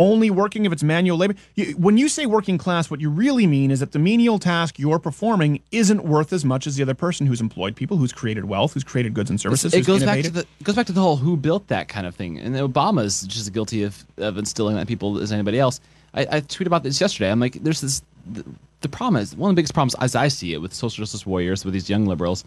[0.00, 1.34] Only working if it's manual labor.
[1.56, 4.78] You, when you say working class, what you really mean is that the menial task
[4.78, 8.46] you're performing isn't worth as much as the other person who's employed people, who's created
[8.46, 9.74] wealth, who's created goods and services.
[9.74, 10.32] it goes back to innovated.
[10.32, 13.20] the it goes back to the whole who built that kind of thing, and Obama's
[13.22, 15.80] just as guilty of, of instilling that in people as anybody else.
[16.14, 17.30] I, I tweeted about this yesterday.
[17.30, 18.02] I'm like, there's this.
[18.32, 18.42] The,
[18.80, 21.26] the problem is one of the biggest problems, as I see it, with social justice
[21.26, 22.44] warriors, with these young liberals,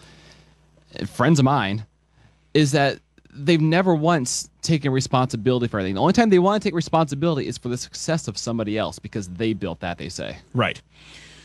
[1.06, 1.86] friends of mine,
[2.56, 2.98] is that
[3.36, 5.96] they've never once taken responsibility for anything.
[5.96, 9.00] The only time they want to take responsibility is for the success of somebody else
[9.00, 9.98] because they built that.
[9.98, 10.82] They say right.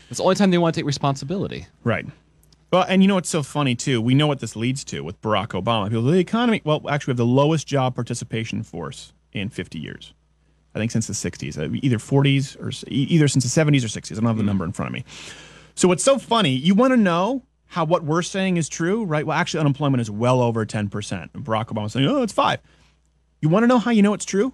[0.09, 1.67] It's the only time they want to take responsibility.
[1.83, 2.05] Right.
[2.71, 4.01] Well, and you know what's so funny too?
[4.01, 5.89] We know what this leads to with Barack Obama.
[5.89, 6.61] People, the economy.
[6.63, 10.13] Well, actually, we have the lowest job participation force in 50 years.
[10.75, 14.11] I think since the 60s, uh, either 40s or either since the 70s or 60s.
[14.11, 15.03] I don't have the number in front of me.
[15.73, 16.51] So what's so funny?
[16.51, 19.25] You want to know how what we're saying is true, right?
[19.25, 21.33] Well, actually, unemployment is well over 10 percent.
[21.33, 22.59] Barack Obama's saying, "Oh, it's five.
[23.41, 24.53] You want to know how you know it's true?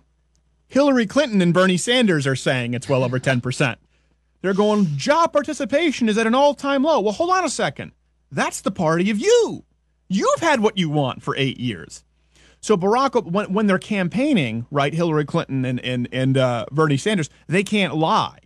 [0.68, 3.80] Hillary Clinton and Bernie Sanders are saying it's well over 10 percent.
[4.42, 7.00] They're going, job participation is at an all time low.
[7.00, 7.94] Well, hold on a second.
[8.32, 9.64] That's the party of you.
[10.08, 12.04] You've had what you want for eight years.
[12.62, 17.30] So Barack, when, when they're campaigning, right, Hillary Clinton and, and, and uh, Bernie Sanders,
[17.48, 18.40] they can't lie.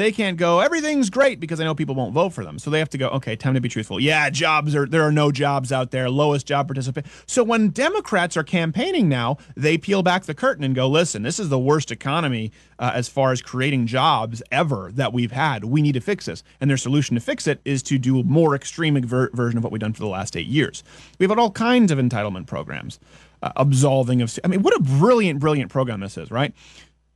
[0.00, 2.58] They can't go, everything's great because I know people won't vote for them.
[2.58, 4.00] So they have to go, okay, time to be truthful.
[4.00, 7.10] Yeah, jobs are, there are no jobs out there, lowest job participation.
[7.26, 11.38] So when Democrats are campaigning now, they peel back the curtain and go, listen, this
[11.38, 15.66] is the worst economy uh, as far as creating jobs ever that we've had.
[15.66, 16.42] We need to fix this.
[16.62, 19.64] And their solution to fix it is to do a more extreme ver- version of
[19.64, 20.82] what we've done for the last eight years.
[21.18, 23.00] We've had all kinds of entitlement programs,
[23.42, 26.54] uh, absolving of, I mean, what a brilliant, brilliant program this is, right?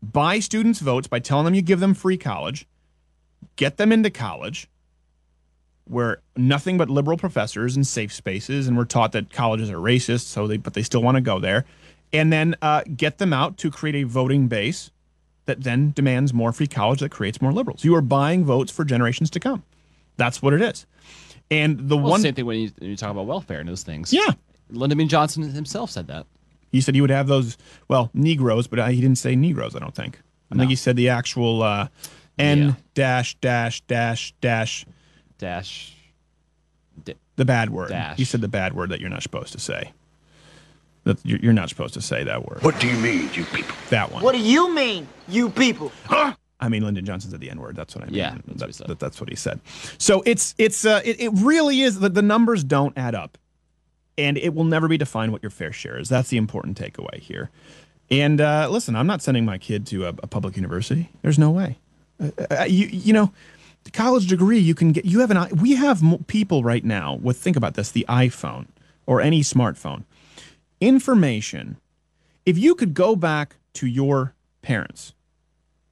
[0.02, 2.66] Buy students' votes by telling them you give them free college
[3.56, 4.68] get them into college
[5.86, 10.22] where nothing but liberal professors and safe spaces and we're taught that colleges are racist
[10.22, 11.64] so they but they still want to go there
[12.12, 14.90] and then uh, get them out to create a voting base
[15.46, 18.84] that then demands more free college that creates more liberals you are buying votes for
[18.84, 19.62] generations to come
[20.16, 20.86] that's what it is
[21.50, 24.10] and the Well, one same thing when you, you talk about welfare and those things.
[24.14, 24.30] Yeah.
[24.70, 25.04] Lyndon B.
[25.06, 26.24] Johnson himself said that.
[26.72, 27.58] he said he would have those
[27.88, 30.20] well negroes but uh, he didn't say negroes i don't think
[30.50, 31.88] i think he said the actual uh,
[32.38, 34.86] n dash dash dash dash
[35.38, 35.96] dash
[37.36, 38.16] the bad word Dash.
[38.16, 39.92] he said the bad word that you're not supposed to say
[41.04, 43.74] that you're you're not supposed to say that word What do you mean, you people?
[43.90, 45.92] that one What do you mean, you people?
[46.06, 46.34] Huh?
[46.60, 47.76] I mean, Lyndon Johnson said the N word.
[47.76, 48.14] That's what I mean.
[48.14, 48.86] Yeah, that's, what he said.
[48.86, 49.60] That, that's what he said.
[49.98, 53.36] So it's it's uh, it, it really is the, the numbers don't add up,
[54.16, 56.08] and it will never be defined what your fair share is.
[56.08, 57.50] That's the important takeaway here.
[58.10, 61.10] And uh, listen, I'm not sending my kid to a, a public university.
[61.22, 61.78] There's no way.
[62.20, 63.32] Uh, uh, you you know,
[63.84, 65.04] the college degree you can get.
[65.04, 68.66] You have an we have people right now with think about this: the iPhone
[69.06, 70.04] or any smartphone
[70.80, 71.76] information.
[72.46, 75.14] If you could go back to your parents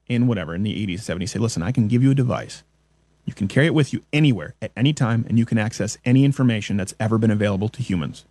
[0.08, 2.64] in whatever in the 80s 70s say listen i can give you a device
[3.24, 6.24] you can carry it with you anywhere at any time and you can access any
[6.24, 8.24] information that's ever been available to humans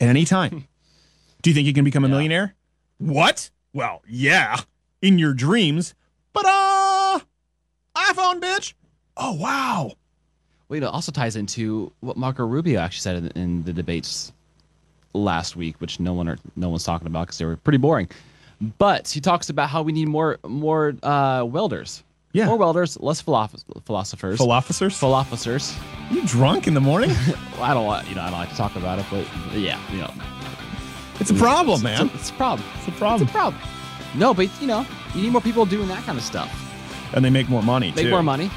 [0.00, 0.66] at any time
[1.42, 2.54] do you think you can become a millionaire
[2.98, 4.60] what well yeah
[5.00, 5.94] in your dreams
[6.32, 7.20] but uh
[7.96, 8.72] iphone bitch
[9.16, 9.92] oh wow
[10.68, 13.72] Well, you know, it also ties into what Marco Rubio actually said in, in the
[13.72, 14.32] debates
[15.14, 18.08] last week, which no one are, no one's talking about because they were pretty boring.
[18.78, 22.02] But he talks about how we need more more uh, welders
[22.32, 22.46] Yeah.
[22.46, 24.38] More welders, less philosoph- philosophers.
[24.38, 24.98] Philosophers?
[24.98, 25.76] Philosophers.
[26.10, 27.10] You drunk in the morning?
[27.52, 29.26] well, I don't want, you know, I don't like to talk about it, but
[29.58, 30.10] yeah, you know.
[31.20, 32.06] It's a problem, It's- man.
[32.06, 32.68] It's a, it's a problem.
[32.78, 33.22] It's a problem.
[33.22, 33.62] It's a problem.
[34.14, 36.48] No, but you know, you need more people doing that kind of stuff.
[37.14, 38.10] And they make more money Make too.
[38.10, 38.50] more money.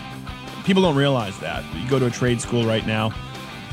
[0.64, 1.64] People don't realize that.
[1.76, 3.14] You go to a trade school right now,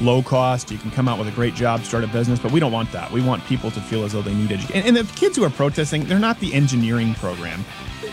[0.00, 2.60] low cost, you can come out with a great job, start a business, but we
[2.60, 3.10] don't want that.
[3.10, 4.76] We want people to feel as though they need education.
[4.86, 7.64] And, and the kids who are protesting, they're not the engineering program.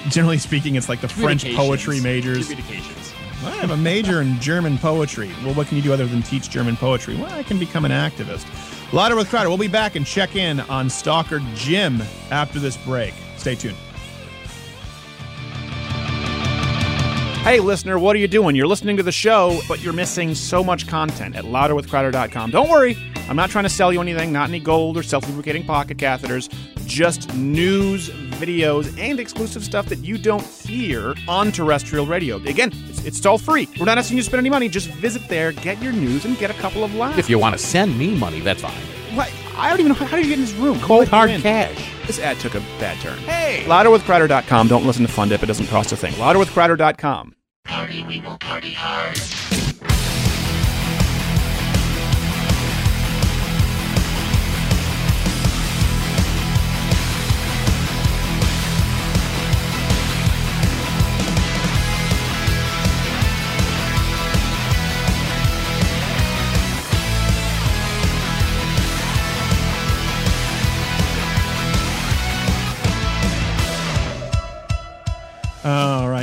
[0.08, 2.48] Generally speaking, it's like the French poetry majors.
[2.48, 3.14] Communications.
[3.44, 5.32] I have a major in German poetry.
[5.44, 7.16] Well, what can you do other than teach German poetry?
[7.16, 8.46] Well, I can become an activist.
[8.94, 9.50] Louder with Crowder.
[9.50, 12.02] We'll be back and check in on Stalker Jim
[12.32, 13.14] after this break.
[13.38, 13.78] Stay tuned.
[17.44, 18.56] Hey, listener, what are you doing?
[18.56, 22.52] You're listening to the show, but you're missing so much content at louderwithcrowder.com.
[22.52, 22.96] Don't worry,
[23.30, 26.54] I'm not trying to sell you anything, not any gold or self lubricating pocket catheters,
[26.86, 32.36] just news, videos, and exclusive stuff that you don't hear on terrestrial radio.
[32.44, 33.68] Again, it's, it's all free.
[33.80, 34.68] We're not asking you to spend any money.
[34.68, 37.18] Just visit there, get your news, and get a couple of laughs.
[37.18, 38.74] If you want to send me money, that's fine.
[39.16, 39.32] What?
[39.56, 40.06] I don't even know.
[40.06, 40.80] How did you get in this room?
[40.82, 41.99] Cold hard cash.
[42.10, 43.20] This ad took a bad turn.
[43.20, 43.66] Hey!
[43.68, 44.68] Louderwithcrowder.com.
[44.68, 45.44] Don't listen to Fun Dip.
[45.44, 46.12] It doesn't cost a thing.
[46.14, 47.36] Louderwithcrowder.com.
[47.66, 49.16] Party, we will party hard.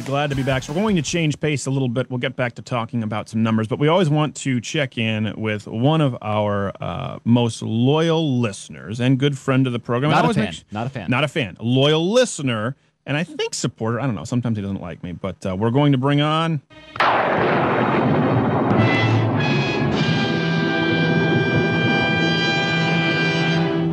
[0.06, 0.62] Glad to be back.
[0.62, 2.08] So we're going to change pace a little bit.
[2.10, 5.34] We'll get back to talking about some numbers, but we always want to check in
[5.36, 10.12] with one of our uh, most loyal listeners and good friend of the program.
[10.12, 10.44] Not a fan.
[10.44, 11.10] make- Not a fan.
[11.10, 11.56] Not a fan.
[11.60, 14.00] A loyal listener, and I think supporter.
[14.00, 14.24] I don't know.
[14.24, 16.62] Sometimes he doesn't like me, but uh, we're going to bring on.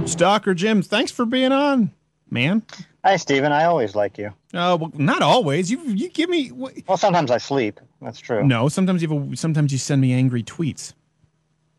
[0.06, 1.92] Stalker Jim, thanks for being on,
[2.30, 2.62] man.
[3.04, 3.52] Hi, Steven.
[3.52, 4.34] I always like you.
[4.54, 5.70] Oh, well, not always.
[5.70, 6.52] You you give me.
[6.52, 7.80] Well, sometimes I sleep.
[8.02, 8.46] That's true.
[8.46, 10.94] No, sometimes you have a, sometimes you send me angry tweets.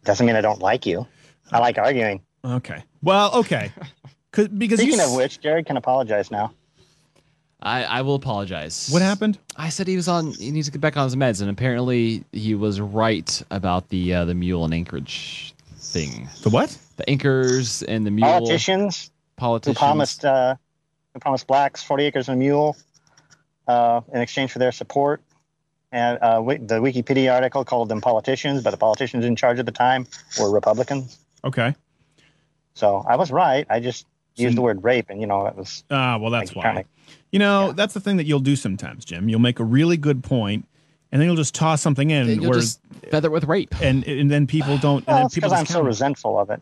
[0.05, 1.07] Doesn't mean I don't like you.
[1.51, 2.21] I like arguing.
[2.45, 2.85] Okay.
[3.03, 3.73] Well, okay.
[4.33, 6.53] because Speaking you of which, Jared can apologize now.
[7.63, 8.91] I, I will apologize.
[8.91, 9.39] What happened?
[9.57, 10.33] I said he was on.
[10.33, 14.13] He needs to get back on his meds, and apparently he was right about the
[14.13, 16.29] uh, the mule and Anchorage thing.
[16.43, 16.77] The what?
[16.97, 18.29] The anchors and the mule.
[18.29, 19.79] Politicians Politicians.
[19.79, 20.57] who promised uh,
[21.15, 22.77] who promised blacks 40 acres and a mule
[23.69, 25.23] uh, in exchange for their support.
[25.93, 29.67] And uh, wi- the Wikipedia article called them politicians, but the politicians in charge at
[29.67, 30.07] the time
[30.41, 31.19] were Republicans.
[31.45, 31.75] Okay.
[32.75, 33.65] So I was right.
[33.71, 34.05] I just
[34.35, 35.85] used the word rape, and you know it was.
[35.93, 36.85] Ah, well, that's Like, kinda- why.
[37.31, 39.29] You know, that's the thing that you'll do sometimes, Jim.
[39.29, 40.67] You'll make a really good point,
[41.13, 42.81] and then you'll just toss something in, Then you'll where just
[43.11, 45.05] feather with rape, and and then people don't.
[45.07, 46.61] And then people because I'm so resentful of it.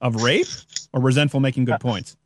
[0.00, 0.46] of rape
[0.92, 2.16] or resentful making good points.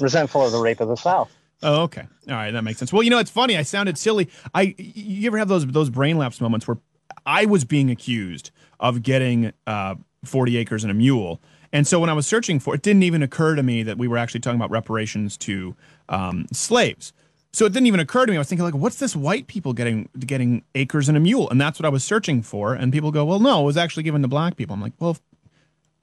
[0.00, 1.30] Resentful of the rape of the South.
[1.62, 2.02] Oh, okay.
[2.28, 2.92] All right, that makes sense.
[2.92, 3.56] Well, you know, it's funny.
[3.56, 4.28] I sounded silly.
[4.54, 6.78] I you ever have those those brain lapse moments where
[7.24, 9.94] I was being accused of getting uh,
[10.24, 11.40] forty acres and a mule,
[11.72, 14.08] and so when I was searching for it, didn't even occur to me that we
[14.08, 15.74] were actually talking about reparations to
[16.08, 17.12] um, slaves.
[17.52, 18.36] So it didn't even occur to me.
[18.36, 21.48] I was thinking like, what's this white people getting getting acres and a mule?
[21.48, 22.74] And that's what I was searching for.
[22.74, 24.74] And people go, well, no, it was actually given to black people.
[24.74, 25.16] I'm like, well,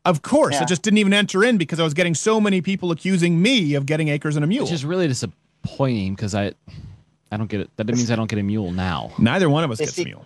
[0.05, 0.63] of course, Yeah.
[0.63, 3.75] it just didn't even enter in because I was getting so many people accusing me
[3.75, 4.63] of getting acres and a mule.
[4.65, 6.53] which is really disappointing because I
[7.31, 7.69] I don't get it.
[7.77, 9.11] That means I don't get a mule now.
[9.17, 10.25] Neither one of us It's gets the- a mule.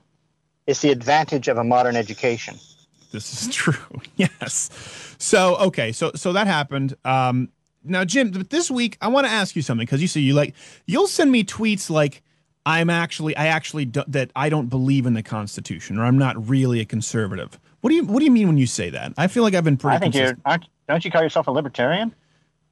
[0.68, 2.58] It's the advantage of a modern education.
[3.12, 3.76] This is true.
[4.16, 4.70] Yes.
[5.20, 6.96] So okay, so so that happened.
[7.06, 7.50] Um,
[7.84, 10.34] now, Jim, th- this week I want to ask you something because you see, you
[10.34, 10.56] like
[10.88, 12.24] you'll send me tweets like
[12.66, 16.50] I'm actually I actually do, that I don't believe in the Constitution or I'm not
[16.50, 17.60] really a conservative.
[17.86, 19.14] What do you What do you mean when you say that?
[19.16, 19.98] I feel like I've been pretty.
[19.98, 20.36] I think you're.
[20.44, 22.16] Aren't, don't you call yourself a libertarian?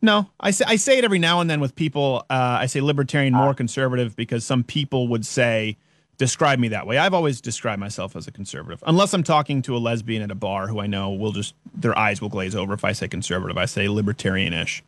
[0.01, 2.25] No, I say I say it every now and then with people.
[2.31, 5.77] Uh, I say libertarian, more conservative, because some people would say
[6.17, 6.97] describe me that way.
[6.97, 10.35] I've always described myself as a conservative, unless I'm talking to a lesbian at a
[10.35, 13.55] bar who I know will just their eyes will glaze over if I say conservative.
[13.55, 14.81] I say libertarian-ish.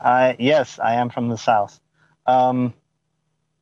[0.00, 1.78] Uh, yes, I am from the South.
[2.26, 2.74] Um,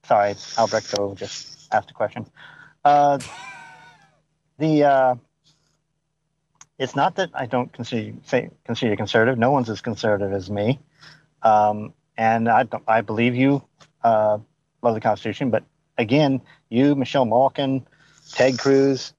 [0.05, 2.27] sorry, Alberto just asked a question.
[2.87, 3.19] Uh,
[4.57, 5.15] the uh,
[6.79, 9.39] it's not that I don't consider you, say, consider you conservative.
[9.39, 10.81] No one's as conservative as me,
[11.43, 13.63] um, and I don't, I believe you
[14.03, 14.39] uh,
[14.83, 15.51] love the Constitution.
[15.51, 15.65] But
[15.99, 17.87] again, you, Michelle Malkin,
[18.31, 19.13] Ted Cruz,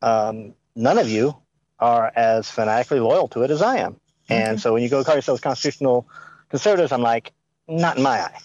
[0.00, 1.36] um, none of you
[1.78, 3.96] are as fanatically loyal to it as I am.
[4.28, 6.08] And so when you go call yourselves constitutional
[6.48, 7.32] conservatives, I'm like,
[7.68, 8.38] not in my eye.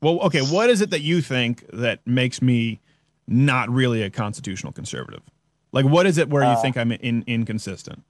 [0.00, 2.80] Well, okay, what is it that you think that makes me
[3.26, 5.22] not really a constitutional conservative?
[5.72, 8.02] Like, what is it where you Uh, think I'm in, inconsistent?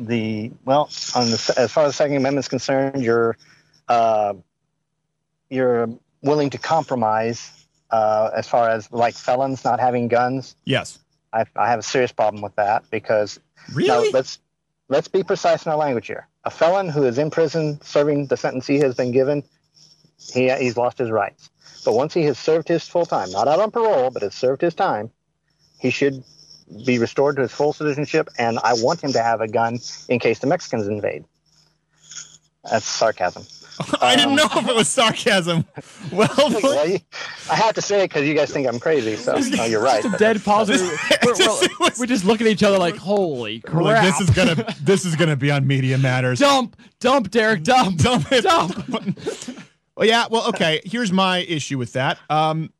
[0.00, 3.36] the well on the as far as the Second Amendment is concerned, you're
[3.88, 4.34] uh,
[5.50, 5.88] you're
[6.22, 7.50] willing to compromise
[7.90, 10.54] uh, as far as like felons not having guns.
[10.64, 10.98] Yes.
[11.32, 13.40] I, I have a serious problem with that because
[13.74, 14.10] Really?
[14.12, 14.38] let's
[14.88, 16.28] let's be precise in our language here.
[16.44, 19.42] A felon who is in prison serving the sentence he has been given,
[20.32, 21.50] he he's lost his rights.
[21.84, 24.62] But once he has served his full time, not out on parole, but has served
[24.62, 25.10] his time,
[25.80, 26.22] he should
[26.84, 28.28] be restored to his full citizenship.
[28.38, 29.78] And I want him to have a gun
[30.08, 31.24] in case the Mexicans invade.
[32.70, 33.44] That's sarcasm.
[34.00, 35.64] I didn't know if it was sarcasm.
[36.10, 36.28] Well,
[36.62, 36.98] well you,
[37.50, 39.14] I have to say it because you guys think I'm crazy.
[39.16, 40.02] So no, you're right.
[40.02, 40.70] Just a dead pause.
[40.70, 40.78] We're,
[41.22, 43.84] we're, we're, we're just looking at each other like, holy crap.
[43.84, 46.38] Like, this is gonna this is gonna be on Media Matters.
[46.38, 48.44] dump, dump, Derek, dump, dump, it.
[48.44, 48.88] dump.
[49.96, 50.26] Well, yeah.
[50.30, 50.80] Well, okay.
[50.84, 52.18] Here's my issue with that.
[52.30, 52.72] Um,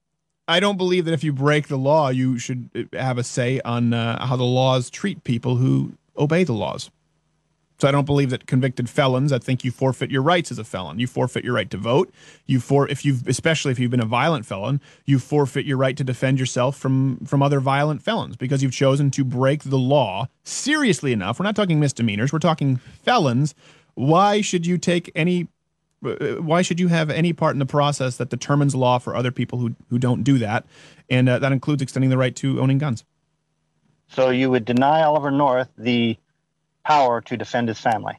[0.49, 3.61] I don't believe that if you break the law, you should uh, have a say
[3.65, 6.91] on uh, how the laws treat people who obey the laws.
[7.81, 9.33] So I don't believe that convicted felons.
[9.33, 10.99] I think you forfeit your rights as a felon.
[10.99, 12.13] You forfeit your right to vote.
[12.47, 15.97] You for if you've especially if you've been a violent felon, you forfeit your right
[15.97, 20.27] to defend yourself from from other violent felons because you've chosen to break the law
[20.43, 21.39] seriously enough.
[21.39, 22.33] We're not talking misdemeanors.
[22.33, 23.55] We're talking felons.
[23.95, 25.47] Why should you take any
[26.01, 29.59] why should you have any part in the process that determines law for other people
[29.59, 30.65] who who don't do that?
[31.11, 33.05] And uh, that includes extending the right to owning guns.
[34.09, 36.17] So you would deny Oliver North the
[36.85, 38.15] power to defend his family.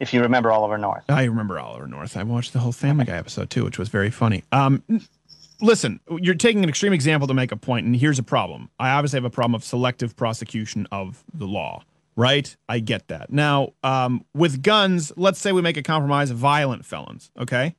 [0.00, 1.04] If you remember Oliver North.
[1.08, 2.16] I remember Oliver North.
[2.16, 4.42] I watched the whole Family Guy episode too, which was very funny.
[4.52, 4.82] Um,
[5.60, 8.68] listen, you're taking an extreme example to make a point, and here's a problem.
[8.78, 11.84] I obviously have a problem of selective prosecution of the law.
[12.16, 12.56] Right?
[12.68, 13.32] I get that.
[13.32, 17.30] Now, um, with guns, let's say we make a compromise violent felons.
[17.38, 17.74] Okay.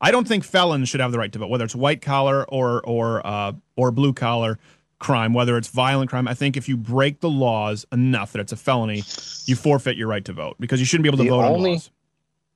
[0.00, 2.80] I don't think felons should have the right to vote, whether it's white collar or
[2.86, 4.58] or uh, or blue collar
[4.98, 6.28] crime, whether it's violent crime.
[6.28, 9.02] I think if you break the laws enough that it's a felony,
[9.46, 11.52] you forfeit your right to vote because you shouldn't be able to The vote on
[11.52, 11.90] only- laws.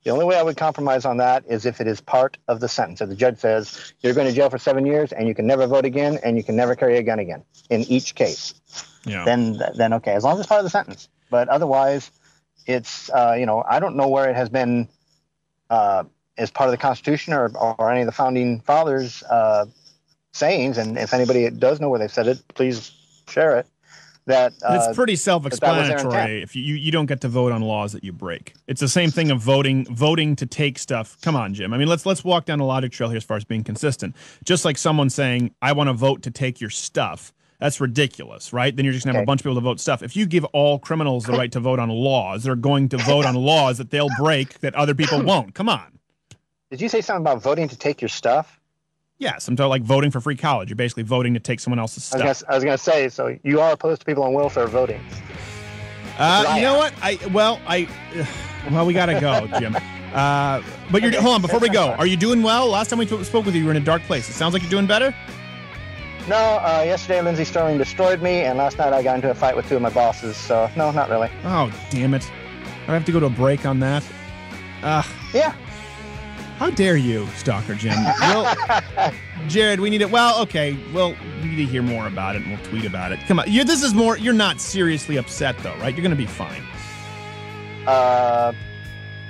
[0.03, 2.67] The only way I would compromise on that is if it is part of the
[2.67, 3.01] sentence.
[3.01, 5.65] If the judge says you're going to jail for seven years and you can never
[5.65, 8.53] vote again and you can never carry a gun again in each case,
[9.05, 9.23] Yeah.
[9.25, 11.09] then then okay, as long as it's part of the sentence.
[11.29, 12.11] But otherwise,
[12.65, 14.87] it's uh, you know I don't know where it has been
[15.69, 16.03] uh,
[16.37, 19.65] as part of the Constitution or, or any of the founding fathers' uh,
[20.33, 20.77] sayings.
[20.77, 22.91] And if anybody does know where they've said it, please
[23.27, 23.67] share it.
[24.27, 26.01] That uh, it's pretty that that was their intent.
[26.01, 26.41] self-explanatory.
[26.41, 28.87] If you, you you don't get to vote on laws that you break, it's the
[28.87, 31.15] same thing of voting voting to take stuff.
[31.21, 31.73] Come on, Jim.
[31.75, 34.15] I mean, let's let's walk down a logic trail here as far as being consistent.
[34.43, 38.75] Just like someone saying, "I want to vote to take your stuff." That's ridiculous, right?
[38.75, 40.03] Then you're just gonna have a bunch of people to vote stuff.
[40.03, 43.25] If you give all criminals the right to vote on laws, they're going to vote
[43.25, 45.55] on laws that they'll break that other people won't.
[45.55, 45.99] Come on.
[46.69, 48.59] Did you say something about voting to take your stuff?
[49.17, 50.69] Yes, I'm talking like voting for free college.
[50.69, 52.27] You're basically voting to take someone else's I stuff.
[52.27, 55.01] was, I was gonna say, so you are opposed to people on welfare voting.
[56.17, 56.93] Uh, you know what?
[57.01, 57.87] I well, I
[58.71, 59.75] well, we gotta go, Jim.
[60.15, 60.63] Uh,
[60.93, 61.89] but you're hold on before we go.
[61.89, 62.67] Are you doing well?
[62.69, 64.29] Last time we spoke with you, you were in a dark place.
[64.29, 65.13] It sounds like you're doing better.
[66.27, 69.55] No, uh, yesterday Lindsey Stirling destroyed me, and last night I got into a fight
[69.55, 70.35] with two of my bosses.
[70.35, 71.29] So no, not really.
[71.43, 72.29] Oh, damn it!
[72.87, 74.03] I have to go to a break on that.
[74.81, 75.05] Ugh.
[75.33, 75.53] Yeah.
[76.57, 77.93] How dare you, Stalker Jim?
[78.21, 78.55] Well,
[79.47, 80.09] Jared, we need it.
[80.09, 80.77] Well, okay.
[80.93, 83.19] Well, we need to hear more about it, and we'll tweet about it.
[83.27, 84.17] Come on, you this is more.
[84.17, 85.93] You're not seriously upset though, right?
[85.93, 86.63] You're gonna be fine.
[87.85, 88.53] Uh,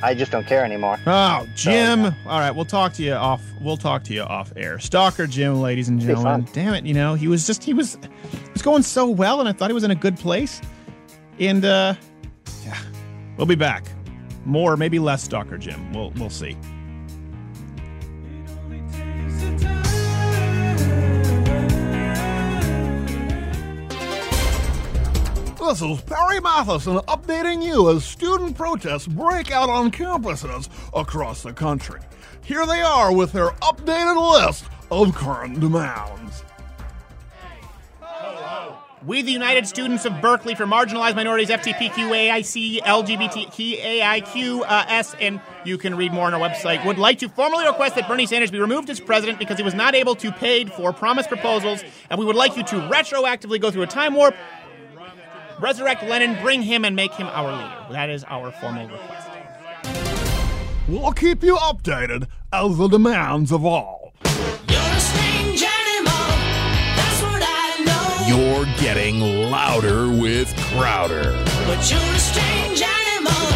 [0.04, 1.00] I just don't care anymore.
[1.08, 2.06] Oh, Jim.
[2.06, 3.42] All right, we'll talk to you off.
[3.60, 4.78] We'll talk to you off air.
[4.80, 6.48] Stalker Jim, ladies and gentlemen.
[6.54, 7.98] Damn it, you know he was just he was
[8.32, 10.62] he was going so well, and I thought he was in a good place.
[11.40, 11.96] And uh,
[12.64, 12.78] yeah,
[13.38, 13.86] we'll be back.
[14.46, 15.92] More, maybe less Stalker Jim.
[15.94, 16.56] We'll we'll see.
[25.68, 31.54] This is Perry Matheson updating you as student protests break out on campuses across the
[31.54, 32.00] country.
[32.44, 36.44] Here they are with their updated list of current demands.
[39.06, 45.96] We, the United Students of Berkeley for Marginalized Minorities, FTPQAIC, LGBTQAIQ, uh, and you can
[45.96, 48.90] read more on our website, would like to formally request that Bernie Sanders be removed
[48.90, 52.36] as president because he was not able to pay for promised proposals, and we would
[52.36, 54.36] like you to retroactively go through a time warp,
[55.60, 57.86] resurrect Lenin, bring him, and make him our leader.
[57.92, 59.30] That is our formal request.
[60.88, 64.14] We'll keep you updated as the demands evolve.
[68.28, 69.20] You're getting
[69.52, 71.32] louder with Crowder.
[71.66, 73.55] But you're a strange animal.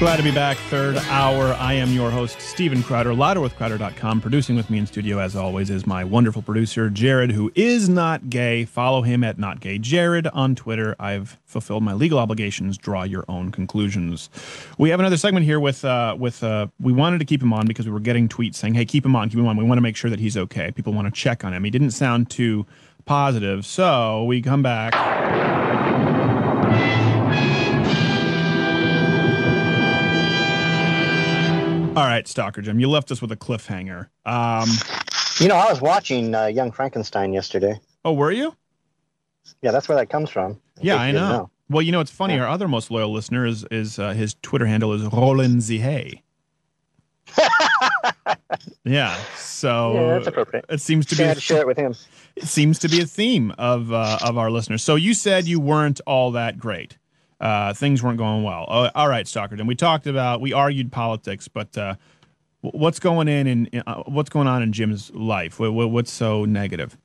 [0.00, 0.56] Glad to be back.
[0.56, 1.52] Third hour.
[1.60, 4.22] I am your host, Steven Crowder, louderwithcrowder.com.
[4.22, 8.30] Producing with me in studio, as always, is my wonderful producer, Jared, who is not
[8.30, 8.64] gay.
[8.64, 10.96] Follow him at Not Gay Jared on Twitter.
[10.98, 12.78] I've fulfilled my legal obligations.
[12.78, 14.30] Draw your own conclusions.
[14.78, 17.66] We have another segment here with, uh, with uh, we wanted to keep him on
[17.66, 19.58] because we were getting tweets saying, hey, keep him on, keep him on.
[19.58, 20.70] We want to make sure that he's okay.
[20.70, 21.62] People want to check on him.
[21.62, 22.64] He didn't sound too
[23.04, 23.66] positive.
[23.66, 24.94] So we come back.
[31.96, 34.08] All right, Stalker Jim, you left us with a cliffhanger.
[34.24, 34.68] Um,
[35.40, 37.80] You know, I was watching uh, Young Frankenstein yesterday.
[38.04, 38.54] oh, were you?
[39.60, 40.60] Yeah, that's where that comes from.
[40.80, 41.50] Yeah, I you know.
[41.68, 42.38] Well, you know, it's funny.
[42.38, 46.22] Our other most loyal listener is is uh, his Twitter handle is Roland Zihey.
[48.84, 50.64] yeah, so Yeah, that's appropriate.
[50.68, 51.94] It seems to Share- be had to share it with him.
[52.36, 54.82] It seems to be a theme of uh, of our listeners.
[54.82, 56.98] So you said you weren't all that great.
[57.40, 58.66] Uh, things weren't going well.
[58.68, 59.66] Oh, all right, Stockerton.
[59.66, 61.94] We talked about we argued politics, but uh,
[62.60, 65.58] what's going in and uh, what's going on in Jim's life?
[65.58, 66.98] What, what, what's so negative?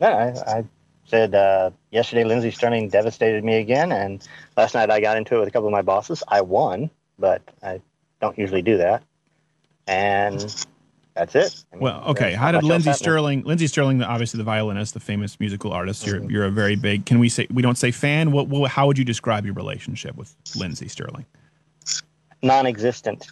[0.00, 0.64] Yeah, I, I
[1.04, 5.40] said uh, yesterday Lindsey Stirling devastated me again, and last night I got into it
[5.40, 6.22] with a couple of my bosses.
[6.28, 7.80] I won, but I
[8.20, 9.02] don't usually do that,
[9.86, 10.64] and
[11.24, 11.64] that's it.
[11.72, 12.32] I mean, Well, okay.
[12.32, 12.92] How did Lindsey.
[12.94, 13.42] Stirling?
[13.44, 16.06] Lindsey Stirling, obviously the violinist, the famous musical artist.
[16.06, 16.30] You're Mm-hmm.
[16.30, 17.06] you're a very big.
[17.06, 18.32] Can we say we don't say fan?
[18.32, 21.26] What, what how would you describe your relationship with Lindsey Stirling?
[22.42, 23.28] Non-existent.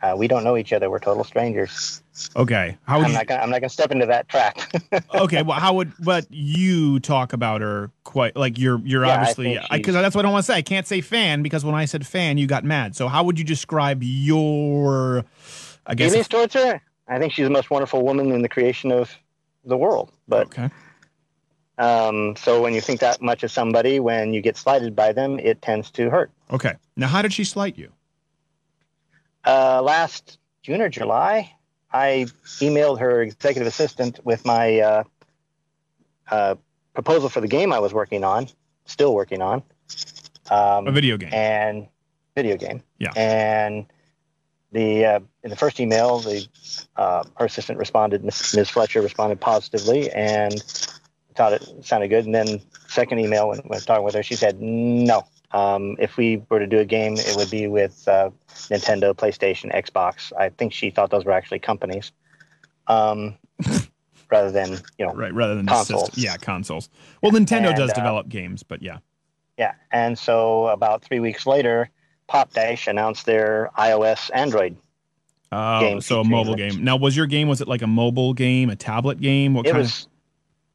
[0.00, 0.90] Uh, we don't know each other.
[0.90, 2.02] We're total strangers.
[2.36, 2.76] Okay.
[2.84, 3.16] How would I'm you?
[3.18, 4.58] not gonna, I'm not going to step into that trap.
[5.14, 5.42] okay.
[5.42, 9.58] Well, how would but you talk about her quite like you're you're Yeah, I obviously
[9.72, 10.56] because that's what I don't want to say.
[10.58, 12.94] I can't say fan because when I said fan, you got mad.
[12.96, 15.24] So how would you describe your?
[15.88, 16.80] I guess Feelings towards her.
[17.08, 19.10] I think she's the most wonderful woman in the creation of
[19.64, 20.12] the world.
[20.28, 20.70] But okay.
[21.78, 25.38] Um, so when you think that much of somebody, when you get slighted by them,
[25.38, 26.30] it tends to hurt.
[26.50, 26.74] Okay.
[26.96, 27.90] Now, how did she slight you?
[29.46, 31.54] Uh, last June or July,
[31.92, 32.26] I
[32.60, 35.04] emailed her executive assistant with my uh,
[36.30, 36.56] uh,
[36.94, 38.48] proposal for the game I was working on,
[38.84, 39.62] still working on.
[40.50, 41.30] Um, A video game.
[41.32, 41.86] and
[42.34, 42.82] video game.
[42.98, 43.12] Yeah.
[43.16, 43.86] And
[44.72, 46.46] the uh, in the first email, the
[46.96, 48.70] uh, her assistant responded, Ms.
[48.70, 50.62] Fletcher responded positively, and
[51.34, 52.26] thought it sounded good.
[52.26, 55.26] And then second email, when, when I was talking with her, she said no.
[55.52, 59.74] Um, if we were to do a game, it would be with uh, Nintendo, PlayStation,
[59.74, 60.30] Xbox.
[60.36, 62.12] I think she thought those were actually companies,
[62.86, 63.36] um,
[64.30, 66.06] rather than you know right rather than consoles.
[66.06, 66.24] System.
[66.24, 66.90] Yeah, consoles.
[67.22, 68.98] Well, Nintendo And, does uh, develop games, but yeah.
[69.56, 71.90] Yeah, and so about three weeks later,
[72.28, 74.76] Pop Dash announced their iOS Android.
[75.50, 76.84] Oh, game so a mobile game.
[76.84, 79.54] Now, was your game was it like a mobile game, a tablet game?
[79.54, 80.06] What it kind was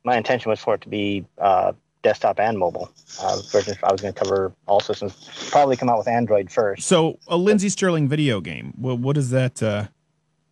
[0.03, 3.75] my intention was for it to be uh, desktop and mobile uh, version.
[3.83, 5.29] I was going to cover all systems.
[5.51, 6.87] Probably come out with Android first.
[6.87, 8.73] So a Lindsey Stirling video game.
[8.77, 9.61] Well, what is that?
[9.61, 9.85] Uh,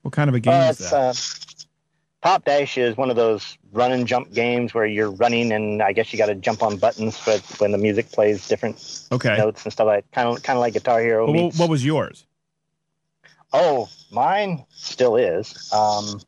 [0.03, 1.60] what kind of a game Uh, is that?
[2.21, 5.91] Pop Dash is one of those run and jump games where you're running and I
[5.91, 9.35] guess you got to jump on buttons for when the music plays different Okay.
[9.35, 11.25] notes and stuff like kind of kind of like Guitar Hero.
[11.25, 12.25] Well, meets- what was yours?
[13.53, 15.71] Oh, mine still is.
[15.73, 16.21] Um,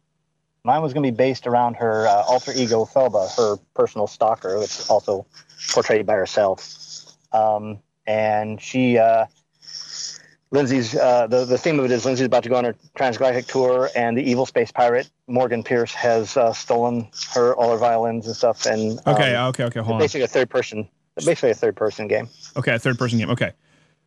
[0.63, 4.59] mine was going to be based around her uh, alter ego, Phelba, her personal stalker,
[4.59, 5.25] which is also
[5.71, 6.67] portrayed by herself.
[7.31, 9.27] Um, and she, uh,
[10.53, 13.47] Lindsay's, uh, the, the theme of it is Lindsay's about to go on her transgalactic
[13.47, 18.27] tour, and the evil space pirate, Morgan Pierce, has uh, stolen her all her violins
[18.27, 18.65] and stuff.
[18.67, 19.79] And um, Okay, okay, okay.
[19.79, 19.99] Hold on.
[19.99, 22.29] basically a third person, basically a third person game.
[22.55, 23.31] Okay, a third person game.
[23.31, 23.51] Okay.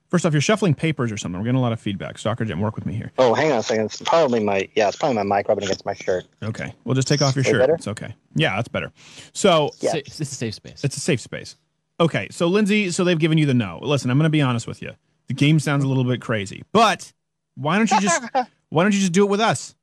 [0.09, 1.37] First off, you're shuffling papers or something.
[1.41, 2.17] We're getting a lot of feedback.
[2.17, 3.11] Stalker Jim, work with me here.
[3.19, 3.87] Oh, hang on a second.
[3.87, 6.27] It's probably my, yeah, it's probably my mic rubbing against my shirt.
[6.45, 6.73] Okay.
[6.85, 7.61] Well, just take off your Way shirt.
[7.61, 7.75] better?
[7.75, 8.15] It's okay.
[8.37, 8.93] Yeah, that's better.
[9.33, 9.91] So Yeah.
[9.91, 10.85] Sa- It's a safe space.
[10.85, 11.57] It's a safe space.
[11.99, 13.81] Okay, so Lindsay, so they've given you the no.
[13.83, 14.93] Listen, I'm going to be honest with you.
[15.29, 17.13] The game sounds a little bit crazy, but
[17.57, 18.23] why don't you just
[18.69, 19.75] why don't you just do it with us?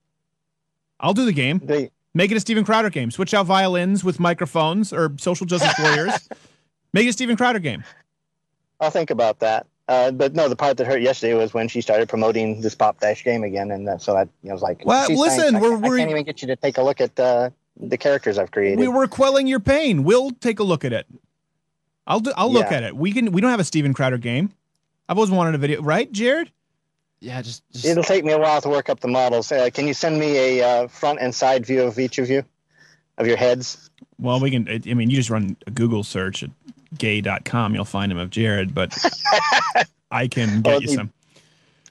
[0.99, 1.61] I'll do the game.
[2.13, 3.11] Make it a Steven Crowder game.
[3.11, 6.29] Switch out violins with microphones or social justice warriors.
[6.93, 7.83] Make it a Steven Crowder game.
[8.79, 9.65] I'll think about that.
[9.89, 12.99] Uh, but no, the part that hurt yesterday was when she started promoting this Pop
[13.01, 15.55] Dash game again, and that, so that you know, was like, Well, listen, thanks.
[15.55, 17.97] I, we're- I we're- can't even get you to take a look at uh, the
[17.97, 18.79] characters I've created.
[18.79, 20.03] We were quelling your pain.
[20.03, 21.05] We'll take a look at it.
[22.07, 22.95] I'll do, I'll look at it.
[22.95, 23.31] We can.
[23.31, 24.51] We don't have a Steven Crowder game.
[25.09, 26.51] I've always wanted a video, right, Jared?
[27.19, 29.51] Yeah, just, It'll take me a while to work up the models.
[29.51, 32.43] Uh, can you send me a uh, front and side view of each of you,
[33.17, 33.89] of your heads?
[34.19, 34.67] Well, we can.
[34.67, 36.49] I mean, you just run a Google search at
[36.97, 37.75] gay.com.
[37.75, 38.97] You'll find him of Jared, but
[40.11, 41.11] I can get Oh, you some.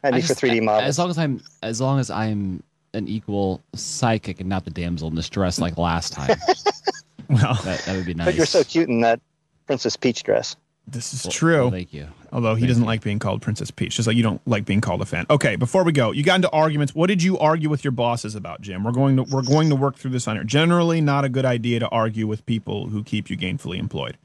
[0.03, 0.89] That'd I be for 3D models.
[0.89, 2.63] As long as I'm as long as I'm
[2.95, 6.37] an equal psychic and not the damsel in distress like last time.
[7.31, 8.27] well, that, that would be nice.
[8.27, 9.21] But you're so cute in that
[9.67, 10.57] Princess Peach dress.
[10.87, 11.61] This is Well- true.
[11.63, 12.09] well, thank you.
[12.33, 12.89] Although he Thank doesn't you.
[12.89, 15.27] like being called Princess Peach, just like you don't like being called a fan.
[15.29, 16.95] Okay, before we go, you got into arguments.
[16.95, 18.85] What did you argue with your bosses about, Jim?
[18.85, 20.45] We're going to we're going to work through this on here.
[20.45, 24.17] Generally, not a good idea to argue with people who keep you gainfully employed.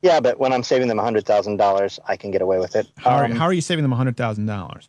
[0.00, 2.86] Yeah, but when I'm saving them hundred thousand dollars, I can get away with it.
[2.96, 4.88] How are, Um, how are you saving them hundred thousand dollars?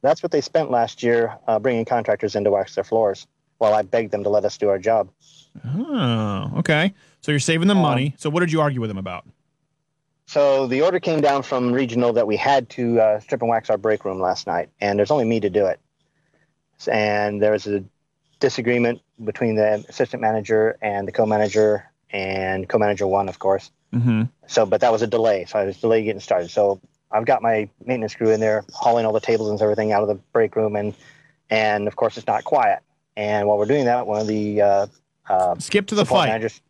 [0.00, 3.26] That's what they spent last year uh, bringing contractors in to wax their floors
[3.58, 5.10] while I begged them to let us do our job.
[5.66, 6.94] Oh, okay.
[7.20, 8.14] So you're saving them money.
[8.16, 9.26] So what did you argue with them about?
[10.28, 13.70] So the order came down from regional that we had to uh, strip and wax
[13.70, 15.80] our break room last night, and there's only me to do it.
[16.86, 17.82] And there was a
[18.38, 23.70] disagreement between the assistant manager and the co-manager, and co-manager one, of course.
[23.94, 24.24] Mm-hmm.
[24.46, 26.50] So, but that was a delay, so I was delayed getting started.
[26.50, 26.78] So
[27.10, 30.08] I've got my maintenance crew in there hauling all the tables and everything out of
[30.08, 30.92] the break room, and
[31.48, 32.80] and of course it's not quiet.
[33.16, 34.86] And while we're doing that, one of the uh,
[35.26, 36.26] uh, skip to the fight.
[36.26, 36.60] managers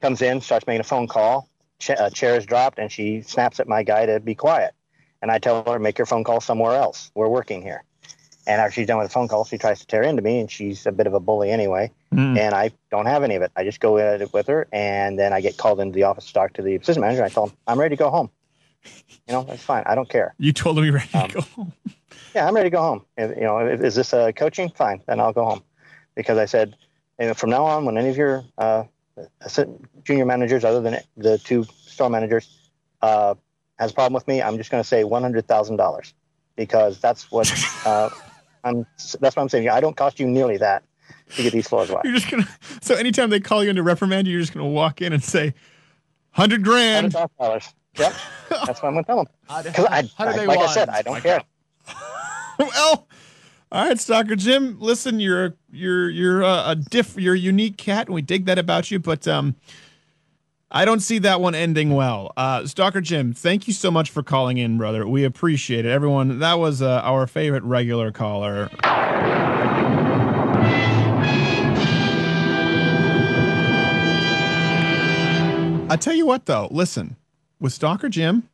[0.00, 1.49] comes in, starts making a phone call.
[1.80, 4.72] Ch- a chair is dropped, and she snaps at my guy to be quiet.
[5.22, 7.10] And I tell her, make your phone call somewhere else.
[7.14, 7.82] We're working here.
[8.46, 10.50] And after she's done with the phone call, she tries to tear into me, and
[10.50, 11.90] she's a bit of a bully anyway.
[12.14, 12.38] Mm.
[12.38, 13.52] And I don't have any of it.
[13.56, 16.26] I just go at it with her, and then I get called into the office
[16.26, 17.24] to talk to the assistant manager.
[17.24, 18.30] I tell him, I'm ready to go home.
[19.28, 19.82] You know, that's fine.
[19.86, 20.34] I don't care.
[20.38, 21.72] You told them you're ready Um, to go home.
[22.34, 23.04] Yeah, I'm ready to go home.
[23.16, 24.70] If, you know, if, is this uh, coaching?
[24.70, 25.62] Fine, then I'll go home.
[26.14, 26.76] Because I said,
[27.18, 28.84] you know, from now on, when any of your uh,
[30.04, 32.48] junior managers, other than the two store managers,
[33.02, 33.34] uh,
[33.78, 36.12] has a problem with me, I'm just going to say one hundred thousand dollars,
[36.56, 37.50] because that's what
[37.86, 38.10] uh,
[38.64, 38.86] I'm.
[39.20, 39.68] That's what I'm saying.
[39.68, 40.82] I don't cost you nearly that
[41.36, 42.04] to get these floors waxed.
[42.04, 42.48] You're just gonna.
[42.82, 45.22] So anytime they call you in to reprimand you, you're just gonna walk in and
[45.22, 45.54] say,
[46.32, 47.12] hundred grand.
[47.12, 47.74] Hundred dollars.
[47.98, 48.14] Yep,
[48.50, 49.64] that's what I'm going to tell them.
[49.64, 51.42] Because I, do I- they like I said, I don't care.
[52.58, 53.08] well,
[53.72, 54.78] all right, Stalker Jim.
[54.80, 57.16] Listen, you're you're you're a, a diff.
[57.16, 58.98] You're a unique cat, and we dig that about you.
[58.98, 59.54] But um,
[60.72, 62.32] I don't see that one ending well.
[62.36, 65.06] Uh, Stalker Jim, thank you so much for calling in, brother.
[65.06, 66.40] We appreciate it, everyone.
[66.40, 68.70] That was uh, our favorite regular caller.
[75.88, 77.16] I tell you what, though, listen,
[77.60, 78.48] with Stalker Jim,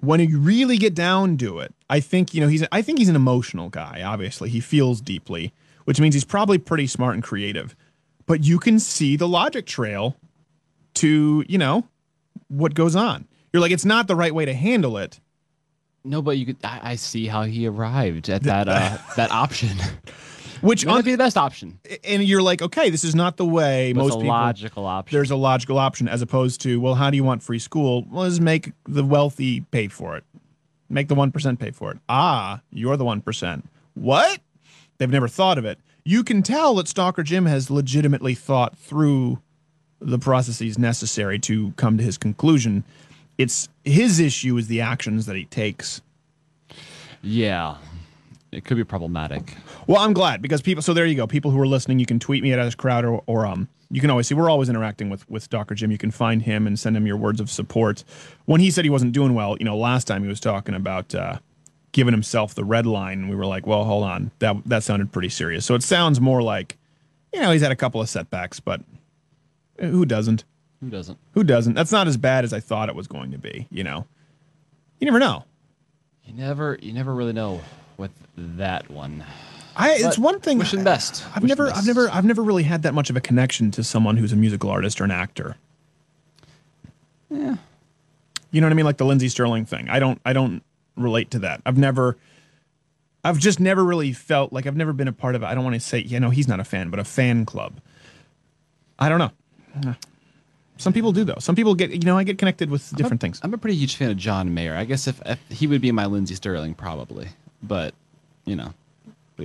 [0.00, 2.64] when you really get down to it, I think you know he's.
[2.70, 4.02] I think he's an emotional guy.
[4.02, 5.52] Obviously, he feels deeply,
[5.84, 7.74] which means he's probably pretty smart and creative.
[8.26, 10.16] But you can see the logic trail
[10.94, 11.88] to you know
[12.48, 13.26] what goes on.
[13.52, 15.20] You're like, it's not the right way to handle it.
[16.04, 16.56] No, but you could.
[16.62, 19.78] I, I see how he arrived at that uh, that option.
[20.60, 21.78] Which might be the best option.
[22.04, 24.28] and you're like, okay, this is not the way most a people.
[24.28, 25.16] logical option.
[25.16, 28.04] There's a logical option as opposed to, well, how do you want free school?
[28.10, 30.24] Well, let's make the wealthy pay for it.
[30.88, 31.98] Make the one percent pay for it.
[32.08, 33.68] Ah, you're the one percent.
[33.94, 34.40] What?
[34.98, 35.78] They've never thought of it.
[36.04, 39.40] You can tell that Stalker Jim has legitimately thought through
[40.00, 42.84] the processes necessary to come to his conclusion.
[43.36, 46.00] It's his issue is the actions that he takes.
[47.20, 47.76] Yeah,
[48.58, 49.54] it could be problematic.
[49.86, 50.82] Well, I'm glad because people.
[50.82, 51.26] So there you go.
[51.26, 53.68] People who are listening, you can tweet me at S Crowder or, or um.
[53.90, 55.74] You can always see we're always interacting with with Dr.
[55.74, 55.90] Jim.
[55.90, 58.04] You can find him and send him your words of support.
[58.44, 61.14] When he said he wasn't doing well, you know, last time he was talking about
[61.14, 61.38] uh,
[61.92, 65.10] giving himself the red line, and we were like, well, hold on, that that sounded
[65.10, 65.64] pretty serious.
[65.64, 66.76] So it sounds more like,
[67.32, 68.82] you know, he's had a couple of setbacks, but
[69.78, 70.44] who doesn't?
[70.80, 71.16] Who doesn't?
[71.32, 71.74] Who doesn't?
[71.74, 73.68] That's not as bad as I thought it was going to be.
[73.70, 74.06] You know,
[74.98, 75.44] you never know.
[76.24, 77.62] You never, you never really know
[77.98, 79.24] with that one.
[79.76, 80.58] I, it's But one thing.
[80.58, 81.24] Wish him best.
[81.34, 81.78] I've Wish never, best.
[81.78, 84.36] I've never, I've never really had that much of a connection to someone who's a
[84.36, 85.56] musical artist or an actor.
[87.30, 87.56] Yeah.
[88.50, 88.86] You know what I mean?
[88.86, 89.88] Like the Lindsey Stirling thing.
[89.90, 90.62] I don't, I don't
[90.96, 91.60] relate to that.
[91.66, 92.16] I've never,
[93.22, 95.46] I've just never really felt like I've never been a part of it.
[95.46, 97.80] I don't want to say, you know, he's not a fan, but a fan club.
[98.98, 99.94] I don't know.
[100.78, 101.36] Some people do though.
[101.38, 103.38] Some people get, you know, I get connected with different things.
[103.42, 104.74] I'm a pretty huge fan of John Mayer.
[104.74, 107.28] I guess if, if he would be my Lindsey Stirling, probably.
[107.62, 107.94] But
[108.44, 108.72] you know,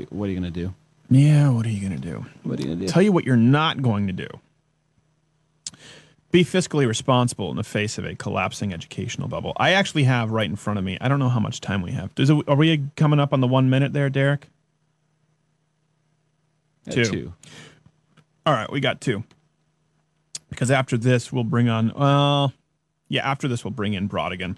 [0.10, 0.74] what are you gonna do?
[1.10, 2.26] Yeah, what are you going to do?
[2.44, 2.88] What are you gonna do?
[2.88, 4.28] Tell you what you're not going to do.
[6.32, 9.54] Be fiscally responsible in the face of a collapsing educational bubble.
[9.58, 10.98] I actually have right in front of me.
[11.00, 12.16] I don't know how much time we have.
[12.16, 14.48] Does it, are we coming up on the one minute there, Derek?
[16.86, 17.34] Yeah, two.
[18.48, 19.24] All right, we got two.
[20.50, 21.94] Because after this, we'll bring on.
[21.96, 22.54] Well,
[23.10, 24.58] yeah, after this, we'll bring in Brodigan,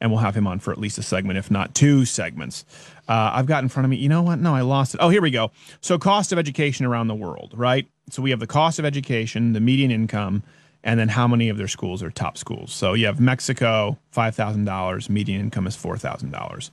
[0.00, 2.64] and we'll have him on for at least a segment, if not two segments.
[3.08, 3.96] Uh, I've got in front of me.
[3.96, 4.38] You know what?
[4.38, 5.00] No, I lost it.
[5.00, 5.52] Oh, here we go.
[5.80, 7.86] So, cost of education around the world, right?
[8.10, 10.42] So we have the cost of education, the median income,
[10.84, 12.72] and then how many of their schools are top schools.
[12.72, 15.10] So you have Mexico, five thousand dollars.
[15.10, 16.70] Median income is four thousand dollars.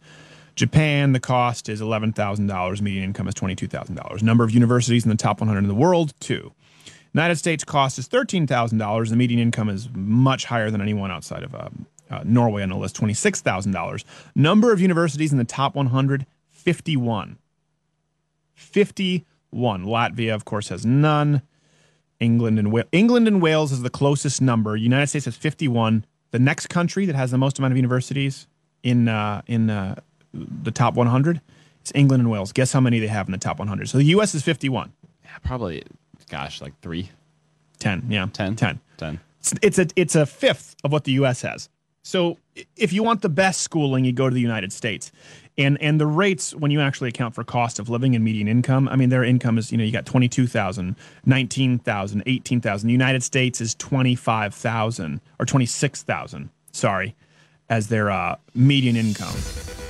[0.55, 2.81] Japan, the cost is eleven thousand dollars.
[2.81, 4.21] Median income is twenty-two thousand dollars.
[4.21, 6.53] Number of universities in the top 100 in the world, two.
[7.13, 9.09] United States cost is thirteen thousand dollars.
[9.09, 12.75] The median income is much higher than anyone outside of um, uh, Norway on the
[12.77, 14.05] list, twenty six thousand dollars.
[14.35, 17.37] Number of universities in the top one hundred, fifty one.
[18.55, 19.85] Fifty one.
[19.85, 21.41] Latvia, of course, has none.
[22.19, 24.75] England and Wa- England and Wales is the closest number.
[24.77, 26.05] United States has fifty one.
[26.31, 28.47] The next country that has the most amount of universities
[28.83, 29.95] in uh, in uh,
[30.33, 31.41] the top one hundred
[31.83, 32.51] is England and Wales.
[32.53, 33.89] Guess how many they have in the top one hundred?
[33.89, 34.33] So the U.S.
[34.35, 34.93] is fifty one.
[35.25, 35.83] Yeah, probably,
[36.29, 37.09] gosh, like three.
[37.79, 41.41] 10 yeah 10 10 10 It's- it's a it's a fifth of what the us
[41.41, 41.67] has
[42.03, 42.37] so
[42.75, 45.11] if you want the best schooling you go to the united states
[45.57, 48.87] and and the rates when you actually account for cost of living and median income
[48.89, 53.61] i mean their income is you know you got 22000 19000 18000 the united states
[53.61, 57.15] is 25000 or 26000 sorry
[57.69, 59.33] as their uh, median income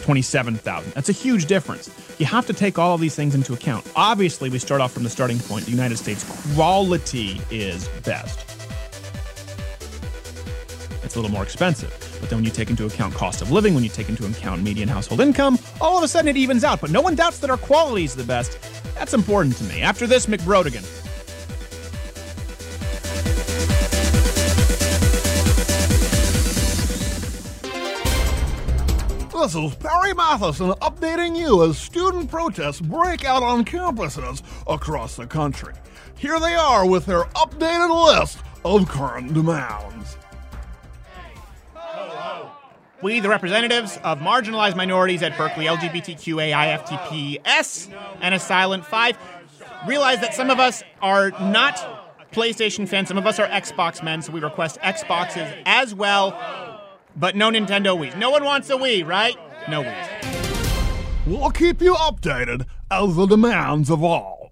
[0.04, 0.92] 27,000.
[0.94, 1.90] That's a huge difference.
[2.20, 3.90] You have to take all of these things into account.
[3.96, 5.66] Obviously, we start off from the starting point.
[5.66, 6.24] The United States
[6.54, 8.53] quality is best.
[11.04, 11.92] It's a little more expensive.
[12.20, 14.64] But then when you take into account cost of living, when you take into account
[14.64, 16.82] median household income, all of a sudden it evens out.
[16.82, 18.58] But no one doubts that our quality is the best.
[18.96, 19.82] That's important to me.
[19.82, 20.84] After this, McBrodigan.
[29.44, 35.28] This is Perry Matheson updating you as student protests break out on campuses across the
[35.28, 35.74] country.
[36.18, 40.16] Here they are with their updated list of current demands.
[43.04, 49.18] We, the representatives of marginalized minorities at Berkeley, LGBTQAIFTPS, and a Silent 5,
[49.86, 54.22] realize that some of us are not PlayStation fans, some of us are Xbox men,
[54.22, 56.32] so we request Xboxes as well,
[57.18, 58.18] but no Nintendo Wii.
[58.18, 59.36] No one wants a Wii, right?
[59.68, 61.26] No Wii.
[61.26, 64.43] We'll keep you updated as the demands evolve.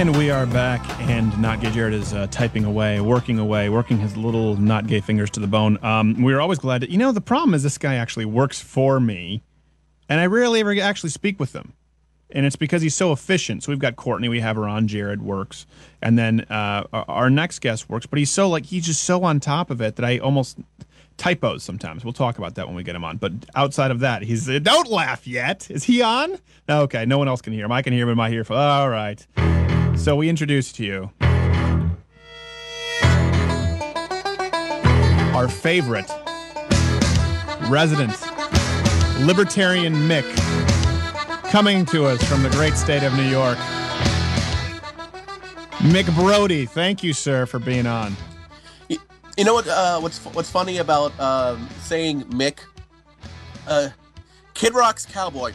[0.00, 3.98] And we are back, and Not Gay Jared is uh, typing away, working away, working
[3.98, 5.78] his little not gay fingers to the bone.
[5.84, 8.98] Um, we're always glad to, you know, the problem is this guy actually works for
[8.98, 9.42] me,
[10.08, 11.74] and I rarely ever actually speak with him.
[12.30, 13.62] And it's because he's so efficient.
[13.62, 15.66] So we've got Courtney, we have her on, Jared works,
[16.00, 19.38] and then uh, our- next guest works, but he's so like, he's just so on
[19.38, 20.56] top of it that I almost
[21.18, 22.04] typos sometimes.
[22.04, 23.18] We'll talk about that when we get him on.
[23.18, 25.70] But outside of that, he's, uh, don't laugh yet.
[25.70, 26.38] Is he on?
[26.70, 27.72] Okay, no one else can hear him.
[27.72, 28.56] I can hear him in my earphone.
[28.56, 29.26] All right.
[29.96, 31.10] So we introduced to you
[35.34, 36.10] our favorite
[37.68, 38.16] resident
[39.20, 40.24] libertarian Mick
[41.50, 43.58] coming to us from the great state of New York.
[45.78, 48.16] Mick Brody, thank you, sir, for being on.
[48.88, 49.66] You know what?
[49.66, 52.58] Uh, what's what's funny about um, saying Mick?
[53.66, 53.88] Uh,
[54.54, 55.52] Kid Rock's Cowboy.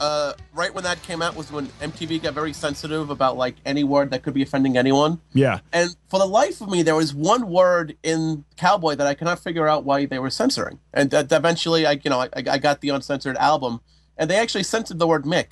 [0.00, 3.84] Uh, right when that came out was when MTV got very sensitive about like any
[3.84, 5.20] word that could be offending anyone.
[5.32, 5.60] Yeah.
[5.72, 9.38] And for the life of me, there was one word in Cowboy that I cannot
[9.38, 10.80] figure out why they were censoring.
[10.92, 13.80] And that eventually, I you know, I, I got the uncensored album,
[14.16, 15.46] and they actually censored the word Mick.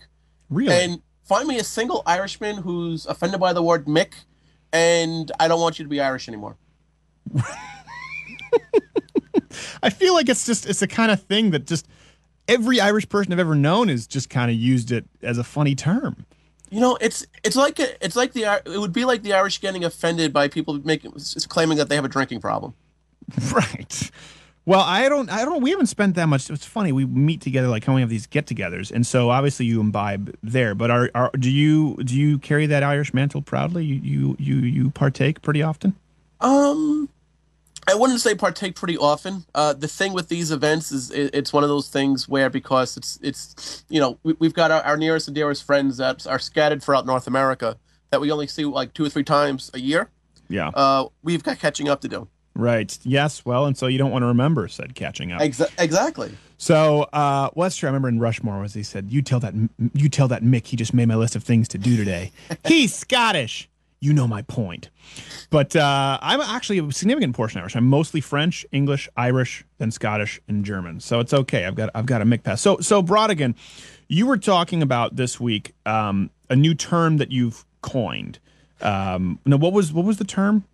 [0.50, 0.74] Really?
[0.74, 4.12] And find me a single Irishman who's offended by the word Mick,
[4.72, 6.56] and I don't want you to be Irish anymore.
[9.82, 11.86] I feel like it's just it's the kind of thing that just
[12.52, 15.74] every Irish person I've ever known has just kind of used it as a funny
[15.74, 16.26] term.
[16.70, 19.60] You know, it's it's like a, it's like the it would be like the Irish
[19.60, 21.12] getting offended by people making
[21.48, 22.74] claiming that they have a drinking problem.
[23.52, 24.10] Right.
[24.64, 26.48] Well, I don't I don't we haven't spent that much.
[26.48, 26.92] It's funny.
[26.92, 28.92] We meet together like how we have these get-togethers.
[28.92, 32.82] And so obviously you imbibe there, but are, are do you do you carry that
[32.82, 33.84] Irish mantle proudly?
[33.84, 35.96] You you you, you partake pretty often?
[36.40, 37.08] Um,
[37.88, 39.44] I wouldn't say partake pretty often.
[39.54, 42.96] Uh, the thing with these events is it, it's one of those things where because
[42.96, 46.38] it's it's you know we, we've got our, our nearest and dearest friends that are
[46.38, 47.76] scattered throughout North America
[48.10, 50.08] that we only see like two or three times a year.
[50.48, 50.68] Yeah.
[50.68, 52.28] Uh, we've got catching up to do.
[52.54, 52.96] Right.
[53.02, 53.44] Yes.
[53.44, 55.40] Well, and so you don't want to remember said catching up.
[55.40, 56.36] Exa- exactly.
[56.58, 57.70] So, uh, well.
[57.82, 59.54] I remember in Rushmore was he said, "You tell that,
[59.94, 62.30] you tell that Mick he just made my list of things to do today.
[62.64, 63.68] He's Scottish.
[64.02, 64.90] You know my point."
[65.48, 67.76] But uh, I'm actually a significant portion Irish.
[67.76, 71.00] I'm mostly French, English, Irish, then Scottish and German.
[71.00, 71.64] So it's okay.
[71.64, 72.60] I've got I've got a Mick pass.
[72.60, 73.54] So so Brodigan,
[74.08, 78.38] you were talking about this week um, a new term that you've coined.
[78.80, 80.64] Um, now, what was what was the term?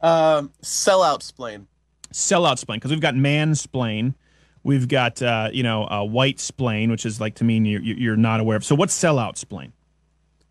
[0.00, 1.66] Um, sellout splain.
[2.12, 4.14] sellout splain because we've got mansplain
[4.62, 8.16] we've got uh, you know uh, white splain which is like to mean you're, you're
[8.16, 9.72] not aware of so what's sellout splain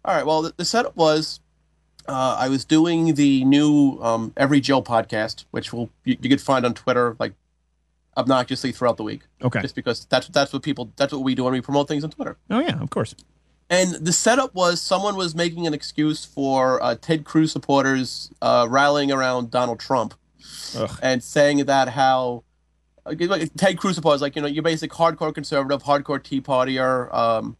[0.03, 0.25] All right.
[0.25, 1.39] Well, the, the setup was
[2.07, 6.41] uh, I was doing the new um, Every Joe podcast, which will you, you could
[6.41, 7.33] find on Twitter like
[8.15, 9.21] obnoxiously throughout the week.
[9.41, 9.61] Okay.
[9.61, 12.09] Just because that's that's what people that's what we do when we promote things on
[12.09, 12.37] Twitter.
[12.49, 13.15] Oh yeah, of course.
[13.69, 18.65] And the setup was someone was making an excuse for uh, Ted Cruz supporters uh,
[18.69, 20.13] rallying around Donald Trump
[21.01, 22.43] and saying that how
[23.05, 23.13] uh,
[23.57, 27.57] Ted Cruz supporters, like, you know, you're basic hardcore conservative, hardcore Tea Partier, um,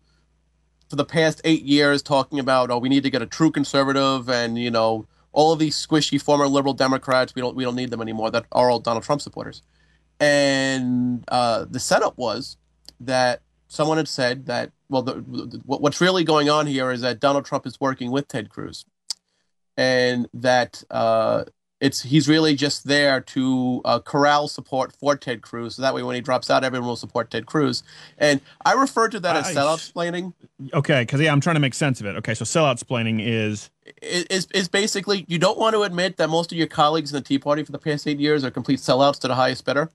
[0.89, 4.29] for the past eight years talking about, oh, we need to get a true conservative
[4.29, 7.91] and, you know, all of these squishy former liberal Democrats, we don't, we don't need
[7.91, 9.61] them anymore, that are all Donald Trump supporters.
[10.19, 12.57] And uh, the setup was
[12.99, 17.19] that someone had said that well the, the, what's really going on here is that
[17.19, 18.85] donald trump is working with ted cruz
[19.75, 21.43] and that uh,
[21.79, 25.75] it's he's really just there to uh, corral support for ted cruz.
[25.75, 27.83] So that way when he drops out everyone will support ted cruz.
[28.17, 30.33] And i refer to that as I- sellout explaining
[30.73, 32.15] Okay, because yeah, I'm trying to make sense of it.
[32.17, 33.69] Okay, so sellout explaining is
[34.01, 37.21] is, is basically you don't want to admit that most of your colleagues in the
[37.21, 39.91] tea party for the past eight years are complete sellouts to the highest bidder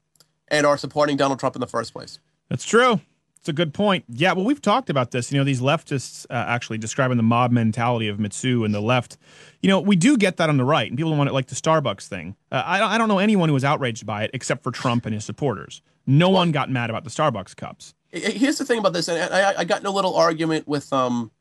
[0.48, 2.18] and are supporting donald trump in the first place.
[2.48, 3.00] That's true.
[3.42, 4.04] It's a good point.
[4.08, 5.32] Yeah, well, we've talked about this.
[5.32, 9.16] You know, these leftists uh, actually describing the mob mentality of Mizzou and the left.
[9.60, 11.56] You know, we do get that on the right, and people want it like the
[11.56, 12.36] Starbucks thing.
[12.52, 15.06] Uh, I, don't- I don't know anyone who was outraged by it except for Trump
[15.06, 15.82] and his supporters.
[16.06, 17.94] No one got mad about the Starbucks cups.
[18.12, 21.32] Here's the thing about this, and I, I got in a little argument with um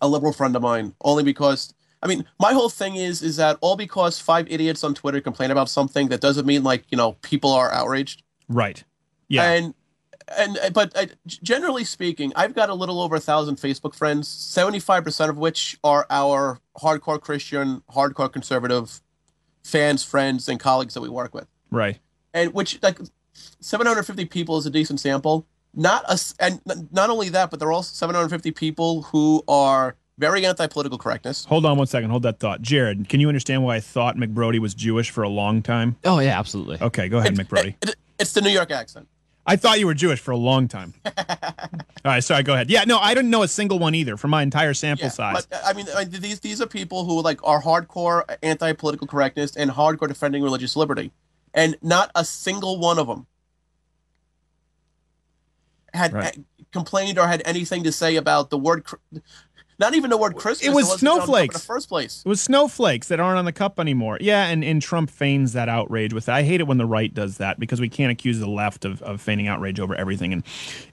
[0.00, 3.58] a liberal friend of mine, only because I mean my whole thing is is that
[3.60, 7.14] all because five idiots on Twitter complain about something that doesn't mean like you know
[7.22, 8.22] people are outraged.
[8.48, 8.84] Right.
[9.28, 9.50] Yeah.
[9.50, 9.74] And
[10.36, 14.78] and but uh, generally speaking, I've got a little over a thousand Facebook friends, seventy
[14.80, 19.00] five percent of which are our hardcore Christian, hardcore conservative
[19.64, 21.98] fans, friends, and colleagues that we work with Right.
[22.32, 22.98] and which like
[23.60, 25.46] 750 people is a decent sample.
[25.74, 26.60] Not a, s- and
[26.90, 31.44] not only that, but there are also 750 people who are very anti-political correctness.
[31.44, 32.10] Hold on one second.
[32.10, 32.62] Hold that thought.
[32.62, 35.96] Jared, can you understand why I thought McBrodie was Jewish for a long time?
[36.04, 36.78] Oh, yeah, absolutely.
[36.80, 37.74] Okay, go ahead, McBrodie.
[37.82, 39.06] It, it's the New York accent.
[39.48, 40.92] I thought you were Jewish for a long time.
[41.06, 41.14] All
[42.04, 42.70] right, sorry, go ahead.
[42.70, 45.46] Yeah, no, I didn't know a single one either from my entire sample size.
[45.46, 49.70] But I mean, uh, these these are people who like are hardcore anti-political correctness and
[49.70, 51.12] hardcore defending religious liberty,
[51.54, 53.26] and not a single one of them
[55.94, 56.24] had Right.
[56.24, 58.84] had complained or had anything to say about the word.
[59.80, 60.66] Not even the word Christmas.
[60.66, 61.54] It was on top in snowflakes.
[61.54, 62.22] the first place.
[62.26, 64.18] It was snowflakes that aren't on the cup anymore.
[64.20, 66.32] Yeah, and, and Trump feigns that outrage with it.
[66.32, 69.00] I hate it when the right does that because we can't accuse the left of,
[69.02, 70.42] of feigning outrage over everything and,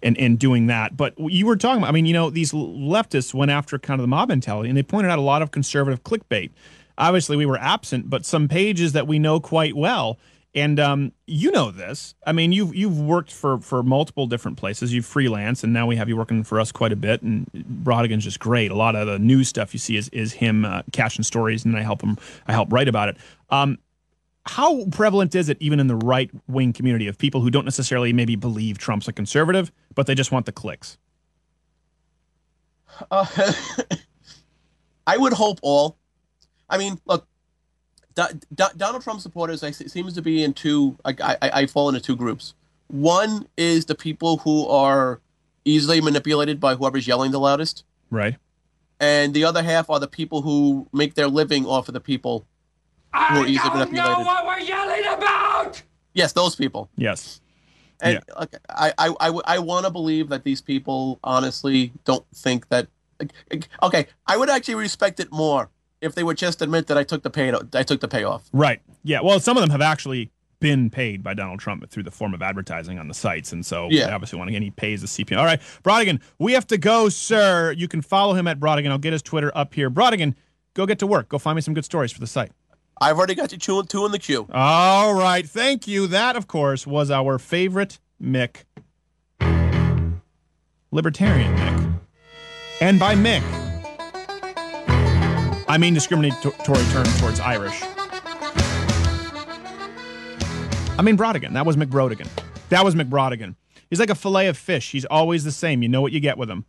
[0.03, 0.95] and and doing that.
[0.95, 4.03] But you were talking about, I mean, you know, these leftists went after kind of
[4.03, 6.51] the mob mentality and they pointed out a lot of conservative clickbait.
[6.97, 10.17] Obviously, we were absent, but some pages that we know quite well.
[10.56, 12.15] And um, you know this.
[12.26, 14.94] I mean, you've you've worked for for multiple different places.
[14.94, 17.22] You've freelance, and now we have you working for us quite a bit.
[17.22, 18.72] And Brodigan's just great.
[18.72, 21.77] A lot of the news stuff you see is is him uh, catching stories, and
[21.77, 22.18] I help him.
[22.48, 23.18] I help write about it.
[23.49, 23.80] Um,
[24.45, 28.14] how prevalent is it even in the right wing community of people who don't necessarily
[28.14, 30.98] maybe believe Trump's a conservative, but they just want the clicks?
[33.11, 33.26] Uh,
[35.07, 35.98] I would hope all.
[36.69, 37.27] I mean, look,
[38.15, 40.97] Do- Do- Donald Trump supporters I, seems to be in two.
[41.05, 42.53] I, I, I fall into two groups.
[42.87, 45.19] One is the people who are
[45.65, 48.35] easily manipulated by whoever's yelling the loudest, Right.
[48.99, 52.45] and the other half are the people who make their living off of the people
[53.13, 54.17] who are easily manipulated.
[54.17, 55.81] Know what we're yelling about!
[56.13, 56.89] Yes, those people.
[56.95, 57.41] Yes.
[58.01, 62.67] And like, I, I, I, I want to believe that these people honestly don't think
[62.69, 62.87] that.
[63.19, 65.69] like, Okay, I would actually respect it more
[66.06, 67.53] if they would just admit that I took the pay.
[67.73, 68.49] I took the payoff.
[68.53, 68.82] Right.
[69.03, 69.22] Yeah.
[69.22, 72.41] Well, some of them have actually been paid by Donald Trump through the form of
[72.41, 74.07] advertising on the sites, and so Yeah.
[74.07, 75.38] they obviously want to get he pays the CPM.
[75.38, 77.73] All right, Brodigan, we have to go, sir.
[77.73, 78.90] You can follow him at Brodigan.
[78.90, 79.90] I'll get his Twitter up here.
[79.91, 80.34] Brodigan,
[80.73, 81.27] go get to work.
[81.30, 82.52] Go find me some good stories for the site.
[83.02, 84.48] I've already got you two, two in the queue.
[84.53, 85.45] All right.
[85.45, 86.07] Thank you.
[86.07, 88.64] That, of course, was our favorite Mick,
[90.91, 91.99] libertarian Mick.
[92.82, 93.44] And by Mick,
[95.67, 97.81] I mean discriminatory terms towards Irish.
[100.97, 101.53] I mean Brodigan.
[101.53, 102.27] That was McBrodigan.
[102.69, 103.55] That was McBrodigan.
[103.89, 104.91] He's like a fillet of fish.
[104.91, 105.81] He's always the same.
[105.83, 106.65] You know what you get with him.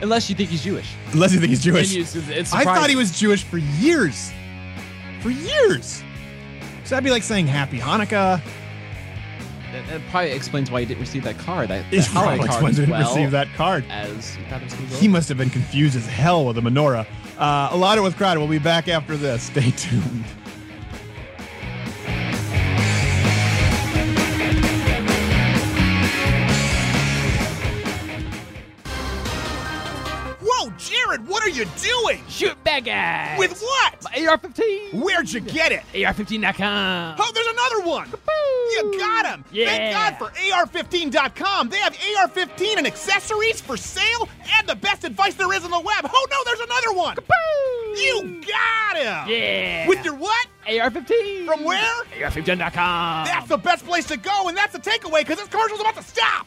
[0.00, 0.92] Unless you think he's Jewish.
[1.12, 1.92] Unless you think he's Jewish.
[1.92, 4.32] You- it's- it's I thought he was Jewish for years.
[5.20, 6.02] For years.
[6.84, 8.40] So that'd be like saying Happy Hanukkah.
[9.72, 11.68] That, probably explains why he didn't receive that card.
[11.68, 13.84] That, that holiday probably card explains why he didn't well receive that card.
[13.88, 16.56] As he thought it was gonna go He must have been confused as hell with
[16.56, 17.06] the menorah.
[17.38, 18.38] Uh, a lot of with Crowder.
[18.38, 19.44] We'll be back after this.
[19.44, 20.24] Stay tuned.
[31.22, 32.22] Whoa, what are you doing?
[32.28, 33.38] Shoot bad guys.
[33.38, 34.06] With what?
[34.06, 34.94] AR-15.
[34.94, 35.82] Where'd you get it?
[35.94, 37.16] AR-15.com.
[37.18, 38.08] Oh, there's another one.
[38.72, 39.44] You got him.
[39.52, 39.66] Yeah.
[39.66, 41.68] Thank God for AR15.com.
[41.68, 44.28] They have AR15 and accessories for sale
[44.58, 46.10] and the best advice there is on the web.
[46.12, 47.16] Oh, no, there's another one.
[47.96, 49.28] You got him.
[49.28, 49.88] Yeah.
[49.88, 50.46] With your what?
[50.66, 51.46] AR-15.
[51.46, 52.02] From where?
[52.22, 53.26] AR-15.com.
[53.26, 56.02] That's the best place to go, and that's the takeaway because this commercial's about to
[56.02, 56.46] stop.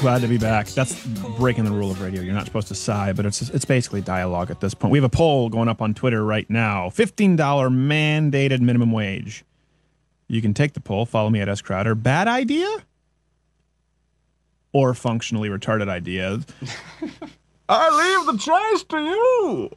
[0.00, 0.66] Glad to be back.
[0.68, 1.04] That's
[1.38, 2.20] breaking the rule of radio.
[2.20, 4.92] You're not supposed to sigh, but it's it's basically dialogue at this point.
[4.92, 6.90] We have a poll going up on Twitter right now.
[6.90, 9.44] $15 mandated minimum wage.
[10.28, 11.06] You can take the poll.
[11.06, 11.94] Follow me at S Crowder.
[11.94, 12.68] Bad idea?
[14.72, 16.40] Or functionally retarded idea?
[17.68, 19.70] I leave the choice to you.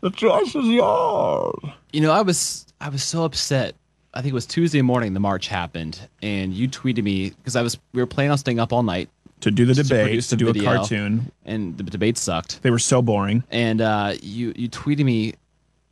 [0.00, 1.58] The choice is yours.
[1.92, 3.74] You know, I was I was so upset.
[4.14, 7.62] I think it was Tuesday morning the march happened, and you tweeted me because I
[7.62, 9.10] was we were planning on staying up all night
[9.42, 11.30] To do the to debate, to the do a cartoon.
[11.44, 12.60] and the debate sucked.
[12.62, 13.44] They were so boring.
[13.50, 15.34] And uh, you you tweeted me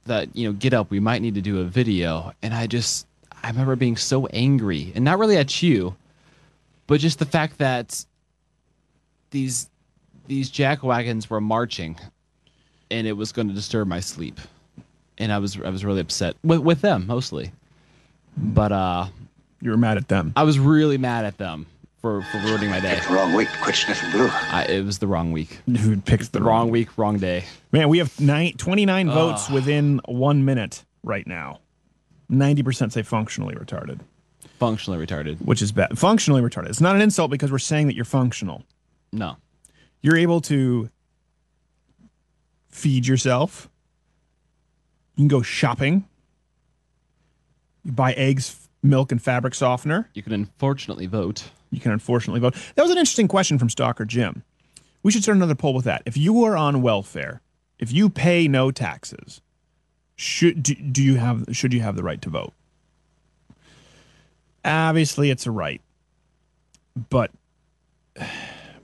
[0.07, 3.07] that you know get up, we might need to do a video, and I just
[3.43, 5.95] I remember being so angry, and not really at you,
[6.87, 8.05] but just the fact that
[9.31, 9.69] these
[10.27, 11.97] these jack wagons were marching,
[12.91, 14.41] and it was going to disturb my sleep,
[15.19, 17.53] and I was I was really upset with with them mostly,
[18.37, 19.07] but uh,
[19.61, 20.33] you were mad at them.
[20.35, 21.67] I was really mad at them
[22.07, 23.01] for for ruining my day.
[23.11, 23.49] Wrong week.
[23.61, 24.29] Quit sniffing glue.
[24.31, 25.59] I, it was the wrong week.
[25.81, 27.45] Who picked the wrong week, wrong day.
[27.73, 31.59] Man, we have nine, 29 votes within one minute right now.
[32.31, 34.01] 90% say functionally retarded,
[34.59, 35.41] Functionally retarded.
[35.45, 35.99] which is bad.
[35.99, 36.69] Functionally retarded.
[36.69, 38.65] It's not an insult because we're saying that you're functional.
[39.13, 39.37] No.
[40.01, 40.91] You're able to
[42.69, 43.69] feed yourself.
[45.17, 46.05] You can go shopping.
[47.85, 50.09] You buy eggs, milk, and fabric softener.
[50.15, 51.45] You can unfortunately vote.
[51.71, 52.55] You can unfortunately vote.
[52.75, 54.43] That was an interesting question from Stalker Jim.
[55.03, 56.03] We should start another poll with that.
[56.07, 57.41] If you are on welfare,
[57.79, 59.41] if you pay no taxes,
[60.17, 62.53] should do, do you have should you have the right to vote?
[64.65, 65.81] Obviously, it's a right,
[67.11, 67.31] but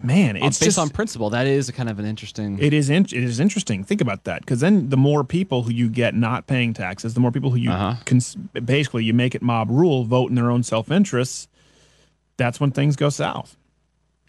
[0.02, 1.30] man, it's based just, on principle.
[1.30, 2.58] That is a kind of an interesting.
[2.60, 3.82] it is in, it is interesting.
[3.82, 7.20] Think about that, because then the more people who you get not paying taxes, the
[7.20, 7.96] more people who you Uh-huh.
[8.04, 11.48] cons- basically you make it mob rule, vote in their own self interests.
[12.42, 13.56] That's when things go south.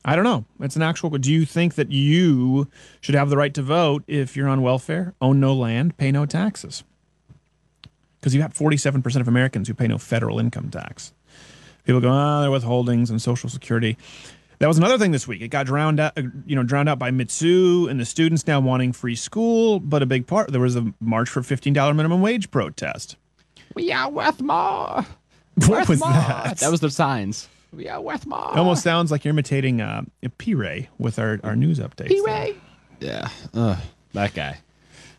[0.05, 0.45] I don't know.
[0.59, 1.09] It's an actual.
[1.09, 2.69] Do you think that you
[3.01, 6.27] should have the right to vote if you're on welfare, own no land, pay no
[6.27, 6.83] taxes?
[8.19, 11.11] Because you have 47% of Americans who pay no federal income tax.
[11.85, 13.97] People go, ah, they're withholdings and Social Security.
[14.59, 15.41] That was another thing this week.
[15.41, 18.59] It got drowned out, uh, you know, drowned out by Mizzou and the students now
[18.59, 19.79] wanting free school.
[19.79, 23.15] But a big part, there was a march for $15 minimum wage protest.
[23.73, 25.03] We are worth more.
[25.55, 26.09] What Worth was more.
[26.09, 26.57] that?
[26.59, 27.49] That was the signs.
[27.75, 28.51] We are worth more.
[28.53, 30.03] It almost sounds like you're imitating uh,
[30.37, 32.07] P-Ray with our, our news updates.
[32.07, 32.55] P-Ray.
[32.99, 33.29] Yeah.
[33.53, 33.77] Ugh,
[34.13, 34.59] that guy.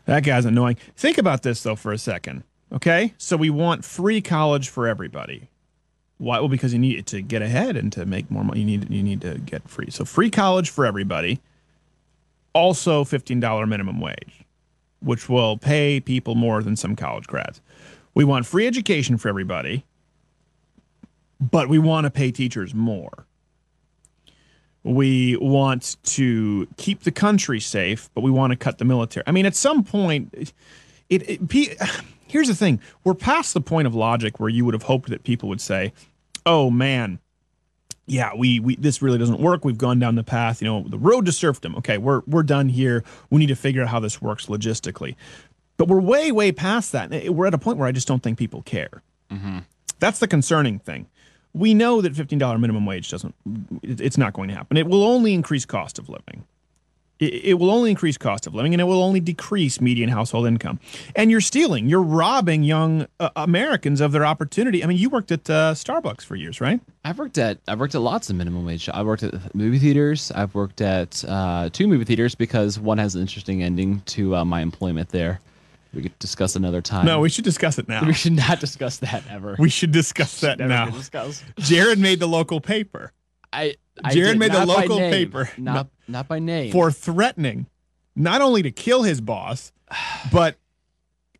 [0.05, 0.77] That guy's annoying.
[0.95, 2.43] Think about this though for a second.
[2.71, 5.49] Okay, so we want free college for everybody.
[6.17, 6.39] Why?
[6.39, 8.61] Well, because you need to get ahead and to make more money.
[8.61, 9.89] You need you need to get free.
[9.89, 11.41] So free college for everybody.
[12.53, 14.45] Also, fifteen dollar minimum wage,
[14.99, 17.61] which will pay people more than some college grads.
[18.13, 19.85] We want free education for everybody,
[21.39, 23.27] but we want to pay teachers more.
[24.83, 29.23] We want to keep the country safe, but we want to cut the military.
[29.25, 30.53] I mean, at some point,
[31.09, 31.79] it, it
[32.27, 35.23] here's the thing: we're past the point of logic where you would have hoped that
[35.23, 35.91] people would say,
[36.45, 37.19] "Oh man,
[38.05, 39.65] yeah, we we this really doesn't work.
[39.65, 41.75] We've gone down the path, you know, the road to serfdom.
[41.77, 43.03] Okay, we're we're done here.
[43.31, 45.15] We need to figure out how this works logistically."
[45.77, 47.11] But we're way way past that.
[47.33, 49.01] We're at a point where I just don't think people care.
[49.31, 49.59] Mm-hmm.
[49.99, 51.07] That's the concerning thing.
[51.55, 53.33] We know that $15 minimum wage doesn't
[53.81, 54.75] it's not going to happen.
[54.77, 56.45] It will only increase cost of living.
[57.17, 60.81] It, will only increase cost of living and it will only decrease median household income.
[61.15, 64.83] And you're stealing, you're robbing young uh, Americans of their opportunity.
[64.83, 66.81] I mean, you worked at uh, Starbucks for years, right?
[67.05, 68.89] I've worked at I've worked at lots of minimum wage.
[68.89, 70.29] I worked at movie theaters.
[70.31, 74.43] I've worked at uh, two movie theaters because one has an interesting ending to uh,
[74.43, 75.39] my employment there.
[75.95, 77.05] We could discuss another time.
[77.05, 78.03] No, we should discuss it now.
[78.05, 79.55] We should not discuss that ever.
[79.57, 80.91] We should discuss that now.
[81.59, 83.11] Jared made the local paper.
[83.53, 85.11] I I Jared did, made the not local name.
[85.11, 86.71] paper Not not by name.
[86.73, 87.67] for threatening
[88.15, 89.71] not only to kill his boss,
[90.31, 90.57] but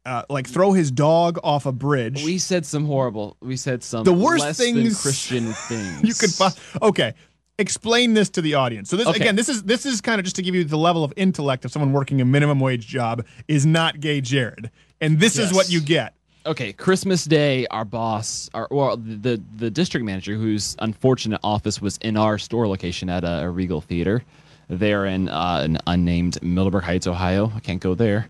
[0.05, 2.23] uh, like throw his dog off a bridge.
[2.23, 3.35] we said some horrible.
[3.41, 6.03] We said some The worst things- Christian things.
[6.03, 6.53] you could find.
[6.81, 7.13] Okay,
[7.57, 8.89] explain this to the audience.
[8.89, 9.19] So this Okay.
[9.21, 11.65] again, this is this is kind of just to give you the level of intellect
[11.65, 14.69] of someone working a minimum wage job is not gay Jared,
[15.01, 16.13] and this is what you get.
[16.45, 21.97] okay, Christmas Day, our boss, our well, the the district manager, whose unfortunate office was
[22.01, 24.23] in our store location at a, a Regal Theater.
[24.67, 27.51] There in uh, an unnamed Middleburg Heights, Ohio.
[27.55, 28.27] I can't go there.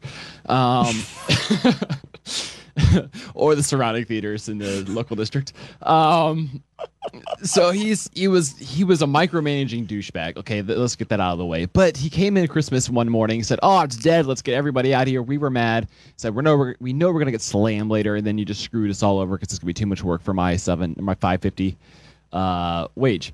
[0.48, 0.94] Um,
[3.34, 5.54] or the surrounding theaters in the local district.
[5.82, 6.62] Um,
[7.42, 10.36] so he's he was he was a micromanaging douchebag.
[10.38, 11.66] Okay, th- let's get that out of the way.
[11.66, 13.44] But he came in Christmas one morning.
[13.44, 14.26] Said, "Oh, it's dead.
[14.26, 15.88] Let's get everybody out of here." We were mad.
[16.18, 18.62] Said, "We're no, we're, we know we're gonna get slammed later, and then you just
[18.62, 21.16] screwed us all over because it's gonna be too much work for my seven, my
[21.16, 21.78] five fifty
[22.34, 23.34] uh, wage."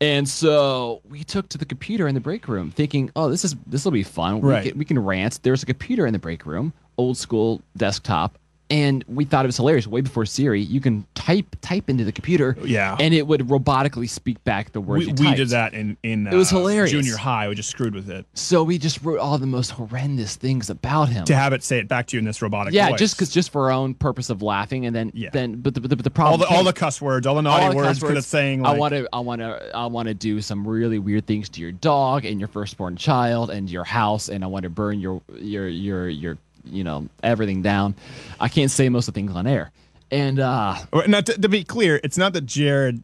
[0.00, 3.54] And so we took to the computer in the break room, thinking, "Oh, this is
[3.66, 4.40] this will be fun.
[4.40, 4.68] We, Right.
[4.70, 8.36] can, we can rant." There's a computer in the break room, old school desktop,
[8.72, 9.86] and we thought it was hilarious.
[9.86, 12.96] Way before Siri, you can type type into the computer, Yeah.
[12.98, 16.34] and it would robotically speak back the words We, we did that in in It
[16.34, 16.90] was uh, hilarious.
[16.90, 17.48] junior high.
[17.48, 21.10] We just screwed with it So we just wrote all the most horrendous things about
[21.10, 21.24] him.
[21.26, 22.98] to have it say it back to you in this robotic yeah, voice.
[22.98, 25.28] just because just for our own purpose of laughing, and then Yeah.
[25.32, 27.34] then but the, but the, but the all problem the all the cuss words, all
[27.34, 29.40] the all naughty the cuss words, because it's saying like, I want to, I want
[29.40, 32.96] to, I want to do some really weird things to your dog and your firstborn
[32.96, 37.08] child and your house, and I want to burn your, your, your, your, you know,
[37.22, 37.94] everything down.
[38.40, 39.70] I can't say most of the things on air,
[40.10, 40.76] and uh,
[41.06, 43.02] Now, to, to be clear, it's not that Jared.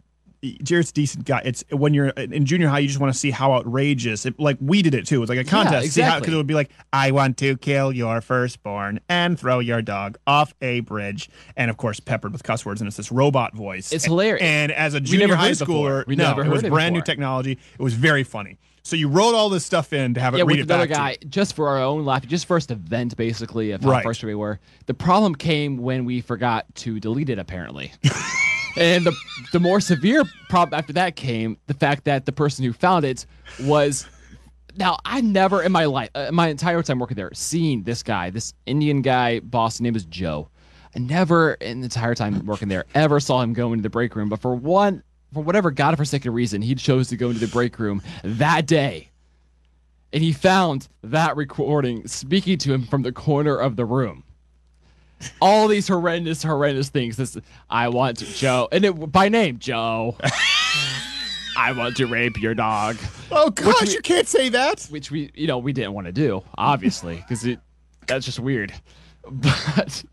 [0.63, 1.43] Jared's a decent guy.
[1.45, 4.25] It's when you're in junior high, you just want to see how outrageous.
[4.25, 5.21] It, like we did it too.
[5.21, 5.93] It's like a contest.
[5.93, 6.21] See how exactly.
[6.21, 10.17] because it would be like, I want to kill your firstborn and throw your dog
[10.29, 13.91] off a bridge, and of course peppered with cuss words, and it's this robot voice.
[13.93, 14.43] It's And- hilarious.
[14.43, 17.03] And as a junior high it schooler, We no, never it was it brand new
[17.03, 17.59] technology.
[17.77, 18.59] It was very funny.
[18.83, 20.87] So you wrote all this stuff in to have it yeah, read with it another
[20.87, 24.03] guy, just for our own laugh, just first event basically of how Right.
[24.03, 24.61] frustrated we were.
[24.87, 27.93] The problem came when we forgot to delete it, apparently.
[28.77, 29.13] and the
[29.53, 33.27] the more severe problem after that came the fact that the person who found it
[33.63, 34.07] was.
[34.77, 38.31] Now I never in my life, uh, my entire time working there, seen this guy,
[38.31, 39.75] this Indian guy, boss.
[39.75, 40.49] His name is Joe.
[40.95, 44.15] I never in the entire time working there ever saw him go into the break
[44.15, 44.29] room.
[44.29, 45.03] But for one,
[45.33, 49.11] for whatever godforsaken reason, he chose to go into the break room that day
[50.13, 54.25] and he found that recording speaking to him from the corner of the room.
[55.41, 57.17] All these horrendous, horrendous things.
[57.17, 57.37] This,
[57.69, 60.17] I want to, Joe, and it by name, Joe.
[61.57, 62.97] I want to rape your dog.
[63.33, 64.85] Oh gosh, we- you can't say that.
[64.85, 67.59] Which we, you know, we didn't want to do, obviously, because it
[68.07, 68.73] that's just weird.
[69.31, 70.05] But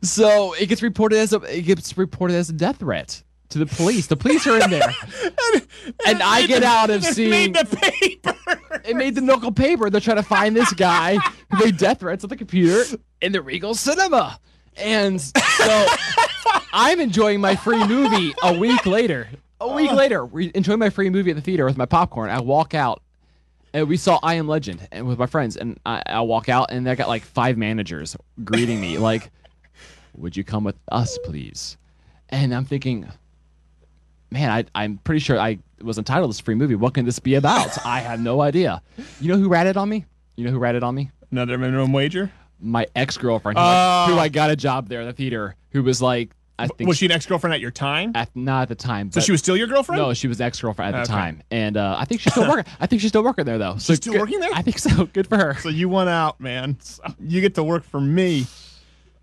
[0.00, 3.66] so it gets reported as a it gets reported as a death threat to the
[3.66, 4.06] police.
[4.06, 4.82] The police are in there,
[6.06, 8.34] and I get out of It seeing made the paper.
[8.84, 9.90] it made the local paper.
[9.90, 11.16] They're trying to find this guy
[11.50, 12.84] who made death threats on the computer
[13.20, 14.38] in the Regal Cinema.
[14.76, 15.86] And so
[16.72, 19.28] I'm enjoying my free movie a week later.
[19.60, 22.30] A week later, we enjoying my free movie at the theater with my popcorn.
[22.30, 23.02] I walk out
[23.74, 26.70] and we saw I Am Legend and with my friends, and I, I walk out
[26.72, 29.30] and I got like five managers greeting me, like,
[30.16, 31.76] "Would you come with us, please?"
[32.30, 33.06] And I'm thinking,
[34.30, 36.74] man, I, I'm pretty sure I was entitled to this free movie.
[36.74, 37.84] What can this be about?
[37.86, 38.82] I have no idea.
[39.20, 40.04] You know who ratted on me?
[40.36, 41.10] You know who ratted on me?
[41.30, 42.30] Another minimum wager.
[42.60, 44.12] My ex girlfriend, who, I- Oh.
[44.14, 46.98] who I got a job there in the theater, who was like, I think Was
[46.98, 48.12] she an ex girlfriend at your time?
[48.14, 49.10] at, not at the time.
[49.12, 50.02] So she was still your girlfriend?
[50.02, 51.18] No, she was ex girlfriend at the Okay.
[51.20, 52.70] time, and uh, I think she's still working.
[52.80, 53.78] I think she's still working there though.
[53.78, 54.50] So She's still good- working there?
[54.52, 55.06] I think so.
[55.06, 55.54] Good for her.
[55.60, 56.76] So you went out, man.
[57.18, 58.46] You get to work for me.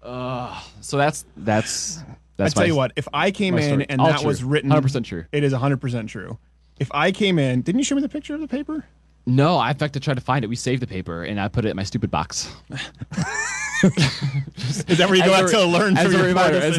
[0.01, 1.99] Uh, so that's that's
[2.37, 2.53] that's.
[2.53, 4.27] I tell my- you what, if I came in and All that true.
[4.27, 5.25] was written, 100% true.
[5.31, 6.37] It is 100% true.
[6.79, 8.85] If I came in, didn't you show me the picture of the paper?
[9.25, 10.47] No, I in fact I tried to find it.
[10.47, 12.49] We saved the paper and I put it in my stupid box.
[13.83, 16.57] Is that where you go a- to learn as a reminder?
[16.57, 16.77] As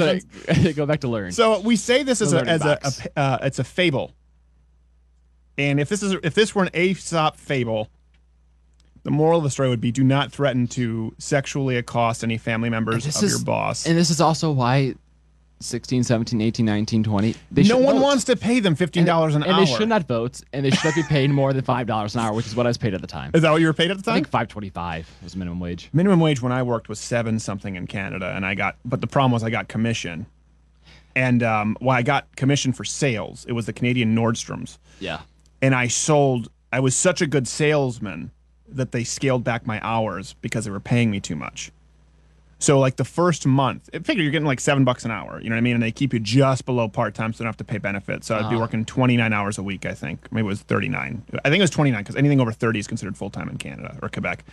[0.66, 1.32] a, go back to learn.
[1.32, 2.78] So we say this as a as a,
[3.16, 4.12] a uh, it's a fable.
[5.56, 7.88] And if this is if this were an Aesop fable,
[9.02, 12.70] the moral of the story would be: do not threaten to sexually accost any family
[12.70, 13.86] members of is- your boss.
[13.86, 14.94] and this is also why
[15.60, 17.34] 16, 17, 18, 19, 20.
[17.50, 18.02] They no one vote.
[18.02, 19.58] wants to pay them fifteen dollars an and hour.
[19.58, 22.14] And they should not vote, and they should not be paid more than five dollars
[22.14, 23.32] an hour, which is what I was paid at the time.
[23.34, 24.12] Is that what you were paid at the time?
[24.12, 25.88] I think five twenty-five was minimum wage.
[25.92, 28.76] Minimum wage when I worked was seven something in Canada, and I got.
[28.84, 30.26] But the problem was I got commission,
[31.16, 33.44] and um, well, I got commission for sales.
[33.48, 35.20] It was the Canadian Nordstroms, Yeah.
[35.60, 36.48] and I sold.
[36.72, 38.30] I was such a good salesman
[38.68, 41.72] that they scaled back my hours because they were paying me too much.
[42.60, 45.40] So like the first month, figure you're getting like seven bucks an hour.
[45.40, 45.74] You know what I mean?
[45.74, 48.26] And they keep you just below part time, so you don't have to pay benefits.
[48.26, 48.60] So I'd be Ah.
[48.60, 49.86] working 29 hours a week.
[49.86, 51.22] I think maybe it was 39.
[51.44, 53.96] I think it was 29 because anything over 30 is considered full time in Canada
[54.02, 54.44] or Quebec.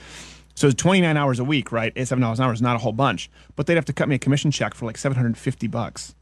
[0.54, 1.92] So 29 hours a week, right?
[1.96, 4.08] Eight, seven dollars an hour is not a whole bunch, but they'd have to cut
[4.08, 6.14] me a commission check for like 750 bucks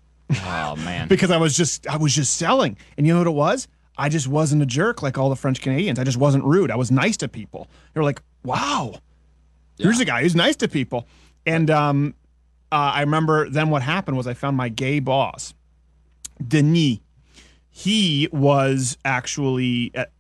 [0.45, 1.07] Oh man.
[1.09, 2.77] because I was just I was just selling.
[2.97, 3.67] And you know what it was?
[3.97, 5.99] I just wasn't a jerk like all the French Canadians.
[5.99, 6.71] I just wasn't rude.
[6.71, 7.67] I was nice to people.
[7.93, 8.95] They were like, "Wow,
[9.77, 11.05] here's a guy who's nice to people."
[11.45, 12.15] And um,
[12.71, 15.53] uh, I remember then what happened was I found my gay boss,
[16.45, 16.99] Denis.
[17.69, 20.11] He was actually, at,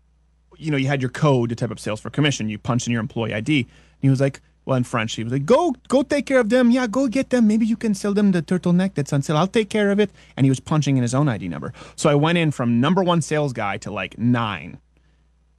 [0.57, 2.49] you know, you had your code to type up sales for commission.
[2.49, 3.59] You punch in your employee ID.
[3.59, 3.69] And
[4.01, 6.71] he was like, well, in French, he was like, go, go take care of them.
[6.71, 7.47] Yeah, go get them.
[7.47, 9.37] Maybe you can sell them the turtleneck that's on sale.
[9.37, 10.09] I'll take care of it.
[10.37, 11.73] And he was punching in his own ID number.
[11.95, 14.79] So I went in from number one sales guy to like nine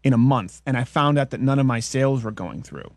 [0.02, 0.62] in a month.
[0.64, 2.90] And I found out that none of my sales were going through.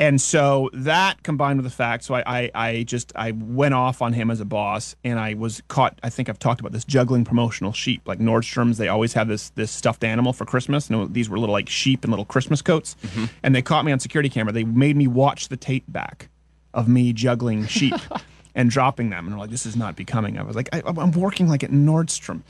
[0.00, 4.00] And so that combined with the fact, so I, I, I just I went off
[4.00, 5.98] on him as a boss, and I was caught.
[6.02, 8.00] I think I've talked about this juggling promotional sheep.
[8.08, 10.88] Like Nordstrom's, they always have this this stuffed animal for Christmas.
[10.88, 13.26] No, these were little like sheep and little Christmas coats, mm-hmm.
[13.42, 14.54] and they caught me on security camera.
[14.54, 16.30] They made me watch the tape back
[16.72, 17.94] of me juggling sheep
[18.54, 21.12] and dropping them, and they're like, "This is not becoming." I was like, I, "I'm
[21.12, 22.40] working like at Nordstrom,"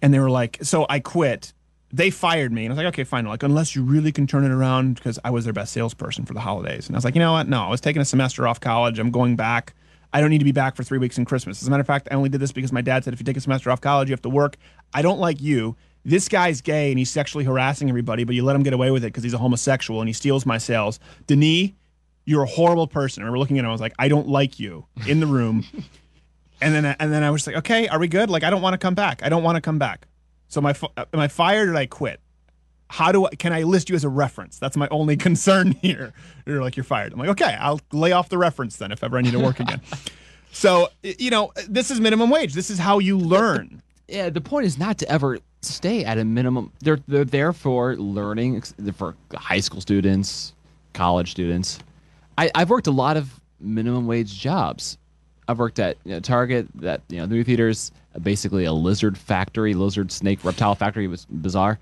[0.00, 1.52] and they were like, "So I quit."
[1.92, 3.26] They fired me, and I was like, okay, fine.
[3.26, 6.32] Like, unless you really can turn it around, because I was their best salesperson for
[6.32, 6.86] the holidays.
[6.86, 7.48] And I was like, you know what?
[7.48, 8.98] No, I was taking a semester off college.
[8.98, 9.74] I'm going back.
[10.14, 11.60] I don't need to be back for three weeks in Christmas.
[11.60, 13.24] As a matter of fact, I only did this because my dad said if you
[13.24, 14.56] take a semester off college, you have to work.
[14.92, 15.76] I don't like you.
[16.04, 19.04] This guy's gay and he's sexually harassing everybody, but you let him get away with
[19.04, 20.98] it because he's a homosexual and he steals my sales.
[21.26, 21.70] Denis,
[22.24, 23.22] you're a horrible person.
[23.22, 25.64] I remember looking at him, I was like, I don't like you in the room.
[26.60, 28.30] and then and then I was like, okay, are we good?
[28.30, 29.22] Like, I don't want to come back.
[29.22, 30.06] I don't want to come back.
[30.52, 32.20] So am I, uh, am I fired or did I quit?
[32.90, 34.58] How do I, can I list you as a reference?
[34.58, 36.12] That's my only concern here.
[36.44, 37.14] You're like, you're fired.
[37.14, 39.60] I'm like, okay, I'll lay off the reference then if ever I need to work
[39.60, 39.80] again.
[40.52, 42.52] so, you know, this is minimum wage.
[42.52, 43.80] This is how you learn.
[44.08, 46.70] Yeah, the point is not to ever stay at a minimum.
[46.80, 48.60] They're they're there for learning
[48.94, 50.52] for high school students,
[50.92, 51.78] college students.
[52.36, 54.98] I, I've worked a lot of minimum wage jobs.
[55.52, 59.16] I've worked at you know, Target, that you know, the movie theaters, basically a lizard
[59.16, 61.04] factory, lizard snake reptile factory.
[61.04, 61.78] It was bizarre.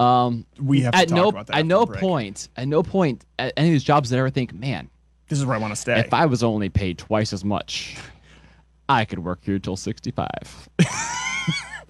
[0.00, 3.24] Um, We have to at talk no about that at no point at no point
[3.38, 4.90] at any of these jobs did I ever think, man,
[5.28, 6.00] this is where I want to stay.
[6.00, 7.96] If I was only paid twice as much,
[8.88, 10.68] I could work here till sixty five.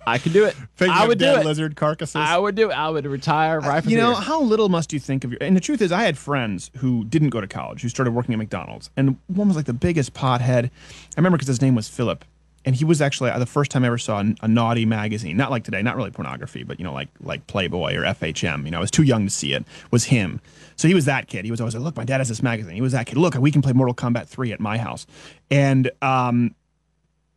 [0.06, 0.54] I could do it.
[0.76, 1.44] Thinking I would do it.
[1.44, 2.16] lizard carcasses.
[2.16, 2.74] I would do it.
[2.74, 5.56] I would retire right from you know how little must you think of your and
[5.56, 8.38] the truth is i had friends who didn't go to college who started working at
[8.38, 10.70] mcdonald's and one was like the biggest pothead i
[11.16, 12.24] remember because his name was philip
[12.64, 15.36] and he was actually uh, the first time i ever saw a, a naughty magazine
[15.36, 18.70] not like today not really pornography but you know like like playboy or fhm you
[18.70, 20.40] know i was too young to see it was him
[20.76, 22.74] so he was that kid he was always like look my dad has this magazine
[22.74, 25.06] he was that kid look we can play mortal kombat 3 at my house
[25.50, 26.54] and um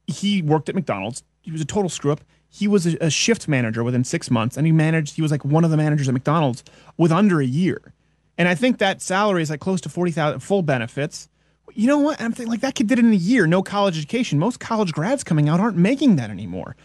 [0.07, 1.23] he worked at McDonald's.
[1.41, 2.21] He was a total screw up.
[2.57, 5.15] He was a, a shift manager within six months, and he managed.
[5.15, 6.63] He was like one of the managers at McDonald's
[6.97, 7.93] with under a year.
[8.37, 11.29] And I think that salary is like close to forty thousand, full benefits.
[11.73, 12.19] You know what?
[12.19, 14.39] I'm thinking like that kid did it in a year, no college education.
[14.39, 16.75] Most college grads coming out aren't making that anymore.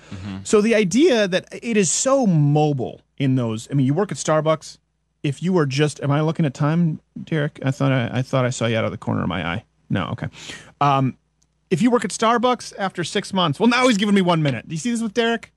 [0.44, 3.68] So the idea that it is so mobile in those.
[3.70, 4.78] I mean, you work at Starbucks.
[5.22, 7.60] If you are just, am I looking at time, Derek?
[7.64, 9.64] I thought I, I thought I saw you out of the corner of my eye.
[9.88, 10.26] No, okay.
[10.80, 11.16] Um,
[11.70, 14.68] if you work at Starbucks after six months, well, now he's giving me one minute.
[14.68, 15.52] Do you see this with Derek?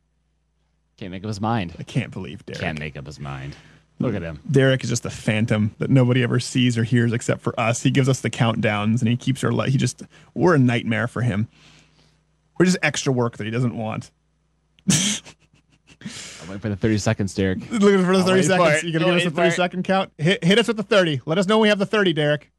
[0.97, 1.73] Can't make up his mind.
[1.79, 2.61] I can't believe Derek.
[2.61, 3.55] Can't make up his mind.
[3.99, 4.41] Look at him.
[4.49, 7.81] Derek is just a phantom that nobody ever sees or hears except for us.
[7.83, 9.71] He gives us the countdowns and he keeps our life.
[9.71, 10.03] He just,
[10.33, 11.47] we're a nightmare for him.
[12.59, 14.11] We're just extra work that he doesn't want.
[14.91, 17.59] I'm waiting for the 30 seconds, Derek.
[17.71, 18.83] Looking for the I'll 30 wait for seconds.
[18.83, 18.87] it.
[18.87, 19.51] You gonna I'll give us a wait for 30 it.
[19.55, 20.11] second count?
[20.17, 21.21] Hit, hit us with the 30.
[21.25, 22.51] Let us know we have the 30, Derek.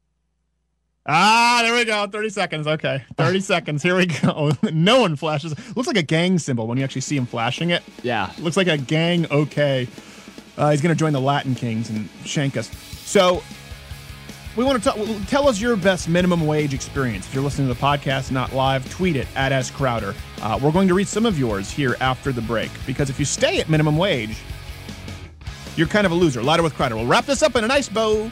[1.07, 2.05] Ah, there we go.
[2.07, 2.67] 30 seconds.
[2.67, 3.03] Okay.
[3.15, 3.81] 30 seconds.
[3.83, 4.51] Here we go.
[4.73, 5.53] no one flashes.
[5.75, 7.81] Looks like a gang symbol when you actually see him flashing it.
[8.03, 8.31] Yeah.
[8.39, 9.87] Looks like a gang okay.
[10.57, 12.69] Uh, he's going to join the Latin Kings and shank us.
[13.05, 13.41] So
[14.57, 14.97] we want to talk.
[15.27, 17.27] Tell us your best minimum wage experience.
[17.27, 20.15] If you're listening to the podcast, not live, tweet it at S Crowder.
[20.41, 23.25] Uh, we're going to read some of yours here after the break because if you
[23.25, 24.35] stay at minimum wage,
[25.75, 26.41] you're kind of a loser.
[26.41, 26.95] Louder with Crowder.
[26.95, 28.31] We'll wrap this up in a nice bow.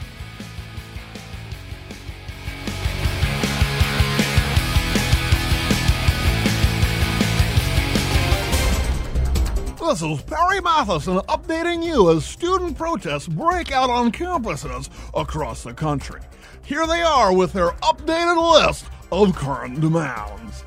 [9.86, 15.72] This is Perry Matheson updating you as student protests break out on campuses across the
[15.72, 16.20] country.
[16.64, 20.64] Here they are with their updated list of current demands.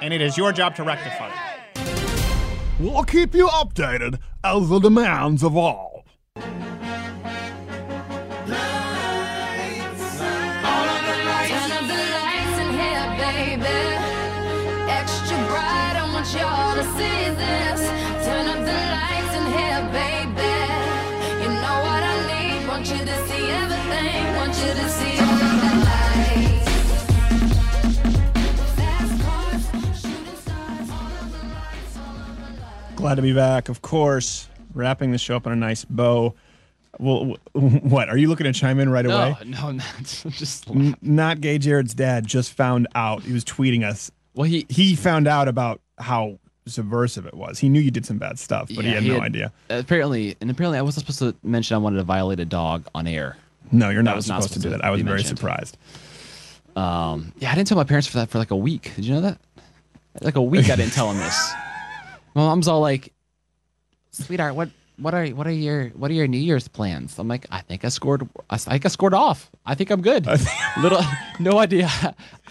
[0.00, 1.30] and it is your job to rectify.
[2.78, 5.85] We'll keep you updated as the demands evolve.
[32.96, 34.48] Glad to be back, of course.
[34.74, 36.34] Wrapping the show up on a nice bow.
[36.98, 39.36] Well, what are you looking to chime in right No, away?
[39.44, 39.84] no, not
[40.30, 40.68] just.
[40.70, 43.22] N- not gay Jared's dad just found out.
[43.22, 44.10] He was tweeting us.
[44.34, 47.58] Well, he he found out about how subversive it was.
[47.58, 49.52] He knew you did some bad stuff, but he Yeah, had no idea.
[49.70, 53.06] Apparently, and apparently, I wasn't supposed to mention I wanted to violate a dog on
[53.06, 53.36] air.
[53.72, 54.84] No, you're That not supposed, to do that.
[54.84, 55.38] I was very mentioned.
[55.38, 55.76] surprised.
[56.76, 58.92] Um, yeah, I didn't tell my parents for that for like a week.
[58.96, 59.38] Did you know that?
[60.20, 61.52] Like a week, I didn't tell them this.
[62.36, 63.14] My mom's all like,
[64.10, 64.68] "Sweetheart, what,
[64.98, 67.82] what are, what are your, what are your New Year's plans?" I'm like, "I think
[67.82, 69.50] I scored, I think I scored off.
[69.64, 70.26] I think I'm good."
[70.82, 71.00] Little,
[71.40, 71.88] no idea.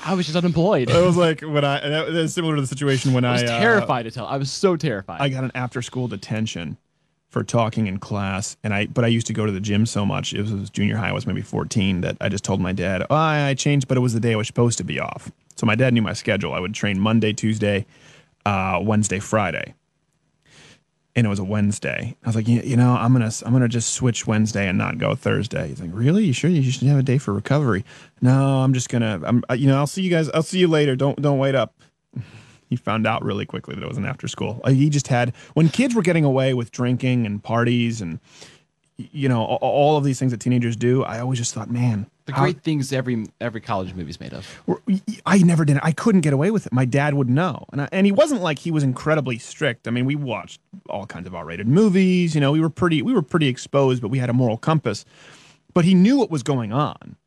[0.04, 0.90] I was just unemployed.
[0.90, 1.88] It was like when I.
[1.88, 4.26] That was similar to the situation when I I was uh, terrified to tell.
[4.26, 5.22] I was so terrified.
[5.22, 6.78] I got an after school detention
[7.30, 10.04] for talking in class, and I but I used to go to the gym so
[10.04, 10.34] much.
[10.34, 11.10] It was, it was junior high.
[11.10, 13.98] I was maybe 14 that I just told my dad, "Oh, I I changed, but
[13.98, 16.14] it was the day I was supposed to be off." So my dad knew my
[16.14, 16.54] schedule.
[16.54, 17.86] I would train Monday, Tuesday,
[18.46, 19.74] uh, Wednesday, Friday,
[21.16, 22.16] and it was a Wednesday.
[22.24, 25.16] I was like, you, know, I'm gonna I'm gonna just switch Wednesday and not go
[25.16, 25.70] Thursday.
[25.70, 26.26] He's like, really?
[26.26, 26.50] You sure?
[26.50, 27.86] You should have a day for recovery.
[28.22, 29.22] No, I'm just gonna.
[29.24, 30.30] I'm you know, I'll see you guys.
[30.32, 30.96] I'll see you later.
[30.96, 31.74] Don't don't wait up
[32.70, 34.62] he found out really quickly that it was an after school.
[34.64, 38.20] Uh, He just had when kids were getting away with drinking and parties and
[38.98, 41.04] you know all of these things that teenagers do.
[41.04, 44.48] I always just thought, man, the how- great things every every college movie's made of.
[45.26, 45.78] I never did.
[45.78, 45.84] it.
[45.84, 46.74] I couldn't get away with it.
[46.74, 49.88] My dad would know, and I, and he wasn't like he was incredibly strict.
[49.88, 52.36] I mean, we watched all kinds of R-rated movies.
[52.36, 55.06] You know, we were pretty we were pretty exposed, but we had a moral compass.
[55.74, 57.18] But he knew what was going on.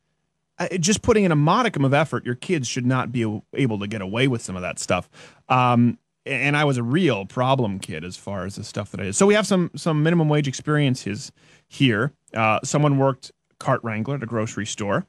[0.57, 3.87] Uh, just putting in a modicum of effort, your kids should not be able to
[3.87, 5.09] get away with some of that stuff.
[5.47, 9.03] Um, and I was a real problem kid as far as the stuff that I
[9.05, 9.15] did.
[9.15, 11.31] So we have some some minimum wage experiences
[11.67, 12.11] here.
[12.33, 15.05] Uh, someone worked cart wrangler at a grocery store.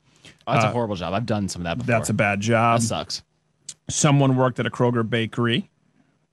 [0.47, 1.15] Oh, that's Uh, a horrible job.
[1.15, 1.95] I've done some of that before.
[1.95, 2.81] That's a bad job.
[2.81, 3.23] That sucks.
[3.89, 5.71] Someone worked at a Kroger bakery.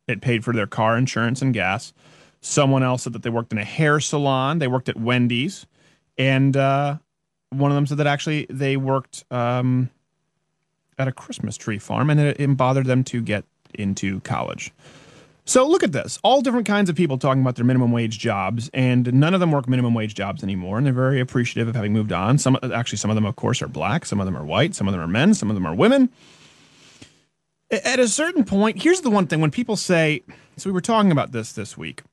[0.08, 1.94] It paid for their car insurance and gas.
[2.42, 4.60] Someone else said that they worked in a hair salon.
[4.60, 5.66] They worked at Wendy's.
[6.18, 6.98] And uh,
[7.50, 9.90] one of them said that actually they worked um,
[10.98, 14.72] at a Christmas tree farm and it, it bothered them to get into college.
[15.48, 16.20] So look at this.
[16.24, 19.50] All different kinds of people talking about their minimum wage jobs, and none of them
[19.54, 22.38] work minimum wage jobs anymore, and they're very appreciative of having moved on.
[22.38, 24.90] Some actually some of them, of course, are black, some of them are white, some
[24.90, 26.10] of them are men, some of them are women.
[27.72, 30.22] At a certain point, here's the one thing when people say,
[30.58, 32.04] so we were talking about this this week.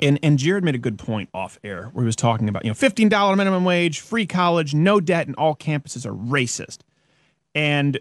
[0.00, 2.70] And, and Jared made a good point off air where he was talking about, you
[2.70, 6.78] know, $15 minimum wage, free college, no debt, and all campuses are racist.
[7.54, 8.00] And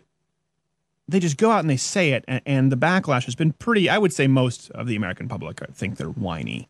[1.08, 3.90] they just go out and they say it, and, and the backlash has been pretty.
[3.90, 6.70] I would say most of the American public I think they're whiny.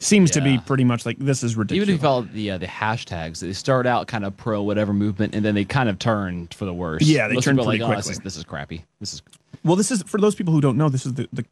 [0.00, 1.88] Seems to be pretty much like this is ridiculous.
[1.88, 4.92] Even if you follow the uh, the hashtags, they start out kind of pro whatever
[4.92, 7.02] movement, and then they kind of turn for the worse.
[7.02, 8.12] Yeah, they Most turn pretty like, oh, this quickly.
[8.12, 8.84] is, this is crappy.
[9.00, 9.22] This is
[9.64, 10.88] Well, this is for those people who don't know.
[10.88, 11.44] This is the, the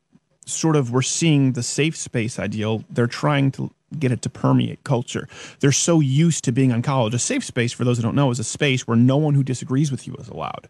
[0.44, 2.84] sort of we're seeing the safe space ideal.
[2.88, 5.28] They're trying to get it to permeate culture.
[5.58, 7.14] They're so used to being on college.
[7.14, 9.42] A safe space, for those who don't know, is a space where no one who
[9.42, 10.68] disagrees with you is allowed.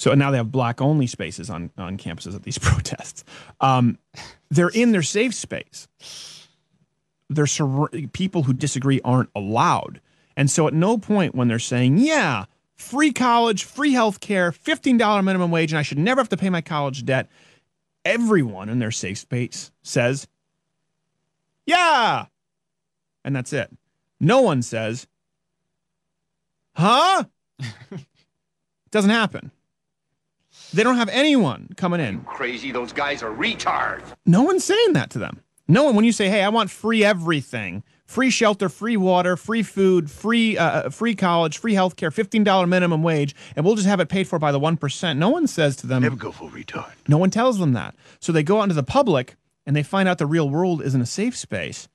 [0.00, 3.22] So now they have black only spaces on, on campuses at these protests.
[3.60, 3.98] Um,
[4.50, 5.88] they're in their safe space.
[7.28, 10.00] They're sur- people who disagree aren't allowed.
[10.38, 12.46] And so at no point when they're saying, yeah,
[12.76, 16.48] free college, free health care, $15 minimum wage, and I should never have to pay
[16.48, 17.28] my college debt,
[18.02, 20.26] everyone in their safe space says,
[21.66, 22.24] yeah.
[23.22, 23.70] And that's it.
[24.18, 25.06] No one says,
[26.72, 27.24] huh?
[27.58, 27.66] It
[28.90, 29.50] Doesn't happen.
[30.72, 32.20] They don't have anyone coming in.
[32.22, 34.02] Crazy, those guys are retards.
[34.26, 35.40] No one's saying that to them.
[35.66, 39.62] No one, when you say, hey, I want free everything, free shelter, free water, free
[39.62, 44.00] food, free uh, free college, free health care, $15 minimum wage, and we'll just have
[44.00, 45.16] it paid for by the 1%.
[45.16, 46.92] No one says to them, Never go full retard.
[47.06, 47.94] no one tells them that.
[48.20, 49.36] So they go out into the public
[49.66, 51.88] and they find out the real world isn't a safe space.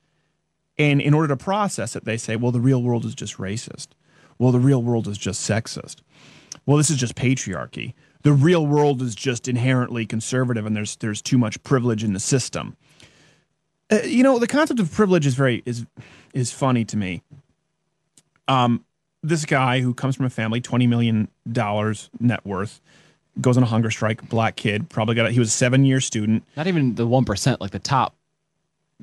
[0.78, 3.88] And in order to process it, they say, well, the real world is just racist.
[4.38, 5.96] Well, the real world is just sexist.
[6.66, 7.94] Well, this is just patriarchy.
[8.26, 12.18] The real world is just inherently conservative and there's there's too much privilege in the
[12.18, 12.76] system.
[13.88, 15.86] Uh, you know, the concept of privilege is very is
[16.34, 17.22] is funny to me.
[18.48, 18.84] Um,
[19.22, 22.80] this guy who comes from a family, twenty million dollars net worth,
[23.40, 24.28] goes on a hunger strike.
[24.28, 25.26] Black kid, probably got.
[25.26, 26.42] A, he was a seven year student.
[26.56, 28.16] Not even the one percent, like the top,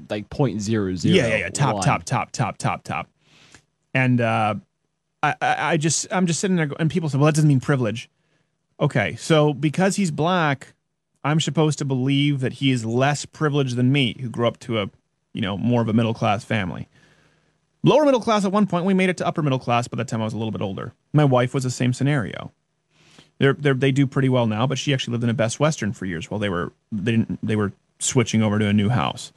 [0.10, 1.16] like point zero zero.
[1.16, 1.50] Yeah, yeah, yeah.
[1.50, 1.84] Top, one.
[1.84, 3.08] top, top, top, top, top.
[3.94, 4.56] And uh,
[5.24, 7.62] I, I, I just, I'm just sitting there, and people say, "Well, that doesn't mean
[7.62, 8.10] privilege."
[8.84, 10.74] Okay, so because he's black,
[11.24, 14.82] I'm supposed to believe that he is less privileged than me, who grew up to
[14.82, 14.90] a,
[15.32, 16.90] you know, more of a middle class family.
[17.82, 19.88] Lower middle class at one point, we made it to upper middle class.
[19.88, 22.52] By the time I was a little bit older, my wife was the same scenario.
[23.38, 25.94] They're, they're, they do pretty well now, but she actually lived in a Best Western
[25.94, 29.32] for years while they were they they were switching over to a new house.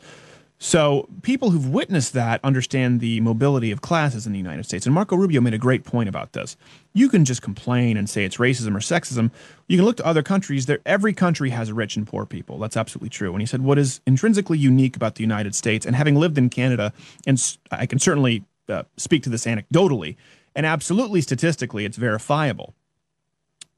[0.59, 4.86] So people who've witnessed that understand the mobility of classes in the United States.
[4.86, 6.56] And Marco Rubio made a great point about this.
[6.97, 9.31] You can just complain and say it's racism or sexism.
[9.68, 10.66] You can look to other countries.
[10.66, 12.59] There, every country has rich and poor people.
[12.59, 13.32] That's absolutely true.
[13.32, 16.48] And he said what is intrinsically unique about the United States, and having lived in
[16.48, 16.93] Canada,
[17.27, 17.40] and
[17.70, 20.16] I can certainly uh, speak to this anecdotally,
[20.55, 22.74] and absolutely statistically, it's verifiable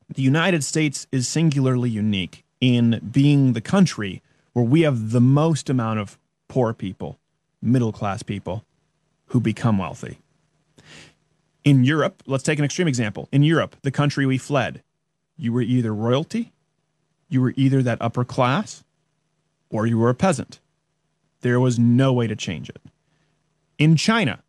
[0.09, 4.23] the United States is singularly unique in being the country
[4.53, 6.19] where we have the most amount of
[6.49, 7.19] poor people,
[7.61, 8.65] middle class people
[9.27, 10.19] who become wealthy.
[11.69, 13.29] In Europe, let's take an extreme example.
[13.31, 14.83] In Europe, the country we fled,
[15.37, 16.51] you were either royalty,
[17.29, 18.85] you were either that upper class,
[19.69, 20.61] or you were a peasant.
[21.43, 22.81] There was no way to change it.
[23.77, 24.43] In China,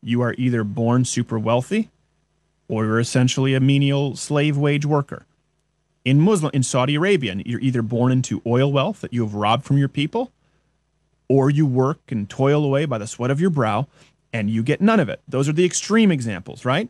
[0.00, 1.90] you are either born super wealthy
[2.68, 5.26] or you're essentially a menial slave wage worker.
[6.04, 9.64] In Muslim, in Saudi Arabia, you're either born into oil wealth that you have robbed
[9.64, 10.30] from your people,
[11.28, 13.88] or you work and toil away by the sweat of your brow,
[14.32, 15.20] and you get none of it.
[15.28, 16.88] Those are the extreme examples, right?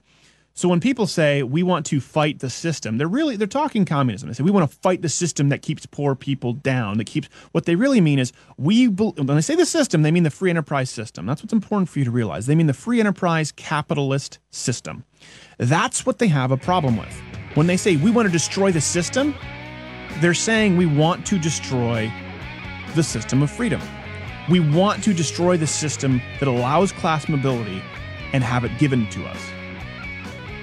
[0.55, 4.29] So when people say we want to fight the system, they're really they're talking communism.
[4.29, 6.99] They say we want to fight the system that keeps poor people down.
[6.99, 8.87] That keeps what they really mean is we.
[8.87, 11.25] When they say the system, they mean the free enterprise system.
[11.25, 12.45] That's what's important for you to realize.
[12.45, 15.05] They mean the free enterprise capitalist system.
[15.57, 17.23] That's what they have a problem with.
[17.55, 19.35] When they say we want to destroy the system,
[20.21, 22.13] they're saying we want to destroy
[22.95, 23.81] the system of freedom.
[24.51, 27.81] We want to destroy the system that allows class mobility
[28.33, 29.39] and have it given to us.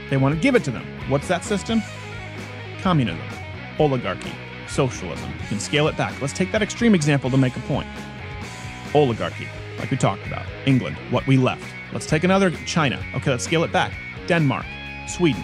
[0.10, 0.86] They want to give it to them.
[1.08, 1.82] What's that system?
[2.82, 3.24] Communism,
[3.80, 4.34] oligarchy,
[4.68, 5.32] socialism.
[5.42, 6.20] You can scale it back.
[6.20, 7.88] Let's take that extreme example to make a point.
[8.94, 9.48] Oligarchy,
[9.78, 10.46] like we talked about.
[10.66, 11.64] England, what we left.
[11.94, 13.02] Let's take another China.
[13.16, 13.94] Okay, let's scale it back.
[14.28, 14.66] Denmark,
[15.08, 15.44] Sweden.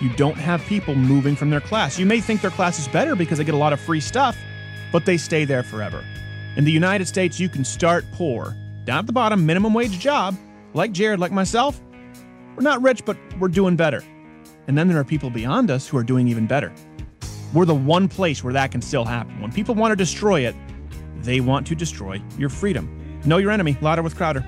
[0.00, 1.98] You don't have people moving from their class.
[1.98, 4.36] You may think their class is better because they get a lot of free stuff,
[4.92, 6.04] but they stay there forever.
[6.56, 10.34] In the United States, you can start poor, down at the bottom, minimum wage job,
[10.72, 11.78] like Jared, like myself.
[12.56, 14.02] We're not rich, but we're doing better.
[14.66, 16.72] And then there are people beyond us who are doing even better.
[17.52, 19.38] We're the one place where that can still happen.
[19.42, 20.56] When people want to destroy it,
[21.18, 23.20] they want to destroy your freedom.
[23.26, 23.76] Know your enemy.
[23.82, 24.42] Louder with Crowder.